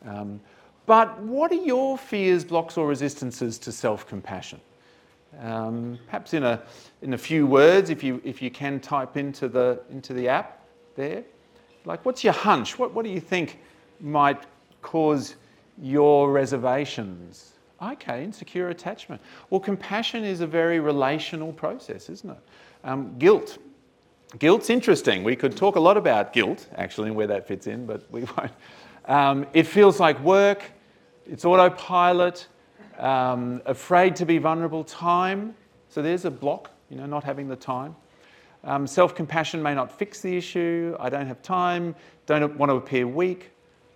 Um, 0.05 0.39
but 0.85 1.19
what 1.21 1.51
are 1.51 1.55
your 1.55 1.97
fears, 1.97 2.43
blocks, 2.43 2.77
or 2.77 2.87
resistances 2.87 3.57
to 3.59 3.71
self 3.71 4.07
compassion? 4.07 4.59
Um, 5.39 5.97
perhaps 6.07 6.33
in 6.33 6.43
a, 6.43 6.61
in 7.01 7.13
a 7.13 7.17
few 7.17 7.47
words, 7.47 7.89
if 7.89 8.03
you, 8.03 8.21
if 8.23 8.41
you 8.41 8.51
can 8.51 8.79
type 8.79 9.15
into 9.15 9.47
the, 9.47 9.81
into 9.89 10.13
the 10.13 10.27
app 10.27 10.65
there. 10.95 11.23
Like, 11.85 12.05
what's 12.05 12.23
your 12.23 12.33
hunch? 12.33 12.77
What, 12.77 12.93
what 12.93 13.05
do 13.05 13.11
you 13.11 13.21
think 13.21 13.59
might 13.99 14.43
cause 14.81 15.35
your 15.81 16.31
reservations? 16.31 17.53
Okay, 17.81 18.23
insecure 18.23 18.69
attachment. 18.69 19.21
Well, 19.49 19.59
compassion 19.59 20.23
is 20.23 20.41
a 20.41 20.47
very 20.47 20.79
relational 20.79 21.51
process, 21.53 22.09
isn't 22.09 22.29
it? 22.29 22.37
Um, 22.83 23.17
guilt. 23.17 23.57
Guilt's 24.37 24.69
interesting. 24.69 25.23
We 25.23 25.35
could 25.35 25.57
talk 25.57 25.75
a 25.75 25.79
lot 25.79 25.97
about 25.97 26.33
guilt, 26.33 26.67
actually, 26.75 27.07
and 27.07 27.15
where 27.15 27.27
that 27.27 27.47
fits 27.47 27.67
in, 27.67 27.85
but 27.85 28.09
we 28.11 28.23
won't. 28.37 28.51
Um, 29.11 29.45
it 29.51 29.67
feels 29.67 29.99
like 29.99 30.17
work, 30.21 30.63
it's 31.25 31.43
autopilot, 31.43 32.47
um, 32.97 33.61
afraid 33.65 34.15
to 34.15 34.25
be 34.25 34.37
vulnerable, 34.37 34.85
time. 34.85 35.53
So 35.89 36.01
there's 36.01 36.23
a 36.23 36.31
block, 36.31 36.71
you 36.89 36.95
know, 36.95 37.05
not 37.05 37.25
having 37.25 37.49
the 37.49 37.57
time. 37.57 37.93
Um, 38.63 38.87
Self 38.87 39.13
compassion 39.13 39.61
may 39.61 39.75
not 39.75 39.91
fix 39.91 40.21
the 40.21 40.37
issue. 40.37 40.95
I 40.97 41.09
don't 41.09 41.27
have 41.27 41.41
time, 41.41 41.93
don't 42.25 42.55
want 42.55 42.69
to 42.69 42.75
appear 42.77 43.05
weak. 43.05 43.51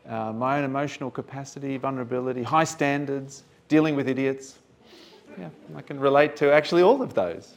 Uh, 0.05 0.34
my 0.34 0.57
own 0.57 0.66
emotional 0.66 1.09
capacity, 1.09 1.78
vulnerability, 1.78 2.43
high 2.43 2.66
standards, 2.66 3.43
dealing 3.70 3.95
with 3.95 4.09
idiots. 4.09 4.59
Yeah, 5.39 5.47
I 5.78 5.82
can 5.82 5.97
relate 5.97 6.36
to 6.38 6.51
actually 6.51 6.82
all 6.82 7.01
of 7.01 7.13
those. 7.13 7.53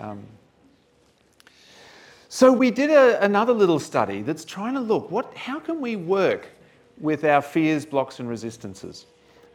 Um, 0.00 0.22
so 2.30 2.50
we 2.50 2.70
did 2.70 2.88
a, 2.88 3.22
another 3.22 3.52
little 3.52 3.78
study 3.78 4.22
that's 4.22 4.46
trying 4.46 4.72
to 4.72 4.80
look 4.80 5.10
what, 5.10 5.36
how 5.36 5.60
can 5.60 5.82
we 5.82 5.94
work 5.94 6.48
with 7.00 7.24
our 7.24 7.42
fears, 7.42 7.86
blocks, 7.86 8.20
and 8.20 8.28
resistances. 8.28 9.06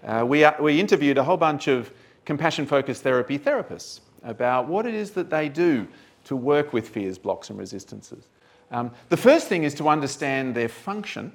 Uh, 0.04 0.26
we, 0.28 0.44
uh, 0.44 0.54
we 0.62 0.80
interviewed 0.80 1.18
a 1.18 1.24
whole 1.24 1.38
bunch 1.38 1.68
of 1.68 1.92
compassion 2.26 2.66
focused 2.66 3.04
therapy 3.04 3.38
therapists 3.38 4.02
about 4.24 4.68
what 4.68 4.86
it 4.86 4.94
is 4.94 5.12
that 5.12 5.30
they 5.30 5.50
do 5.50 5.88
to 6.26 6.36
work 6.36 6.74
with 6.74 6.88
fears, 6.88 7.18
blocks, 7.18 7.50
and 7.50 7.60
resistances. 7.60 8.28
Um, 8.72 8.92
the 9.10 9.18
first 9.18 9.48
thing 9.48 9.64
is 9.64 9.74
to 9.76 9.90
understand 9.90 10.56
their 10.56 10.70
function 10.70 11.32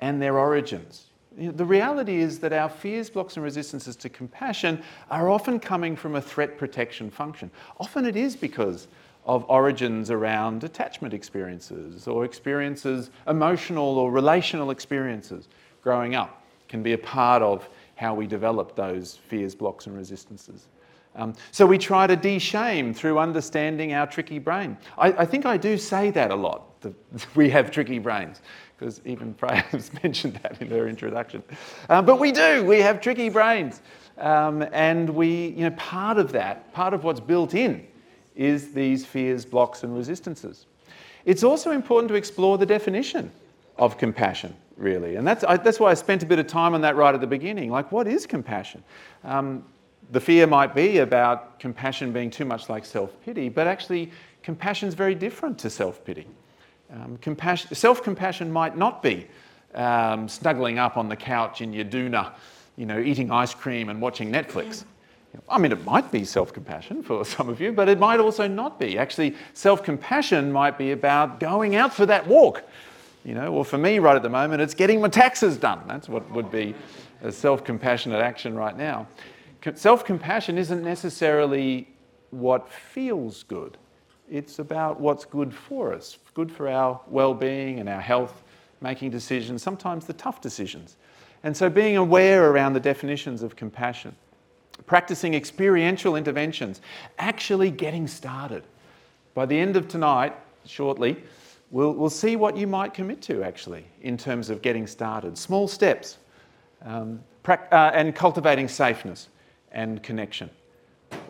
and 0.00 0.20
their 0.20 0.38
origins. 0.38 1.06
The 1.36 1.64
reality 1.64 2.16
is 2.16 2.40
that 2.40 2.52
our 2.52 2.68
fears, 2.68 3.08
blocks, 3.08 3.36
and 3.36 3.44
resistances 3.44 3.94
to 3.96 4.08
compassion 4.08 4.82
are 5.10 5.30
often 5.30 5.60
coming 5.60 5.94
from 5.94 6.16
a 6.16 6.20
threat 6.20 6.58
protection 6.58 7.10
function. 7.10 7.50
Often 7.78 8.06
it 8.06 8.16
is 8.16 8.34
because 8.34 8.88
of 9.30 9.44
origins 9.48 10.10
around 10.10 10.64
attachment 10.64 11.14
experiences 11.14 12.08
or 12.08 12.24
experiences, 12.24 13.10
emotional 13.28 13.96
or 13.96 14.10
relational 14.10 14.72
experiences 14.72 15.48
growing 15.82 16.16
up, 16.16 16.44
can 16.68 16.82
be 16.82 16.94
a 16.94 16.98
part 16.98 17.40
of 17.40 17.68
how 17.94 18.12
we 18.12 18.26
develop 18.26 18.74
those 18.74 19.20
fears, 19.28 19.54
blocks, 19.54 19.86
and 19.86 19.96
resistances. 19.96 20.66
Um, 21.14 21.34
so 21.52 21.64
we 21.64 21.78
try 21.78 22.08
to 22.08 22.16
de-shame 22.16 22.92
through 22.92 23.20
understanding 23.20 23.92
our 23.92 24.06
tricky 24.06 24.40
brain. 24.40 24.76
I, 24.98 25.12
I 25.12 25.26
think 25.26 25.46
I 25.46 25.56
do 25.56 25.78
say 25.78 26.10
that 26.10 26.32
a 26.32 26.36
lot. 26.36 26.80
That 26.80 26.94
we 27.36 27.50
have 27.50 27.70
tricky 27.70 28.00
brains, 28.00 28.42
because 28.76 29.00
even 29.04 29.36
has 29.42 29.92
mentioned 30.02 30.40
that 30.42 30.60
in 30.60 30.70
her 30.70 30.88
introduction. 30.88 31.44
Um, 31.88 32.04
but 32.04 32.18
we 32.18 32.32
do. 32.32 32.64
We 32.64 32.80
have 32.80 33.00
tricky 33.00 33.28
brains, 33.28 33.80
um, 34.18 34.62
and 34.72 35.08
we, 35.08 35.48
you 35.48 35.68
know, 35.68 35.76
part 35.76 36.18
of 36.18 36.32
that, 36.32 36.72
part 36.72 36.94
of 36.94 37.04
what's 37.04 37.20
built 37.20 37.54
in, 37.54 37.86
is 38.36 38.72
these 38.72 39.04
fears, 39.04 39.44
blocks, 39.44 39.82
and 39.82 39.94
resistances. 39.94 40.66
It's 41.24 41.42
also 41.42 41.70
important 41.70 42.08
to 42.08 42.14
explore 42.14 42.58
the 42.58 42.66
definition 42.66 43.30
of 43.76 43.98
compassion, 43.98 44.54
really. 44.76 45.16
And 45.16 45.26
that's, 45.26 45.44
I, 45.44 45.56
that's 45.56 45.80
why 45.80 45.90
I 45.90 45.94
spent 45.94 46.22
a 46.22 46.26
bit 46.26 46.38
of 46.38 46.46
time 46.46 46.74
on 46.74 46.80
that 46.82 46.96
right 46.96 47.14
at 47.14 47.20
the 47.20 47.26
beginning. 47.26 47.70
Like, 47.70 47.92
what 47.92 48.06
is 48.06 48.26
compassion? 48.26 48.82
Um, 49.24 49.64
the 50.12 50.20
fear 50.20 50.46
might 50.46 50.74
be 50.74 50.98
about 50.98 51.60
compassion 51.60 52.12
being 52.12 52.30
too 52.30 52.44
much 52.44 52.68
like 52.68 52.84
self 52.84 53.12
pity, 53.24 53.48
but 53.48 53.66
actually, 53.66 54.10
compassion 54.42 54.88
is 54.88 54.94
very 54.94 55.14
different 55.14 55.58
to 55.60 55.70
self 55.70 56.04
pity. 56.04 56.26
Um, 56.92 57.18
self 57.72 58.02
compassion 58.02 58.50
might 58.52 58.76
not 58.76 59.02
be 59.02 59.28
um, 59.74 60.28
snuggling 60.28 60.78
up 60.78 60.96
on 60.96 61.08
the 61.08 61.16
couch 61.16 61.60
in 61.60 61.72
your 61.72 61.84
doona, 61.84 62.32
you 62.76 62.86
know, 62.86 62.98
eating 62.98 63.30
ice 63.30 63.54
cream 63.54 63.88
and 63.88 64.00
watching 64.00 64.32
Netflix. 64.32 64.84
I 65.48 65.58
mean, 65.58 65.72
it 65.72 65.84
might 65.84 66.10
be 66.10 66.24
self 66.24 66.52
compassion 66.52 67.02
for 67.02 67.24
some 67.36 67.48
of 67.48 67.60
you, 67.60 67.72
but 67.72 67.88
it 67.88 67.98
might 67.98 68.20
also 68.20 68.46
not 68.46 68.78
be. 68.78 68.98
Actually, 68.98 69.36
self 69.54 69.82
compassion 69.82 70.50
might 70.52 70.78
be 70.78 70.92
about 70.92 71.40
going 71.40 71.76
out 71.76 71.94
for 71.94 72.06
that 72.06 72.26
walk. 72.26 72.62
You 73.24 73.34
know, 73.34 73.52
or 73.52 73.66
for 73.66 73.76
me 73.76 73.98
right 73.98 74.16
at 74.16 74.22
the 74.22 74.30
moment, 74.30 74.62
it's 74.62 74.72
getting 74.74 75.00
my 75.00 75.08
taxes 75.08 75.58
done. 75.58 75.82
That's 75.86 76.08
what 76.08 76.28
would 76.30 76.50
be 76.50 76.74
a 77.22 77.30
self 77.30 77.64
compassionate 77.64 78.20
action 78.20 78.54
right 78.54 78.76
now. 78.76 79.06
Self 79.74 80.04
compassion 80.04 80.56
isn't 80.56 80.82
necessarily 80.82 81.88
what 82.30 82.68
feels 82.68 83.42
good, 83.42 83.76
it's 84.30 84.58
about 84.58 85.00
what's 85.00 85.24
good 85.24 85.52
for 85.52 85.92
us, 85.92 86.18
good 86.34 86.50
for 86.50 86.68
our 86.68 87.00
well 87.08 87.34
being 87.34 87.78
and 87.78 87.88
our 87.88 88.00
health, 88.00 88.42
making 88.80 89.10
decisions, 89.10 89.62
sometimes 89.62 90.06
the 90.06 90.12
tough 90.14 90.40
decisions. 90.40 90.96
And 91.42 91.56
so 91.56 91.70
being 91.70 91.96
aware 91.96 92.50
around 92.50 92.74
the 92.74 92.80
definitions 92.80 93.42
of 93.42 93.56
compassion 93.56 94.14
practicing 94.90 95.34
experiential 95.34 96.16
interventions, 96.16 96.80
actually 97.20 97.70
getting 97.70 98.08
started. 98.08 98.64
By 99.34 99.46
the 99.46 99.56
end 99.56 99.76
of 99.76 99.86
tonight, 99.86 100.34
shortly, 100.66 101.22
we'll, 101.70 101.92
we'll 101.92 102.10
see 102.10 102.34
what 102.34 102.56
you 102.56 102.66
might 102.66 102.92
commit 102.92 103.22
to 103.22 103.44
actually 103.44 103.84
in 104.02 104.16
terms 104.18 104.50
of 104.50 104.62
getting 104.62 104.88
started. 104.88 105.38
Small 105.38 105.68
steps 105.68 106.18
um, 106.84 107.20
pra- 107.44 107.68
uh, 107.70 107.92
and 107.94 108.16
cultivating 108.16 108.66
safeness 108.66 109.28
and 109.70 110.02
connection. 110.02 110.50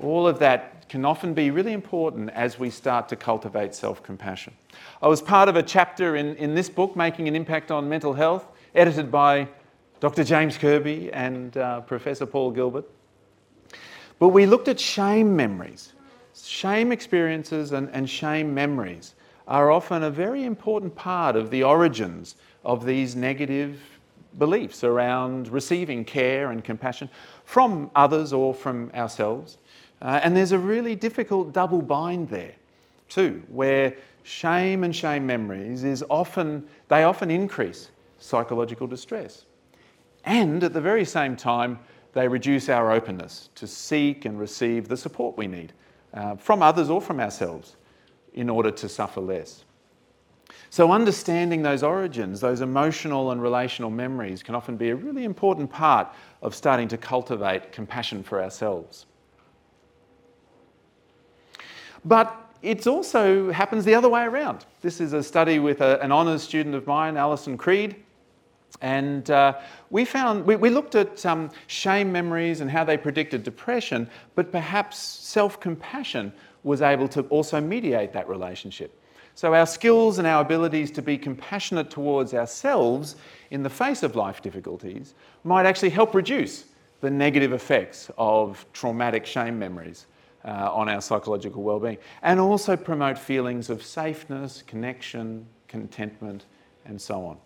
All 0.03 0.27
of 0.27 0.39
that 0.39 0.89
can 0.89 1.05
often 1.05 1.35
be 1.35 1.51
really 1.51 1.75
important 1.75 2.31
as 2.31 2.59
we 2.59 2.71
start 2.71 3.11
to 3.11 3.17
cultivate 3.17 3.75
self 3.75 4.03
compassion. 4.03 4.55
I 5.03 5.09
was 5.09 5.21
part 5.21 5.51
of 5.51 5.57
a 5.57 5.63
chapter 5.63 6.17
in, 6.17 6.35
in 6.37 6.55
this 6.55 6.71
book, 6.71 6.97
Making 6.97 7.29
an 7.29 7.37
Impact 7.37 7.71
on 7.71 7.91
Mental 7.91 8.15
Health, 8.15 8.47
edited 8.75 9.11
by 9.11 9.49
Dr. 10.01 10.25
James 10.25 10.57
Kirby 10.57 11.13
and 11.13 11.59
uh, 11.59 11.83
Professor 11.83 12.25
Paul 12.25 12.53
Gilbert. 12.53 12.87
But 14.21 14.29
we 14.29 14.47
looked 14.47 14.69
at 14.69 14.79
shame 14.79 15.35
memories. 15.35 15.95
Shame 16.35 16.93
experiences 16.93 17.73
and, 17.73 17.89
and 17.93 18.09
shame 18.09 18.55
memories 18.55 19.15
are 19.49 19.73
often 19.73 20.05
a 20.05 20.11
very 20.11 20.45
important 20.45 20.95
part 20.95 21.35
of 21.35 21.51
the 21.51 21.65
origins 21.65 22.37
of 22.65 22.85
these 22.85 23.17
negative 23.17 23.81
beliefs 24.39 24.85
around 24.85 25.49
receiving 25.49 26.05
care 26.05 26.53
and 26.53 26.63
compassion 26.63 27.09
from 27.45 27.91
others 27.97 28.33
or 28.33 28.55
from 28.55 28.91
ourselves. 28.95 29.59
Uh, 30.03 30.21
and 30.23 30.37
there's 30.37 30.53
a 30.53 30.59
really 30.59 30.95
difficult 30.95 31.53
double 31.53 31.83
bind 31.83 32.29
there, 32.29 32.55
too, 33.09 33.43
where 33.49 33.97
shame 34.23 34.85
and 34.85 34.95
shame 34.95 35.27
memories 35.27 35.83
is 35.83 36.05
often, 36.11 36.65
they 36.89 37.05
often 37.05 37.31
increase 37.31 37.91
psychological 38.19 38.87
distress. 38.87 39.47
And 40.25 40.63
at 40.63 40.75
the 40.75 40.81
very 40.81 41.07
same 41.07 41.37
time, 41.37 41.79
they 42.13 42.27
reduce 42.29 42.69
our 42.69 42.91
openness 42.91 43.51
to 43.55 43.67
seek 43.67 44.25
and 44.25 44.39
receive 44.39 44.89
the 44.89 44.97
support 44.97 45.37
we 45.37 45.47
need 45.47 45.73
uh, 46.15 46.37
from 46.37 46.63
others 46.63 46.91
or 46.91 47.01
from 47.01 47.21
ourselves 47.21 47.77
in 48.35 48.49
order 48.49 48.71
to 48.71 48.89
suffer 48.89 49.21
less. 49.21 49.65
So, 50.69 50.93
understanding 50.93 51.63
those 51.63 51.83
origins, 51.83 52.41
those 52.41 52.61
emotional 52.61 53.31
and 53.33 53.43
relational 53.43 53.91
memories, 53.91 54.43
can 54.43 54.55
often 54.55 54.77
be 54.77 54.91
a 54.91 54.97
really 54.97 55.25
important 55.25 55.71
part 55.71 56.09
of 56.43 56.55
starting 56.55 56.89
to 56.89 56.97
cultivate 56.97 57.73
compassion 57.73 58.23
for 58.23 58.43
ourselves. 58.43 59.07
But 62.05 62.37
it 62.63 62.87
also 62.87 63.51
happens 63.51 63.85
the 63.85 63.95
other 63.95 64.09
way 64.09 64.23
around. 64.23 64.65
This 64.81 65.01
is 65.01 65.13
a 65.13 65.23
study 65.23 65.59
with 65.59 65.81
a, 65.81 66.01
an 66.03 66.13
honours 66.13 66.43
student 66.43 66.75
of 66.75 66.87
mine, 66.87 67.17
Alison 67.17 67.57
Creed, 67.57 67.97
and 68.81 69.31
uh, 69.31 69.59
we 69.91 70.05
found 70.05 70.45
we, 70.47 70.57
we 70.57 70.71
looked 70.71 70.95
at 70.95 71.25
um, 71.27 71.51
shame 71.67 72.11
memories 72.11 72.61
and 72.61 72.71
how 72.71 72.85
they 72.85 72.97
predicted 72.97 73.43
depression, 73.43 74.09
but 74.35 74.51
perhaps 74.53 74.99
self-compassion 74.99 76.33
was 76.63 76.83
able 76.83 77.09
to 77.09 77.23
also 77.23 77.61
mediate 77.61 78.13
that 78.13 78.29
relationship. 78.29 78.97
So 79.35 79.55
our 79.55 79.67
skills 79.67 80.19
and 80.19 80.27
our 80.27 80.43
abilities 80.43 80.91
to 80.93 81.03
be 81.03 81.17
compassionate 81.17 81.91
towards 81.91 82.35
ourselves 82.35 83.17
in 83.51 83.63
the 83.63 83.71
face 83.71 84.03
of 84.03 84.17
life 84.17 84.43
difficulties 84.43 85.15
might 85.45 85.67
actually 85.67 85.91
help 85.91 86.15
reduce 86.15 86.65
the 87.01 87.11
negative 87.11 87.53
effects 87.53 88.11
of 88.19 88.67
traumatic 88.73 89.25
shame 89.25 89.59
memories 89.59 90.07
uh, 90.45 90.71
on 90.73 90.89
our 90.89 91.01
psychological 91.01 91.63
well-being 91.63 91.99
and 92.23 92.39
also 92.41 92.77
promote 92.77 93.19
feelings 93.19 93.71
of 93.71 93.83
safeness, 93.83 94.63
connection, 94.67 95.47
contentment 95.69 96.45
and 96.85 97.01
so 97.01 97.25
on. 97.25 97.39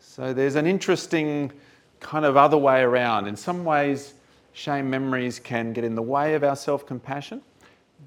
So 0.00 0.32
there's 0.32 0.56
an 0.56 0.66
interesting 0.66 1.52
kind 2.00 2.24
of 2.24 2.36
other 2.36 2.58
way 2.58 2.80
around. 2.80 3.26
In 3.26 3.36
some 3.36 3.64
ways, 3.64 4.14
shame 4.52 4.90
memories 4.90 5.38
can 5.38 5.72
get 5.72 5.84
in 5.84 5.94
the 5.94 6.02
way 6.02 6.34
of 6.34 6.44
our 6.44 6.56
self 6.56 6.86
compassion, 6.86 7.42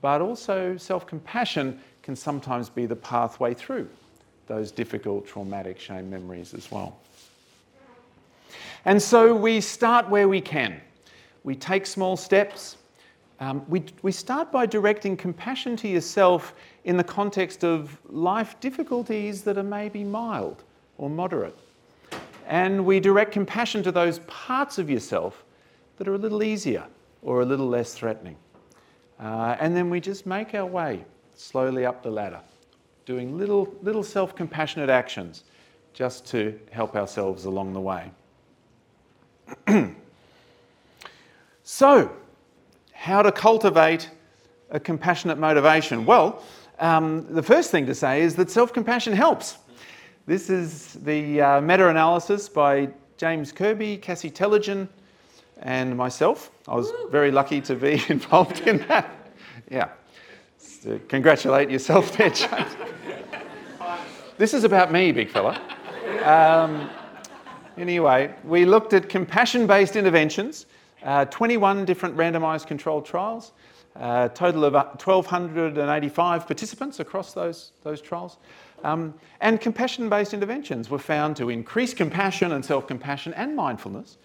but 0.02 0.22
also 0.22 0.78
self 0.78 1.08
compassion 1.08 1.80
can 2.04 2.16
sometimes 2.16 2.70
be 2.70 2.86
the 2.86 2.96
pathway 2.96 3.54
through 3.54 3.88
those 4.48 4.72
difficult 4.72 5.26
traumatic 5.26 5.80
shame 5.80 6.10
memories 6.10 6.54
as 6.54 6.70
well. 6.72 6.98
And 8.84 9.02
so 9.02 9.34
we 9.34 9.62
start 9.62 10.10
where 10.10 10.28
we 10.28 10.42
can. 10.42 10.82
We 11.44 11.56
take 11.56 11.86
small 11.86 12.18
steps. 12.18 12.78
Um, 13.40 13.64
we, 13.70 13.84
we 14.02 14.12
start 14.12 14.52
by 14.52 14.66
directing 14.66 15.16
compassion 15.16 15.76
to 15.78 15.88
yourself 15.88 16.54
in 16.84 16.98
the 16.98 17.04
context 17.04 17.64
of 17.64 17.98
life 18.10 18.60
difficulties 18.60 19.44
that 19.44 19.58
are 19.58 19.64
maybe 19.64 20.04
mild 20.04 20.64
or 20.98 21.10
moderate. 21.10 21.58
And 22.48 22.86
we 22.86 23.00
direct 23.00 23.32
compassion 23.32 23.84
to 23.84 23.92
those 23.92 24.20
parts 24.20 24.78
of 24.78 24.90
yourself 24.90 25.44
that 25.98 26.08
are 26.08 26.16
a 26.16 26.18
little 26.18 26.44
easier 26.44 26.86
or 27.22 27.42
a 27.42 27.46
little 27.46 27.68
less 27.68 27.94
threatening. 27.94 28.36
Uh, 29.20 29.56
and 29.60 29.76
then 29.76 29.90
we 29.90 30.00
just 30.00 30.26
make 30.26 30.56
our 30.56 30.66
way 30.66 31.06
slowly 31.36 31.86
up 31.86 32.02
the 32.04 32.10
ladder, 32.10 32.42
doing 33.06 33.38
little, 33.38 33.74
little 33.82 34.04
self 34.04 34.36
compassionate 34.36 34.90
actions 34.90 35.44
just 35.94 36.26
to 36.28 36.60
help 36.72 36.96
ourselves 36.96 37.46
along 37.46 37.74
the 37.74 37.82
way. 37.82 38.12
so, 41.64 42.12
how 42.94 43.22
to 43.22 43.32
cultivate 43.32 44.10
a 44.70 44.80
compassionate 44.80 45.38
motivation? 45.38 46.06
Well, 46.06 46.42
um, 46.80 47.28
the 47.30 47.44
first 47.44 47.70
thing 47.70 47.86
to 47.86 47.96
say 47.96 48.22
is 48.22 48.36
that 48.36 48.50
self 48.50 48.74
compassion 48.74 49.14
helps. 49.14 49.58
This 50.32 50.50
is 50.50 50.94
the 51.04 51.42
uh, 51.42 51.60
meta 51.60 51.90
analysis 51.90 52.48
by 52.48 52.88
James 53.18 53.52
Kirby, 53.52 53.98
Cassie 53.98 54.32
Tellegen, 54.32 54.88
and 55.58 55.98
myself. 55.98 56.52
I 56.70 56.76
was 56.76 56.90
very 57.10 57.32
lucky 57.32 57.60
to 57.60 57.76
be 57.76 58.02
involved 58.08 58.62
in 58.66 58.78
that. 58.88 59.14
Yeah. 59.70 59.90
So 60.58 60.98
congratulate 61.10 61.70
yourself 61.70 62.16
there, 62.16 62.30
James. 62.30 62.78
this 64.38 64.54
is 64.54 64.64
about 64.64 64.90
me, 64.90 65.12
big 65.12 65.30
fella. 65.30 65.62
Um, 66.24 66.90
anyway, 67.78 68.34
we 68.46 68.64
looked 68.64 68.94
at 68.94 69.10
compassion 69.10 69.68
based 69.68 69.98
interventions, 69.98 70.66
uh, 71.04 71.26
21 71.26 71.84
different 71.84 72.16
randomized 72.16 72.68
controlled 72.68 73.06
trials, 73.06 73.52
a 73.98 74.00
uh, 74.00 74.28
total 74.30 74.64
of 74.64 74.76
1,285 74.76 76.48
participants 76.48 77.02
across 77.02 77.34
those, 77.34 77.74
those 77.84 78.00
trials. 78.00 78.38
Um, 78.84 79.14
and 79.40 79.60
compassion 79.60 80.10
based 80.10 80.34
interventions 80.34 80.90
were 80.90 81.00
found 81.00 81.36
to 81.38 81.50
increase 81.50 81.94
compassion 81.94 82.52
and 82.54 82.64
self 82.64 82.88
compassion 82.88 83.34
and 83.34 83.56
mindfulness, 83.56 84.18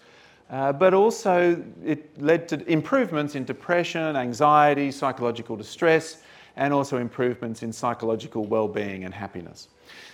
uh, 0.49 0.73
but 0.73 0.93
also 0.93 1.63
it 1.83 2.21
led 2.21 2.47
to 2.49 2.67
improvements 2.69 3.35
in 3.35 3.45
depression, 3.45 4.15
anxiety, 4.15 4.91
psychological 4.91 5.55
distress, 5.55 6.21
and 6.55 6.73
also 6.73 6.97
improvements 6.97 7.63
in 7.63 7.71
psychological 7.71 8.45
well 8.45 8.67
being 8.67 9.03
and 9.05 9.13
happiness. 9.13 9.69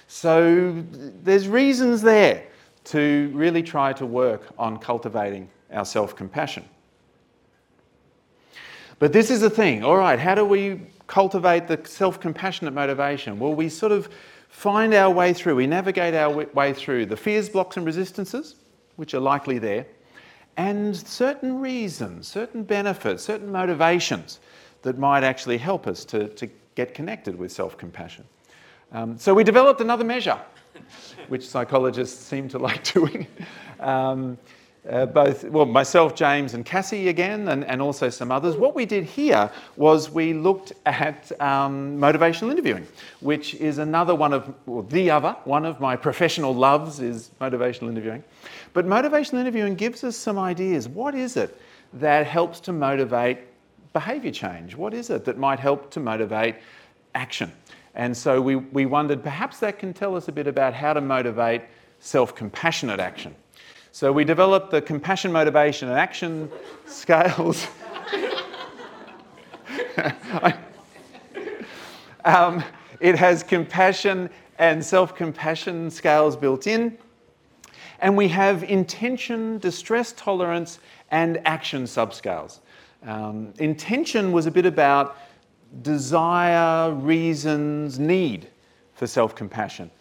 So 0.08 0.84
there's 1.24 1.48
reasons 1.48 2.02
there 2.02 2.44
to 2.86 3.32
really 3.34 3.64
try 3.64 3.94
to 3.94 4.06
work 4.06 4.54
on 4.58 4.78
cultivating 4.78 5.50
our 5.72 5.86
self 5.86 6.16
compassion. 6.16 6.66
But 9.00 9.12
this 9.12 9.32
is 9.32 9.42
the 9.42 9.50
thing, 9.50 9.84
all 9.84 9.98
right, 9.98 10.20
how 10.20 10.36
do 10.36 10.46
we 10.46 10.80
cultivate 11.08 11.68
the 11.68 11.80
self 11.86 12.20
compassionate 12.20 12.74
motivation? 12.74 13.40
Well, 13.40 13.54
we 13.54 13.70
sort 13.70 13.92
of 13.92 14.10
find 14.54 14.94
our 14.94 15.10
way 15.10 15.34
through, 15.34 15.56
we 15.56 15.68
navigate 15.68 16.14
our 16.14 16.30
way 16.30 16.74
through 16.74 17.08
the 17.08 17.18
fears, 17.18 17.50
blocks, 17.50 17.76
and 17.76 17.86
resistances, 17.86 18.56
which 18.96 19.14
are 19.14 19.20
likely 19.20 19.58
there, 19.58 19.86
and 20.56 20.96
certain 20.96 21.60
reasons, 21.60 22.28
certain 22.28 22.64
benefits, 22.64 23.24
certain 23.24 23.52
motivations 23.52 24.40
that 24.84 24.98
might 24.98 25.24
actually 25.24 25.58
help 25.58 25.88
us 25.88 26.06
to, 26.06 26.28
to 26.30 26.48
get 26.76 26.94
connected 26.94 27.38
with 27.38 27.52
self 27.52 27.78
compassion. 27.78 28.24
Um, 28.92 29.18
so 29.18 29.34
we 29.34 29.44
developed 29.44 29.82
another 29.82 30.04
measure, 30.04 30.40
which 31.28 31.46
psychologists 31.46 32.24
seem 32.24 32.48
to 32.50 32.60
like 32.60 32.84
doing. 32.94 33.26
Um, 33.80 34.38
uh, 34.90 35.06
both, 35.06 35.46
well, 35.46 35.66
myself, 35.66 36.14
James, 36.14 36.54
and 36.54 36.66
Cassie 36.66 37.08
again, 37.08 37.48
and, 37.48 37.64
and 37.66 37.82
also 37.82 38.10
some 38.10 38.32
others. 38.32 38.58
What 38.58 38.76
we 38.76 38.86
did 38.86 39.06
here 39.06 39.50
was 39.78 40.10
we 40.10 40.34
looked 40.34 40.74
at 40.86 41.32
um, 41.42 41.98
motivational 41.98 42.52
interviewing, 42.52 42.86
which 43.22 43.56
is 43.56 43.78
another 43.78 44.14
one 44.14 44.34
of, 44.34 44.54
well, 44.66 44.84
the 44.84 45.10
other, 45.10 45.38
one 45.46 45.66
of 45.66 45.80
my 45.80 45.96
professional 45.96 46.54
loves 46.54 47.00
is 47.00 47.32
motivational 47.40 47.90
interviewing. 47.90 48.24
But 48.74 48.86
motivational 48.86 49.40
interviewing 49.40 49.76
gives 49.76 50.04
us 50.04 50.18
some 50.18 50.38
ideas. 50.38 50.90
What 50.90 51.16
is 51.16 51.38
it 51.38 51.58
that 51.94 52.28
helps 52.28 52.60
to 52.62 52.74
motivate 52.74 53.38
behaviour 53.94 54.32
change? 54.32 54.76
What 54.76 54.94
is 54.94 55.10
it 55.10 55.24
that 55.26 55.38
might 55.38 55.60
help 55.60 55.92
to 55.92 56.02
motivate 56.02 56.56
action? 57.16 57.54
And 57.96 58.16
so 58.18 58.42
we, 58.42 58.56
we 58.58 58.86
wondered 58.86 59.24
perhaps 59.24 59.60
that 59.60 59.80
can 59.80 59.94
tell 59.94 60.16
us 60.18 60.28
a 60.28 60.32
bit 60.32 60.48
about 60.48 60.74
how 60.74 60.94
to 60.94 61.00
motivate 61.00 61.62
self 62.00 62.36
compassionate 62.36 63.00
action. 63.00 63.34
So 63.96 64.12
we 64.12 64.24
developed 64.24 64.72
the 64.72 64.82
compassion, 64.82 65.32
motivation, 65.32 65.88
and 65.88 66.00
action 66.00 66.50
scales. 66.88 67.68
um, 72.26 72.64
it 73.00 73.14
has 73.14 73.44
compassion 73.44 74.32
and 74.58 74.84
self 74.84 75.14
compassion 75.14 75.92
scales 75.92 76.36
built 76.36 76.66
in. 76.66 76.98
And 78.00 78.18
we 78.18 78.28
have 78.30 78.64
intention, 78.64 79.60
distress 79.60 80.12
tolerance, 80.18 80.80
and 81.12 81.40
action 81.46 81.84
subscales. 81.84 82.62
Um, 83.06 83.54
intention 83.60 84.32
was 84.32 84.48
a 84.48 84.52
bit 84.52 84.66
about 84.66 85.18
desire, 85.84 86.92
reasons, 86.92 88.00
need 88.00 88.48
for 88.96 89.06
self 89.06 89.36
compassion. 89.36 89.92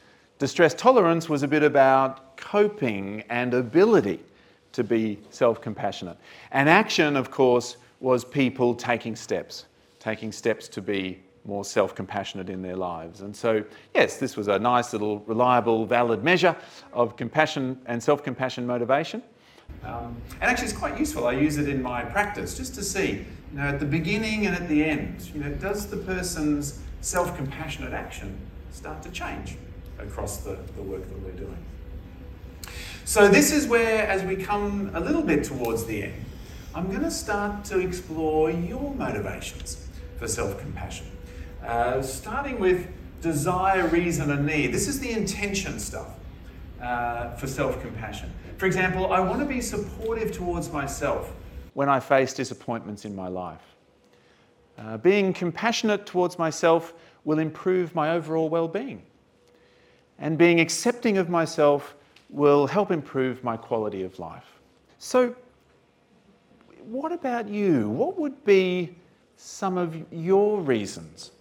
Distress 0.43 0.75
tolerance 0.75 1.29
was 1.29 1.45
a 1.45 1.47
bit 1.47 1.63
about 1.63 2.37
coping 2.37 3.23
and 3.31 3.55
ability 3.55 4.19
to 4.73 4.83
be 4.83 5.21
self 5.31 5.61
compassionate. 5.61 6.17
And 6.51 6.69
action, 6.69 7.15
of 7.15 7.31
course, 7.31 7.77
was 8.01 8.25
people 8.25 8.75
taking 8.75 9.15
steps, 9.15 9.67
taking 10.01 10.33
steps 10.33 10.67
to 10.67 10.83
be 10.83 11.23
more 11.45 11.65
self 11.65 11.95
compassionate 11.95 12.51
in 12.51 12.61
their 12.61 12.75
lives. 12.75 13.21
And 13.21 13.37
so, 13.37 13.63
yes, 13.95 14.17
this 14.17 14.37
was 14.37 14.49
a 14.49 14.59
nice 14.59 14.93
little 14.93 15.21
reliable, 15.29 15.87
valid 15.87 16.25
measure 16.25 16.57
of 16.93 17.17
compassion 17.17 17.81
and 17.87 18.03
self 18.03 18.25
compassion 18.25 18.67
motivation. 18.67 19.23
Um, 19.85 20.21
and 20.41 20.51
actually, 20.51 20.71
it's 20.71 20.77
quite 20.77 20.99
useful. 20.99 21.29
I 21.29 21.35
use 21.35 21.57
it 21.57 21.69
in 21.69 21.81
my 21.81 22.03
practice 22.03 22.57
just 22.57 22.75
to 22.75 22.83
see, 22.83 23.25
you 23.53 23.59
know, 23.59 23.63
at 23.63 23.79
the 23.79 23.87
beginning 23.87 24.47
and 24.47 24.57
at 24.57 24.69
the 24.69 24.83
end, 24.83 25.31
you 25.33 25.41
know, 25.41 25.51
does 25.51 25.87
the 25.87 25.99
person's 25.99 26.81
self 27.01 27.37
compassionate 27.37 27.93
action 27.93 28.37
start 28.73 29.05
to 29.05 29.11
change? 29.13 29.57
Across 29.99 30.39
the, 30.39 30.57
the 30.77 30.83
work 30.83 31.03
that 31.09 31.21
we're 31.23 31.33
doing. 31.33 31.59
So, 33.05 33.29
this 33.29 33.53
is 33.53 33.67
where, 33.67 34.07
as 34.07 34.23
we 34.23 34.37
come 34.37 34.91
a 34.95 35.01
little 35.01 35.23
bit 35.23 35.45
towards 35.45 35.85
the 35.85 36.05
end, 36.05 36.25
I'm 36.75 36.89
going 36.89 37.03
to 37.03 37.11
start 37.11 37.65
to 37.67 37.81
explore 37.81 38.51
your 38.51 38.95
motivations 38.95 39.89
for 40.19 40.29
self 40.29 40.59
compassion. 40.59 41.07
Uh, 41.65 42.03
starting 42.03 42.59
with 42.59 42.89
desire, 43.21 43.87
reason, 43.89 44.31
and 44.31 44.47
need. 44.47 44.73
This 44.73 44.89
is 44.89 45.01
the 45.01 45.11
intention 45.11 45.79
stuff. 45.79 46.09
uh, 46.81 47.31
for 47.37 47.47
self 47.47 47.81
compassion. 47.81 48.33
For 48.59 48.67
example, 48.67 49.13
I 49.13 49.21
want 49.21 49.41
to 49.41 49.47
be 49.47 49.61
supportive 49.61 50.33
towards 50.33 50.71
myself 50.73 51.33
when 51.75 51.89
I 51.89 52.01
face 52.01 52.35
disappointments 52.35 53.05
in 53.05 53.15
my 53.15 53.29
life. 53.29 53.63
Uh, 54.79 54.97
being 54.97 55.33
compassionate 55.33 56.07
towards 56.07 56.39
myself 56.39 56.95
will 57.25 57.39
improve 57.39 57.95
my 57.95 58.11
overall 58.11 58.49
well 58.49 58.69
being. 58.69 59.03
And 60.23 60.39
being 60.39 60.61
accepting 60.61 61.19
of 61.19 61.29
myself 61.29 61.97
will 62.31 62.69
help 62.69 62.93
improve 62.93 63.43
my 63.43 63.57
quality 63.57 64.05
of 64.05 64.21
life. 64.21 64.61
So, 64.99 65.35
what 66.85 67.11
about 67.11 67.49
you? 67.49 67.89
What 67.89 68.17
would 68.21 68.45
be 68.45 68.95
some 69.37 69.77
of 69.77 70.01
your 70.13 70.61
reasons 70.61 71.33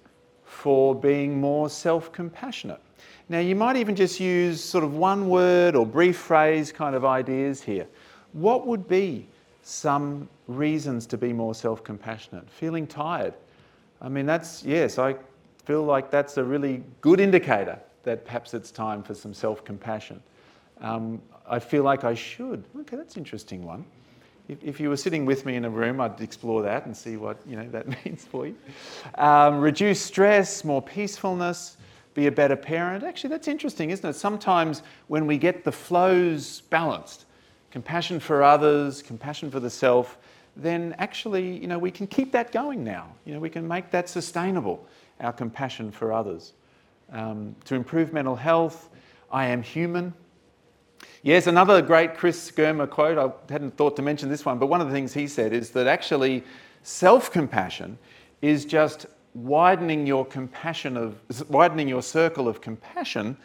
for 0.44 0.96
being 0.96 1.40
more 1.40 1.70
self 1.70 2.12
compassionate? 2.12 2.82
Now, 3.30 3.38
you 3.38 3.56
might 3.56 3.76
even 3.76 3.96
just 3.96 4.20
use 4.20 4.64
sort 4.64 4.84
of 4.84 4.96
one 4.96 5.30
word 5.30 5.76
or 5.76 5.86
brief 5.86 6.18
phrase 6.18 6.72
kind 6.72 6.96
of 6.96 7.06
ideas 7.06 7.62
here. 7.62 7.86
What 8.34 8.66
would 8.66 8.88
be 8.88 9.28
some 9.62 10.28
reasons 10.48 11.06
to 11.06 11.20
be 11.20 11.34
more 11.34 11.54
self 11.54 11.84
compassionate? 11.84 12.50
Feeling 12.50 12.88
tired. 12.88 13.36
I 14.02 14.10
mean, 14.10 14.26
that's, 14.26 14.64
yes, 14.64 14.98
I 14.98 15.18
feel 15.66 15.84
like 15.84 16.10
that's 16.10 16.38
a 16.38 16.44
really 16.44 16.84
good 17.02 17.20
indicator 17.20 17.80
that 18.04 18.26
perhaps 18.26 18.54
it's 18.54 18.72
time 18.72 19.04
for 19.04 19.14
some 19.14 19.34
self 19.34 19.64
compassion. 19.64 20.22
Um, 20.80 21.22
I 21.48 21.60
feel 21.60 21.84
like 21.84 22.04
I 22.04 22.14
should. 22.14 22.64
Okay, 22.82 22.98
that's 22.98 23.18
interesting 23.18 23.64
one. 23.64 23.86
If, 24.48 24.64
if, 24.64 24.80
you 24.80 24.90
were 24.90 24.98
sitting 24.98 25.26
with 25.26 25.46
me 25.46 25.56
in 25.56 25.66
a 25.66 25.70
room, 25.70 26.02
I'd 26.02 26.20
explore 26.20 26.62
that 26.64 26.86
and 26.86 26.98
see 26.98 27.16
what 27.16 27.38
you 27.46 27.56
know 27.56 27.68
that 27.70 27.88
means 28.06 28.26
for 28.26 28.48
you. 28.48 28.56
Um, 29.16 29.60
reduce 29.60 30.02
stress, 30.02 30.64
more 30.64 30.82
peacefulness, 30.82 31.78
be 32.14 32.28
a 32.28 32.32
better 32.32 32.56
parent. 32.56 33.04
Actually, 33.04 33.30
that's 33.30 33.48
interesting, 33.48 33.92
isn't 33.92 34.10
it? 34.10 34.14
Sometimes 34.14 34.82
when 35.08 35.28
we 35.28 35.38
get 35.38 35.64
the 35.64 35.72
flows 35.72 36.62
balanced, 36.62 37.26
compassion 37.70 38.20
for 38.20 38.44
others, 38.44 39.02
compassion 39.02 39.50
for 39.50 39.60
the 39.60 39.70
self, 39.70 40.18
then 40.58 40.94
actually, 40.98 41.58
you 41.58 41.68
know, 41.68 41.80
we 41.80 41.92
can 41.92 42.08
keep 42.08 42.32
that 42.34 42.52
going 42.52 42.84
now. 42.84 43.08
You 43.26 43.34
know, 43.34 43.40
we 43.40 43.50
can 43.50 43.68
make 43.68 43.92
that 43.92 44.10
sustainable, 44.10 44.86
our 45.22 45.32
compassion 45.32 45.92
for 45.92 46.12
others. 46.12 46.54
Um, 47.12 47.56
to 47.66 47.76
improve 47.76 48.14
mental 48.14 48.36
health, 48.36 48.90
I 49.32 49.48
am 49.48 49.62
human. 49.62 50.14
Yes, 51.24 51.48
another 51.48 51.82
great 51.82 52.16
Chris 52.16 52.50
Germer 52.52 52.90
quote, 52.90 53.18
I 53.18 53.52
hadn't 53.52 53.78
thought 53.78 53.96
to 53.98 54.02
mention 54.02 54.30
this 54.30 54.46
one, 54.46 54.58
but 54.58 54.68
one 54.68 54.82
of 54.82 54.88
the 54.88 54.94
things 54.94 55.14
he 55.14 55.28
said 55.28 55.54
is 55.54 55.70
that 55.72 55.88
actually 55.88 56.44
self 56.84 57.32
compassion 57.32 57.98
is 58.42 58.66
just 58.66 59.06
widening 59.34 60.06
your 60.06 60.26
compassion 60.26 60.98
of 60.98 61.16
widening 61.50 61.88
your 61.88 62.02
circle 62.02 62.48
of 62.48 62.60
compassion 62.60 63.38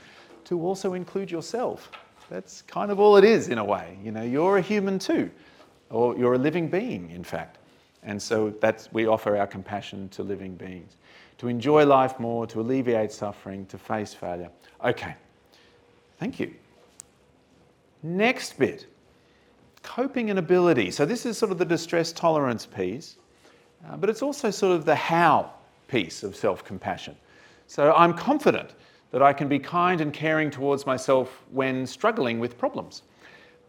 to 0.44 0.60
also 0.60 0.94
include 0.94 1.30
yourself. 1.30 1.90
That's 2.30 2.62
kind 2.62 2.90
of 2.90 2.98
all 2.98 3.16
it 3.16 3.24
is 3.24 3.48
in 3.48 3.58
a 3.58 3.64
way. 3.64 3.98
You 4.02 4.10
know, 4.10 4.22
you're 4.22 4.58
a 4.58 4.62
human 4.62 4.98
too, 4.98 5.30
or 5.90 6.16
you're 6.16 6.34
a 6.34 6.38
living 6.38 6.68
being, 6.68 7.10
in 7.10 7.22
fact. 7.22 7.58
And 8.02 8.20
so 8.20 8.50
that's 8.60 8.92
we 8.92 9.06
offer 9.06 9.36
our 9.36 9.46
compassion 9.46 10.08
to 10.10 10.22
living 10.22 10.54
beings. 10.54 10.96
To 11.38 11.48
enjoy 11.48 11.84
life 11.84 12.18
more, 12.18 12.46
to 12.46 12.60
alleviate 12.60 13.12
suffering, 13.12 13.66
to 13.66 13.78
face 13.78 14.14
failure. 14.14 14.50
Okay. 14.84 15.14
Thank 16.18 16.40
you. 16.40 16.54
Next 18.02 18.58
bit 18.58 18.86
coping 19.86 20.30
and 20.30 20.38
ability. 20.38 20.90
So, 20.90 21.06
this 21.06 21.24
is 21.24 21.38
sort 21.38 21.52
of 21.52 21.58
the 21.58 21.64
distress 21.64 22.12
tolerance 22.12 22.66
piece, 22.66 23.16
uh, 23.88 23.96
but 23.96 24.10
it's 24.10 24.20
also 24.20 24.50
sort 24.50 24.72
of 24.72 24.84
the 24.84 24.94
how 24.94 25.52
piece 25.88 26.24
of 26.24 26.34
self 26.34 26.64
compassion. 26.64 27.16
So, 27.68 27.94
I'm 27.94 28.12
confident 28.12 28.74
that 29.12 29.22
I 29.22 29.32
can 29.32 29.48
be 29.48 29.58
kind 29.58 30.00
and 30.00 30.12
caring 30.12 30.50
towards 30.50 30.84
myself 30.84 31.44
when 31.52 31.86
struggling 31.86 32.40
with 32.40 32.58
problems. 32.58 33.02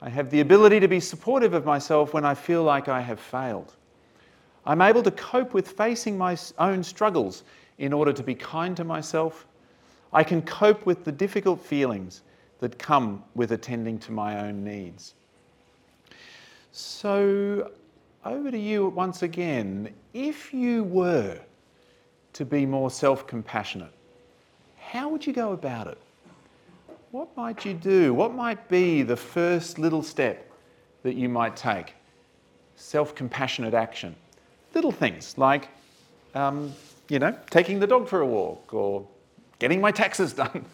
I 0.02 0.10
have 0.10 0.30
the 0.30 0.42
ability 0.42 0.80
to 0.80 0.88
be 0.88 1.00
supportive 1.00 1.54
of 1.54 1.66
myself 1.66 2.14
when 2.14 2.26
I 2.26 2.34
feel 2.34 2.64
like 2.64 2.88
I 2.88 3.02
have 3.02 3.20
failed. 3.20 3.76
I'm 4.68 4.82
able 4.82 5.02
to 5.04 5.12
cope 5.12 5.54
with 5.54 5.70
facing 5.70 6.18
my 6.18 6.38
own 6.60 6.84
struggles 6.84 7.44
in 7.78 7.94
order 7.94 8.12
to 8.12 8.22
be 8.22 8.36
kind 8.36 8.76
to 8.76 8.84
myself. 8.84 9.48
I 10.12 10.26
can 10.26 10.42
cope 10.42 10.86
with 10.86 11.06
the 11.06 11.12
difficult 11.12 11.62
feelings 11.62 12.22
that 12.60 12.78
come 12.78 13.24
with 13.34 13.54
attending 13.54 13.98
to 14.00 14.12
my 14.12 14.46
own 14.46 14.66
needs. 14.66 15.14
So, 16.74 17.72
over 18.26 18.52
to 18.52 18.58
you 18.58 18.88
once 18.90 19.24
again. 19.24 19.94
If 20.14 20.54
you 20.54 20.84
were 20.84 21.40
to 22.34 22.46
be 22.46 22.66
more 22.66 22.92
self 22.92 23.26
compassionate, 23.26 23.94
how 24.78 25.08
would 25.08 25.26
you 25.26 25.32
go 25.32 25.54
about 25.54 25.88
it? 25.88 25.98
What 27.12 27.30
might 27.38 27.64
you 27.64 27.74
do? 27.74 28.14
What 28.14 28.34
might 28.34 28.68
be 28.68 29.02
the 29.02 29.16
first 29.16 29.80
little 29.80 30.04
step 30.04 30.52
that 31.04 31.16
you 31.16 31.30
might 31.30 31.56
take? 31.56 31.94
Self 32.76 33.16
compassionate 33.16 33.74
action. 33.74 34.14
Little 34.78 34.92
things 34.92 35.36
like, 35.40 35.70
um, 36.36 36.72
you 37.10 37.18
know, 37.18 37.36
taking 37.50 37.80
the 37.80 37.88
dog 37.88 38.08
for 38.08 38.22
a 38.22 38.26
walk 38.28 38.76
or 38.76 39.08
getting 39.58 39.82
my 39.82 39.90
taxes 39.90 40.34
done. 40.44 40.66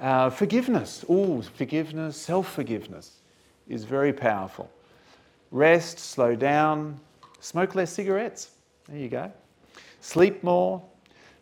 Uh, 0.00 0.30
forgiveness. 0.30 1.04
Oh, 1.08 1.42
forgiveness, 1.42 2.16
self 2.16 2.52
forgiveness 2.52 3.20
is 3.68 3.84
very 3.84 4.12
powerful. 4.12 4.68
Rest, 5.52 6.00
slow 6.00 6.34
down, 6.34 6.98
smoke 7.38 7.76
less 7.76 7.92
cigarettes. 7.92 8.50
There 8.88 8.98
you 8.98 9.08
go. 9.08 9.30
Sleep 10.00 10.42
more, 10.42 10.82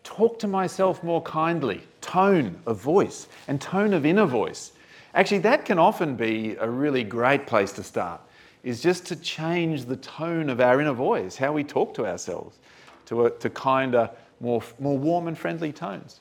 talk 0.02 0.38
to 0.40 0.46
myself 0.46 1.02
more 1.02 1.22
kindly, 1.22 1.80
tone 2.02 2.60
of 2.66 2.76
voice 2.76 3.28
and 3.48 3.58
tone 3.58 3.94
of 3.94 4.04
inner 4.04 4.26
voice. 4.26 4.72
Actually, 5.14 5.38
that 5.38 5.64
can 5.64 5.78
often 5.78 6.16
be 6.16 6.54
a 6.60 6.68
really 6.68 7.02
great 7.02 7.46
place 7.46 7.72
to 7.72 7.82
start, 7.82 8.20
is 8.64 8.80
just 8.80 9.04
to 9.06 9.16
change 9.16 9.84
the 9.84 9.96
tone 9.96 10.48
of 10.48 10.60
our 10.60 10.80
inner 10.80 10.94
voice, 10.94 11.36
how 11.36 11.52
we 11.52 11.62
talk 11.62 11.92
to 11.94 12.06
ourselves, 12.06 12.58
to, 13.06 13.26
a, 13.26 13.30
to 13.30 13.50
kinder, 13.50 14.10
more, 14.40 14.62
more 14.80 14.96
warm 14.96 15.28
and 15.28 15.38
friendly 15.38 15.70
tones. 15.70 16.20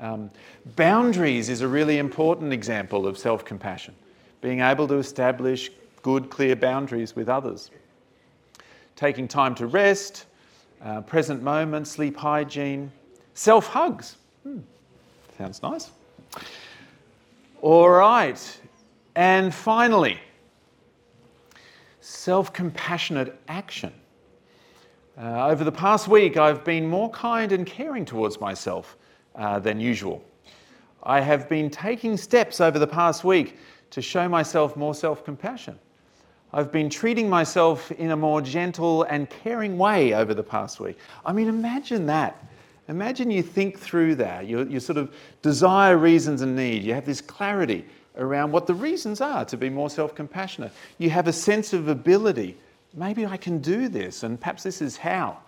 Um, 0.00 0.30
boundaries 0.76 1.48
is 1.48 1.60
a 1.60 1.68
really 1.68 1.98
important 1.98 2.52
example 2.52 3.06
of 3.06 3.16
self 3.16 3.44
compassion, 3.44 3.94
being 4.40 4.60
able 4.60 4.86
to 4.88 4.96
establish 4.96 5.70
good, 6.02 6.30
clear 6.30 6.56
boundaries 6.56 7.14
with 7.16 7.28
others. 7.28 7.70
Taking 8.96 9.28
time 9.28 9.54
to 9.56 9.66
rest, 9.66 10.26
uh, 10.82 11.00
present 11.02 11.42
moment, 11.42 11.86
sleep 11.86 12.16
hygiene, 12.16 12.90
self 13.34 13.68
hugs. 13.68 14.16
Hmm. 14.42 14.58
Sounds 15.36 15.62
nice. 15.62 15.90
All 17.60 17.90
right. 17.90 18.60
And 19.14 19.52
finally, 19.54 20.18
self 22.08 22.54
compassionate 22.54 23.38
action. 23.48 23.92
Uh, 25.20 25.48
over 25.48 25.62
the 25.62 25.72
past 25.72 26.08
week, 26.08 26.38
I've 26.38 26.64
been 26.64 26.86
more 26.86 27.10
kind 27.10 27.52
and 27.52 27.66
caring 27.66 28.06
towards 28.06 28.40
myself 28.40 28.96
uh, 29.34 29.58
than 29.58 29.78
usual. 29.78 30.24
I 31.02 31.20
have 31.20 31.48
been 31.50 31.68
taking 31.68 32.16
steps 32.16 32.60
over 32.62 32.78
the 32.78 32.86
past 32.86 33.24
week 33.24 33.58
to 33.90 34.00
show 34.00 34.26
myself 34.26 34.74
more 34.74 34.94
self 34.94 35.22
compassion. 35.22 35.78
I've 36.54 36.72
been 36.72 36.88
treating 36.88 37.28
myself 37.28 37.92
in 37.92 38.12
a 38.12 38.16
more 38.16 38.40
gentle 38.40 39.02
and 39.02 39.28
caring 39.28 39.76
way 39.76 40.14
over 40.14 40.32
the 40.32 40.42
past 40.42 40.80
week. 40.80 40.96
I 41.26 41.34
mean, 41.34 41.46
imagine 41.46 42.06
that. 42.06 42.42
Imagine 42.88 43.30
you 43.30 43.42
think 43.42 43.78
through 43.78 44.14
that. 44.14 44.46
You, 44.46 44.80
sort 44.80 44.96
of 44.96 45.12
desire 45.42 45.98
reasons 45.98 46.40
and 46.40 46.56
need. 46.56 46.84
You 46.84 46.94
have 46.94 47.04
this 47.04 47.20
clarity 47.20 47.84
around 48.18 48.52
what 48.52 48.66
the 48.66 48.74
reasons 48.74 49.20
are 49.20 49.44
to 49.46 49.56
be 49.56 49.70
more 49.70 49.88
self 49.88 50.14
compassionate. 50.14 50.72
You 50.98 51.10
have 51.10 51.28
a 51.28 51.32
sense 51.32 51.72
of 51.72 51.88
ability. 51.88 52.56
Maybe 52.94 53.24
I 53.26 53.36
can 53.36 53.58
do 53.58 53.88
this, 53.88 54.22
and 54.22 54.40
perhaps 54.40 54.62
this 54.62 54.82
is 54.82 54.96
how. 54.96 55.38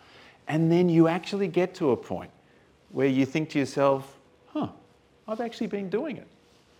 And 0.48 0.70
then 0.70 0.88
you 0.88 1.08
actually 1.08 1.48
get 1.48 1.74
to 1.76 1.90
a 1.90 1.96
point 1.96 2.30
where 2.90 3.06
you 3.06 3.24
think 3.24 3.50
to 3.50 3.58
yourself, 3.58 4.16
huh, 4.52 4.68
I've 5.28 5.40
actually 5.40 5.68
been 5.68 5.88
doing 5.88 6.16
it. 6.16 6.26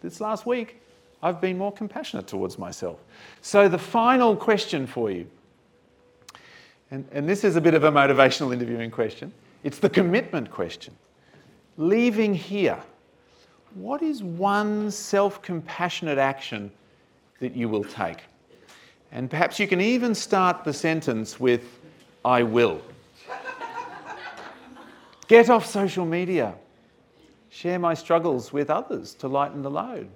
This 0.01 0.21
last 0.21 0.47
week, 0.47 0.81
I've 1.23 1.41
been 1.41 1.59
more 1.59 1.73
compassionate 1.73 2.27
towards 2.27 2.59
myself. 2.59 2.99
So, 3.43 3.69
the 3.69 3.79
final 3.79 4.35
question 4.35 4.87
for 4.87 5.11
you, 5.11 5.27
and, 6.91 7.07
and 7.13 7.29
this 7.29 7.45
is 7.45 7.57
a 7.57 7.61
bit 7.61 7.75
of 7.75 7.85
a 7.85 7.93
motivational 7.93 8.53
interviewing 8.53 8.91
question, 8.91 9.33
it's 9.63 9.79
the 9.79 9.91
commitment 9.91 10.51
question. 10.51 10.95
Leaving 11.77 12.35
here, 12.35 12.79
what 13.75 14.03
is 14.03 14.23
one 14.23 14.91
self 14.91 15.43
compassionate 15.43 16.19
action 16.19 16.71
that 17.41 17.55
you 17.55 17.69
will 17.69 17.85
take? 17.85 18.19
And 19.13 19.31
perhaps 19.31 19.59
you 19.59 19.67
can 19.67 19.81
even 19.81 20.15
start 20.15 20.65
the 20.65 20.73
sentence 20.73 21.41
with, 21.41 21.81
I 22.25 22.43
will. 22.43 22.81
Get 25.27 25.49
off 25.49 25.67
social 25.67 26.05
media. 26.05 26.55
Share 27.51 27.79
my 27.79 27.95
struggles 27.95 28.53
with 28.53 28.71
others 28.71 29.15
to 29.15 29.29
lighten 29.29 29.63
the 29.63 29.71
load. 29.71 30.09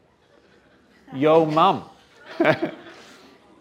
Yo, 1.15 1.45
mum. 1.45 1.85
uh, 2.41 2.57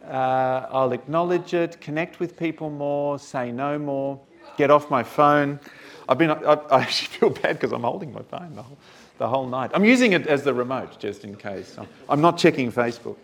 I'll 0.08 0.92
acknowledge 0.92 1.54
it, 1.54 1.80
connect 1.82 2.20
with 2.20 2.38
people 2.38 2.70
more, 2.70 3.20
say 3.20 3.52
no 3.52 3.78
more, 3.78 4.20
get 4.58 4.72
off 4.72 4.90
my 4.90 5.04
phone. 5.04 5.60
I've 6.08 6.18
been, 6.18 6.32
I, 6.32 6.54
I 6.54 6.82
actually 6.82 7.08
feel 7.18 7.30
bad 7.30 7.54
because 7.60 7.72
I'm 7.72 7.84
holding 7.84 8.14
my 8.14 8.22
phone 8.24 8.56
the 8.56 8.64
whole, 8.64 8.78
the 9.18 9.28
whole 9.28 9.48
night. 9.48 9.72
I'm 9.74 9.86
using 9.86 10.14
it 10.14 10.28
as 10.28 10.44
the 10.44 10.54
remote 10.54 11.00
just 11.00 11.24
in 11.24 11.36
case. 11.36 11.76
I'm, 11.78 11.88
I'm 12.10 12.22
not 12.22 12.38
checking 12.38 12.72
Facebook. 12.72 13.18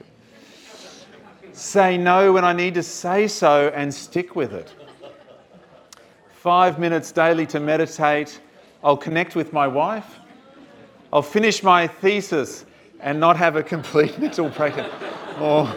Say 1.53 1.97
no 1.97 2.31
when 2.31 2.45
I 2.45 2.53
need 2.53 2.75
to 2.75 2.83
say 2.83 3.27
so 3.27 3.71
and 3.75 3.93
stick 3.93 4.35
with 4.35 4.53
it. 4.53 4.73
Five 6.31 6.79
minutes 6.79 7.11
daily 7.11 7.45
to 7.47 7.59
meditate. 7.59 8.39
I'll 8.81 8.97
connect 8.97 9.35
with 9.35 9.51
my 9.51 9.67
wife. 9.67 10.19
I'll 11.11 11.21
finish 11.21 11.63
my 11.63 11.87
thesis 11.87 12.65
and 13.01 13.19
not 13.19 13.35
have 13.35 13.55
a 13.55 13.63
complete 13.63 14.17
mental 14.21 14.49
breakdown. 14.49 14.89
Well, 15.37 15.75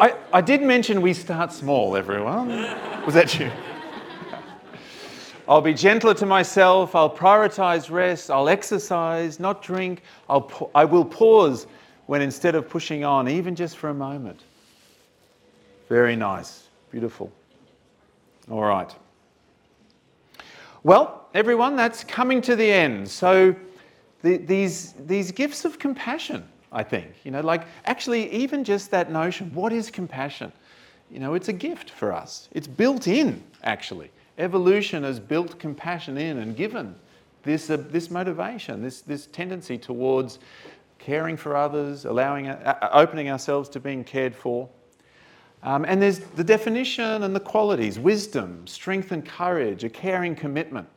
I, 0.00 0.16
I 0.32 0.40
did 0.40 0.62
mention 0.62 1.00
we 1.00 1.14
start 1.14 1.52
small, 1.52 1.96
everyone. 1.96 2.48
Was 3.06 3.14
that 3.14 3.38
you? 3.38 3.50
I'll 5.48 5.60
be 5.60 5.74
gentler 5.74 6.14
to 6.14 6.26
myself. 6.26 6.94
I'll 6.96 7.14
prioritize 7.14 7.90
rest. 7.90 8.30
I'll 8.30 8.48
exercise, 8.48 9.38
not 9.38 9.62
drink. 9.62 10.02
I'll, 10.28 10.70
I 10.74 10.84
will 10.84 11.04
pause 11.04 11.68
when 12.06 12.20
instead 12.20 12.54
of 12.54 12.68
pushing 12.68 13.04
on, 13.04 13.28
even 13.28 13.54
just 13.54 13.76
for 13.76 13.90
a 13.90 13.94
moment. 13.94 14.40
Very 15.88 16.16
nice. 16.16 16.64
Beautiful. 16.90 17.30
All 18.50 18.62
right. 18.62 18.92
Well, 20.82 21.28
everyone, 21.34 21.76
that's 21.76 22.02
coming 22.02 22.40
to 22.42 22.56
the 22.56 22.70
end. 22.70 23.08
So, 23.08 23.54
the, 24.22 24.38
these, 24.38 24.94
these 25.06 25.30
gifts 25.30 25.64
of 25.64 25.78
compassion, 25.78 26.44
I 26.72 26.82
think, 26.82 27.12
you 27.22 27.30
know, 27.30 27.40
like 27.40 27.66
actually, 27.84 28.32
even 28.32 28.64
just 28.64 28.90
that 28.90 29.12
notion 29.12 29.52
what 29.54 29.72
is 29.72 29.90
compassion? 29.90 30.52
You 31.10 31.20
know, 31.20 31.34
it's 31.34 31.48
a 31.48 31.52
gift 31.52 31.90
for 31.90 32.12
us. 32.12 32.48
It's 32.52 32.66
built 32.66 33.06
in, 33.06 33.42
actually. 33.62 34.10
Evolution 34.38 35.02
has 35.02 35.18
built 35.18 35.58
compassion 35.58 36.18
in 36.18 36.38
and 36.38 36.56
given 36.56 36.94
this, 37.42 37.70
uh, 37.70 37.76
this 37.76 38.10
motivation, 38.10 38.82
this, 38.82 39.00
this 39.00 39.26
tendency 39.26 39.78
towards 39.78 40.38
caring 40.98 41.36
for 41.36 41.56
others, 41.56 42.04
allowing, 42.04 42.48
uh, 42.48 42.88
opening 42.92 43.30
ourselves 43.30 43.68
to 43.70 43.80
being 43.80 44.04
cared 44.04 44.34
for. 44.34 44.68
Um, 45.62 45.84
and 45.84 46.02
there's 46.02 46.18
the 46.18 46.44
definition 46.44 47.22
and 47.22 47.34
the 47.34 47.40
qualities 47.40 47.98
wisdom, 47.98 48.66
strength 48.66 49.12
and 49.12 49.24
courage, 49.24 49.84
a 49.84 49.88
caring 49.88 50.34
commitment. 50.34 50.88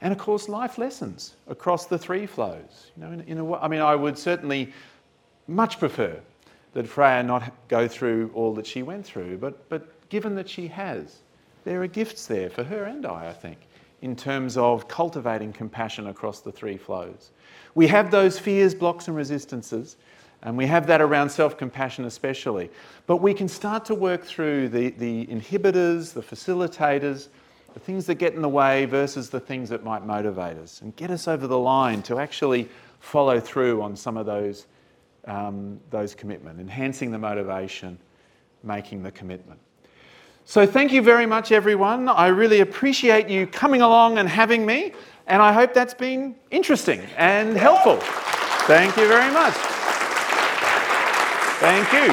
And 0.00 0.12
of 0.12 0.18
course, 0.18 0.48
life 0.48 0.78
lessons 0.78 1.34
across 1.46 1.86
the 1.86 1.96
three 1.96 2.26
flows. 2.26 2.90
You 2.96 3.04
know, 3.04 3.12
in, 3.12 3.20
in 3.22 3.38
a, 3.38 3.54
I 3.54 3.68
mean, 3.68 3.80
I 3.80 3.94
would 3.94 4.18
certainly 4.18 4.72
much 5.46 5.78
prefer 5.78 6.18
that 6.74 6.86
Freya 6.86 7.22
not 7.22 7.52
go 7.68 7.86
through 7.86 8.30
all 8.34 8.54
that 8.54 8.66
she 8.66 8.82
went 8.82 9.06
through, 9.06 9.38
but, 9.38 9.68
but 9.68 10.08
given 10.08 10.34
that 10.34 10.48
she 10.48 10.66
has, 10.68 11.18
there 11.64 11.82
are 11.82 11.86
gifts 11.86 12.26
there 12.26 12.50
for 12.50 12.64
her 12.64 12.84
and 12.84 13.06
I, 13.06 13.28
I 13.28 13.32
think, 13.32 13.58
in 14.00 14.16
terms 14.16 14.56
of 14.56 14.88
cultivating 14.88 15.52
compassion 15.52 16.08
across 16.08 16.40
the 16.40 16.52
three 16.52 16.76
flows. 16.76 17.30
We 17.74 17.86
have 17.86 18.10
those 18.10 18.38
fears, 18.38 18.74
blocks, 18.74 19.08
and 19.08 19.16
resistances, 19.16 19.96
and 20.42 20.56
we 20.56 20.66
have 20.66 20.86
that 20.88 21.00
around 21.00 21.30
self 21.30 21.56
compassion 21.56 22.04
especially. 22.04 22.70
But 23.06 23.18
we 23.18 23.32
can 23.32 23.48
start 23.48 23.84
to 23.86 23.94
work 23.94 24.24
through 24.24 24.70
the, 24.70 24.90
the 24.90 25.26
inhibitors, 25.26 26.12
the 26.12 26.22
facilitators, 26.22 27.28
the 27.74 27.80
things 27.80 28.06
that 28.06 28.16
get 28.16 28.34
in 28.34 28.42
the 28.42 28.48
way 28.48 28.84
versus 28.84 29.30
the 29.30 29.40
things 29.40 29.68
that 29.70 29.84
might 29.84 30.04
motivate 30.04 30.56
us 30.58 30.82
and 30.82 30.94
get 30.96 31.10
us 31.10 31.28
over 31.28 31.46
the 31.46 31.58
line 31.58 32.02
to 32.02 32.18
actually 32.18 32.68
follow 33.00 33.40
through 33.40 33.80
on 33.82 33.96
some 33.96 34.16
of 34.16 34.26
those, 34.26 34.66
um, 35.26 35.80
those 35.90 36.14
commitment, 36.14 36.60
enhancing 36.60 37.10
the 37.10 37.18
motivation, 37.18 37.98
making 38.62 39.02
the 39.02 39.10
commitment. 39.10 39.58
So, 40.44 40.66
thank 40.66 40.92
you 40.92 41.02
very 41.02 41.24
much, 41.24 41.52
everyone. 41.52 42.08
I 42.08 42.26
really 42.26 42.60
appreciate 42.60 43.28
you 43.28 43.46
coming 43.46 43.80
along 43.80 44.18
and 44.18 44.28
having 44.28 44.66
me, 44.66 44.92
and 45.28 45.40
I 45.40 45.52
hope 45.52 45.72
that's 45.72 45.94
been 45.94 46.34
interesting 46.50 47.00
and 47.16 47.56
helpful. 47.56 47.98
Thank 48.66 48.96
you 48.96 49.06
very 49.06 49.32
much. 49.32 49.54
Thank 51.60 51.92
you. 51.92 52.12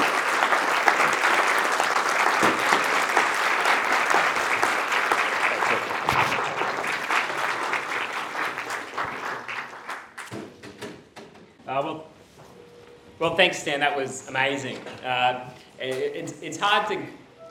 Uh, 11.67 11.81
well, 11.83 12.07
well, 13.17 13.35
thanks, 13.35 13.59
Stan. 13.59 13.79
That 13.79 13.97
was 13.97 14.27
amazing. 14.29 14.77
Uh, 15.03 15.49
it, 15.79 15.95
it's, 16.15 16.41
it's 16.41 16.57
hard 16.57 16.87
to 16.89 17.03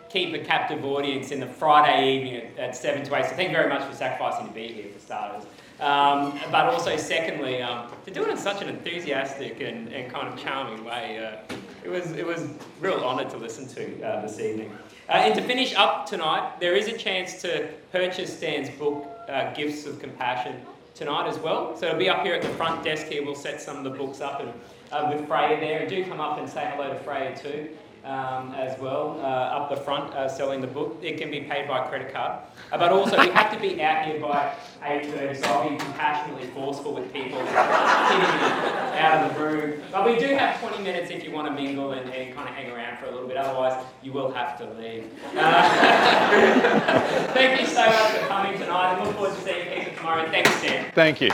keep 0.09 0.35
a 0.35 0.39
captive 0.39 0.85
audience 0.85 1.31
in 1.31 1.41
the 1.41 1.47
Friday 1.47 2.17
evening 2.17 2.37
at, 2.37 2.59
at 2.59 2.77
7 2.77 3.05
to 3.05 3.15
8, 3.15 3.25
so 3.27 3.37
thank 3.37 3.51
you 3.51 3.57
very 3.57 3.69
much 3.69 3.83
for 3.83 3.95
sacrificing 3.95 4.49
to 4.49 4.55
be 4.55 4.69
here, 4.69 4.93
for 4.93 4.99
starters. 4.99 5.45
Um, 5.81 6.39
but 6.51 6.67
also, 6.67 6.97
secondly, 6.97 7.63
um, 7.63 7.91
to 8.05 8.11
do 8.11 8.23
it 8.25 8.29
in 8.29 8.37
such 8.37 8.63
an 8.63 8.69
enthusiastic 8.69 9.61
and, 9.61 9.93
and 9.93 10.13
kind 10.13 10.27
of 10.27 10.39
charming 10.39 10.85
way. 10.85 11.25
Uh, 11.25 11.55
it 11.85 11.89
was, 11.89 12.11
it 12.13 12.27
was 12.27 12.49
real 12.81 12.99
honour 13.05 13.29
to 13.31 13.37
listen 13.37 13.69
to 13.69 14.03
uh, 14.03 14.21
this 14.23 14.41
evening. 14.41 14.77
Uh, 15.09 15.13
and 15.13 15.35
to 15.35 15.43
finish 15.43 15.75
up 15.75 16.07
tonight, 16.07 16.59
there 16.59 16.75
is 16.75 16.89
a 16.89 16.99
chance 16.99 17.41
to 17.43 17.69
purchase 17.93 18.37
Stan's 18.37 18.71
book, 18.71 19.07
uh, 19.29 19.55
Gifts 19.55 19.87
of 19.87 20.01
Compassion, 20.01 20.57
tonight 20.95 21.29
as 21.29 21.39
well. 21.39 21.77
So 21.77 21.87
it'll 21.87 21.99
be 21.99 22.09
up 22.09 22.25
here 22.25 22.35
at 22.35 22.43
the 22.43 22.49
front 22.51 22.83
desk 22.83 23.07
here. 23.07 23.25
We'll 23.25 23.37
set 23.37 23.61
some 23.61 23.77
of 23.77 23.85
the 23.85 23.91
books 23.91 24.21
up 24.21 24.41
and, 24.41 24.53
uh, 24.91 25.09
with 25.13 25.29
Freya 25.29 25.61
there. 25.61 25.81
And 25.81 25.89
do 25.89 26.05
come 26.05 26.21
up 26.21 26.39
and 26.39 26.49
say 26.49 26.69
hello 26.75 26.93
to 26.93 26.99
Freya 27.01 27.37
too. 27.39 27.71
Um, 28.05 28.55
as 28.55 28.79
well, 28.79 29.21
uh, 29.21 29.25
up 29.25 29.69
the 29.69 29.77
front, 29.77 30.15
uh, 30.15 30.29
selling 30.29 30.61
the 30.63 30.67
book. 30.67 30.99
It 31.03 31.19
can 31.19 31.31
be 31.31 31.41
paid 31.41 31.69
by 31.69 31.87
credit 31.89 32.13
card. 32.13 32.41
Uh, 32.73 32.79
but 32.79 32.91
also, 32.91 33.21
we 33.21 33.29
have 33.31 33.53
to 33.53 33.61
be 33.61 33.83
out 33.83 34.07
here 34.07 34.19
by 34.21 34.55
8.30, 34.83 35.37
so 35.37 35.47
I'll 35.49 35.69
be 35.69 35.77
compassionately 35.77 36.47
forceful 36.49 36.95
with 36.95 37.13
people 37.13 37.39
out 37.49 39.25
of 39.25 39.35
the 39.35 39.45
room. 39.45 39.83
But 39.93 40.07
we 40.07 40.19
do 40.19 40.27
have 40.37 40.59
20 40.61 40.83
minutes 40.83 41.11
if 41.11 41.23
you 41.23 41.33
want 41.33 41.49
to 41.49 41.53
mingle 41.53 41.93
and, 41.93 42.09
and 42.11 42.35
kind 42.35 42.49
of 42.49 42.55
hang 42.55 42.71
around 42.71 42.99
for 42.99 43.07
a 43.07 43.11
little 43.11 43.29
bit. 43.29 43.37
Otherwise, 43.37 43.85
you 44.03 44.13
will 44.13 44.31
have 44.33 44.57
to 44.59 44.71
leave. 44.75 45.13
Uh, 45.37 45.69
thank 47.35 47.61
you 47.61 47.67
so 47.67 47.85
much 47.85 48.13
for 48.13 48.27
coming 48.27 48.59
tonight. 48.59 48.95
I 48.95 49.05
look 49.05 49.15
forward 49.15 49.35
to 49.35 49.41
seeing 49.43 49.87
you 49.87 49.97
tomorrow. 49.97 50.31
Thanks, 50.31 50.63
Dan. 50.63 50.91
Thank 50.95 51.21
you. 51.21 51.31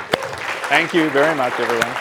Thank 0.69 0.95
you 0.95 1.11
very 1.11 1.37
much, 1.37 1.53
everyone. 1.61 1.95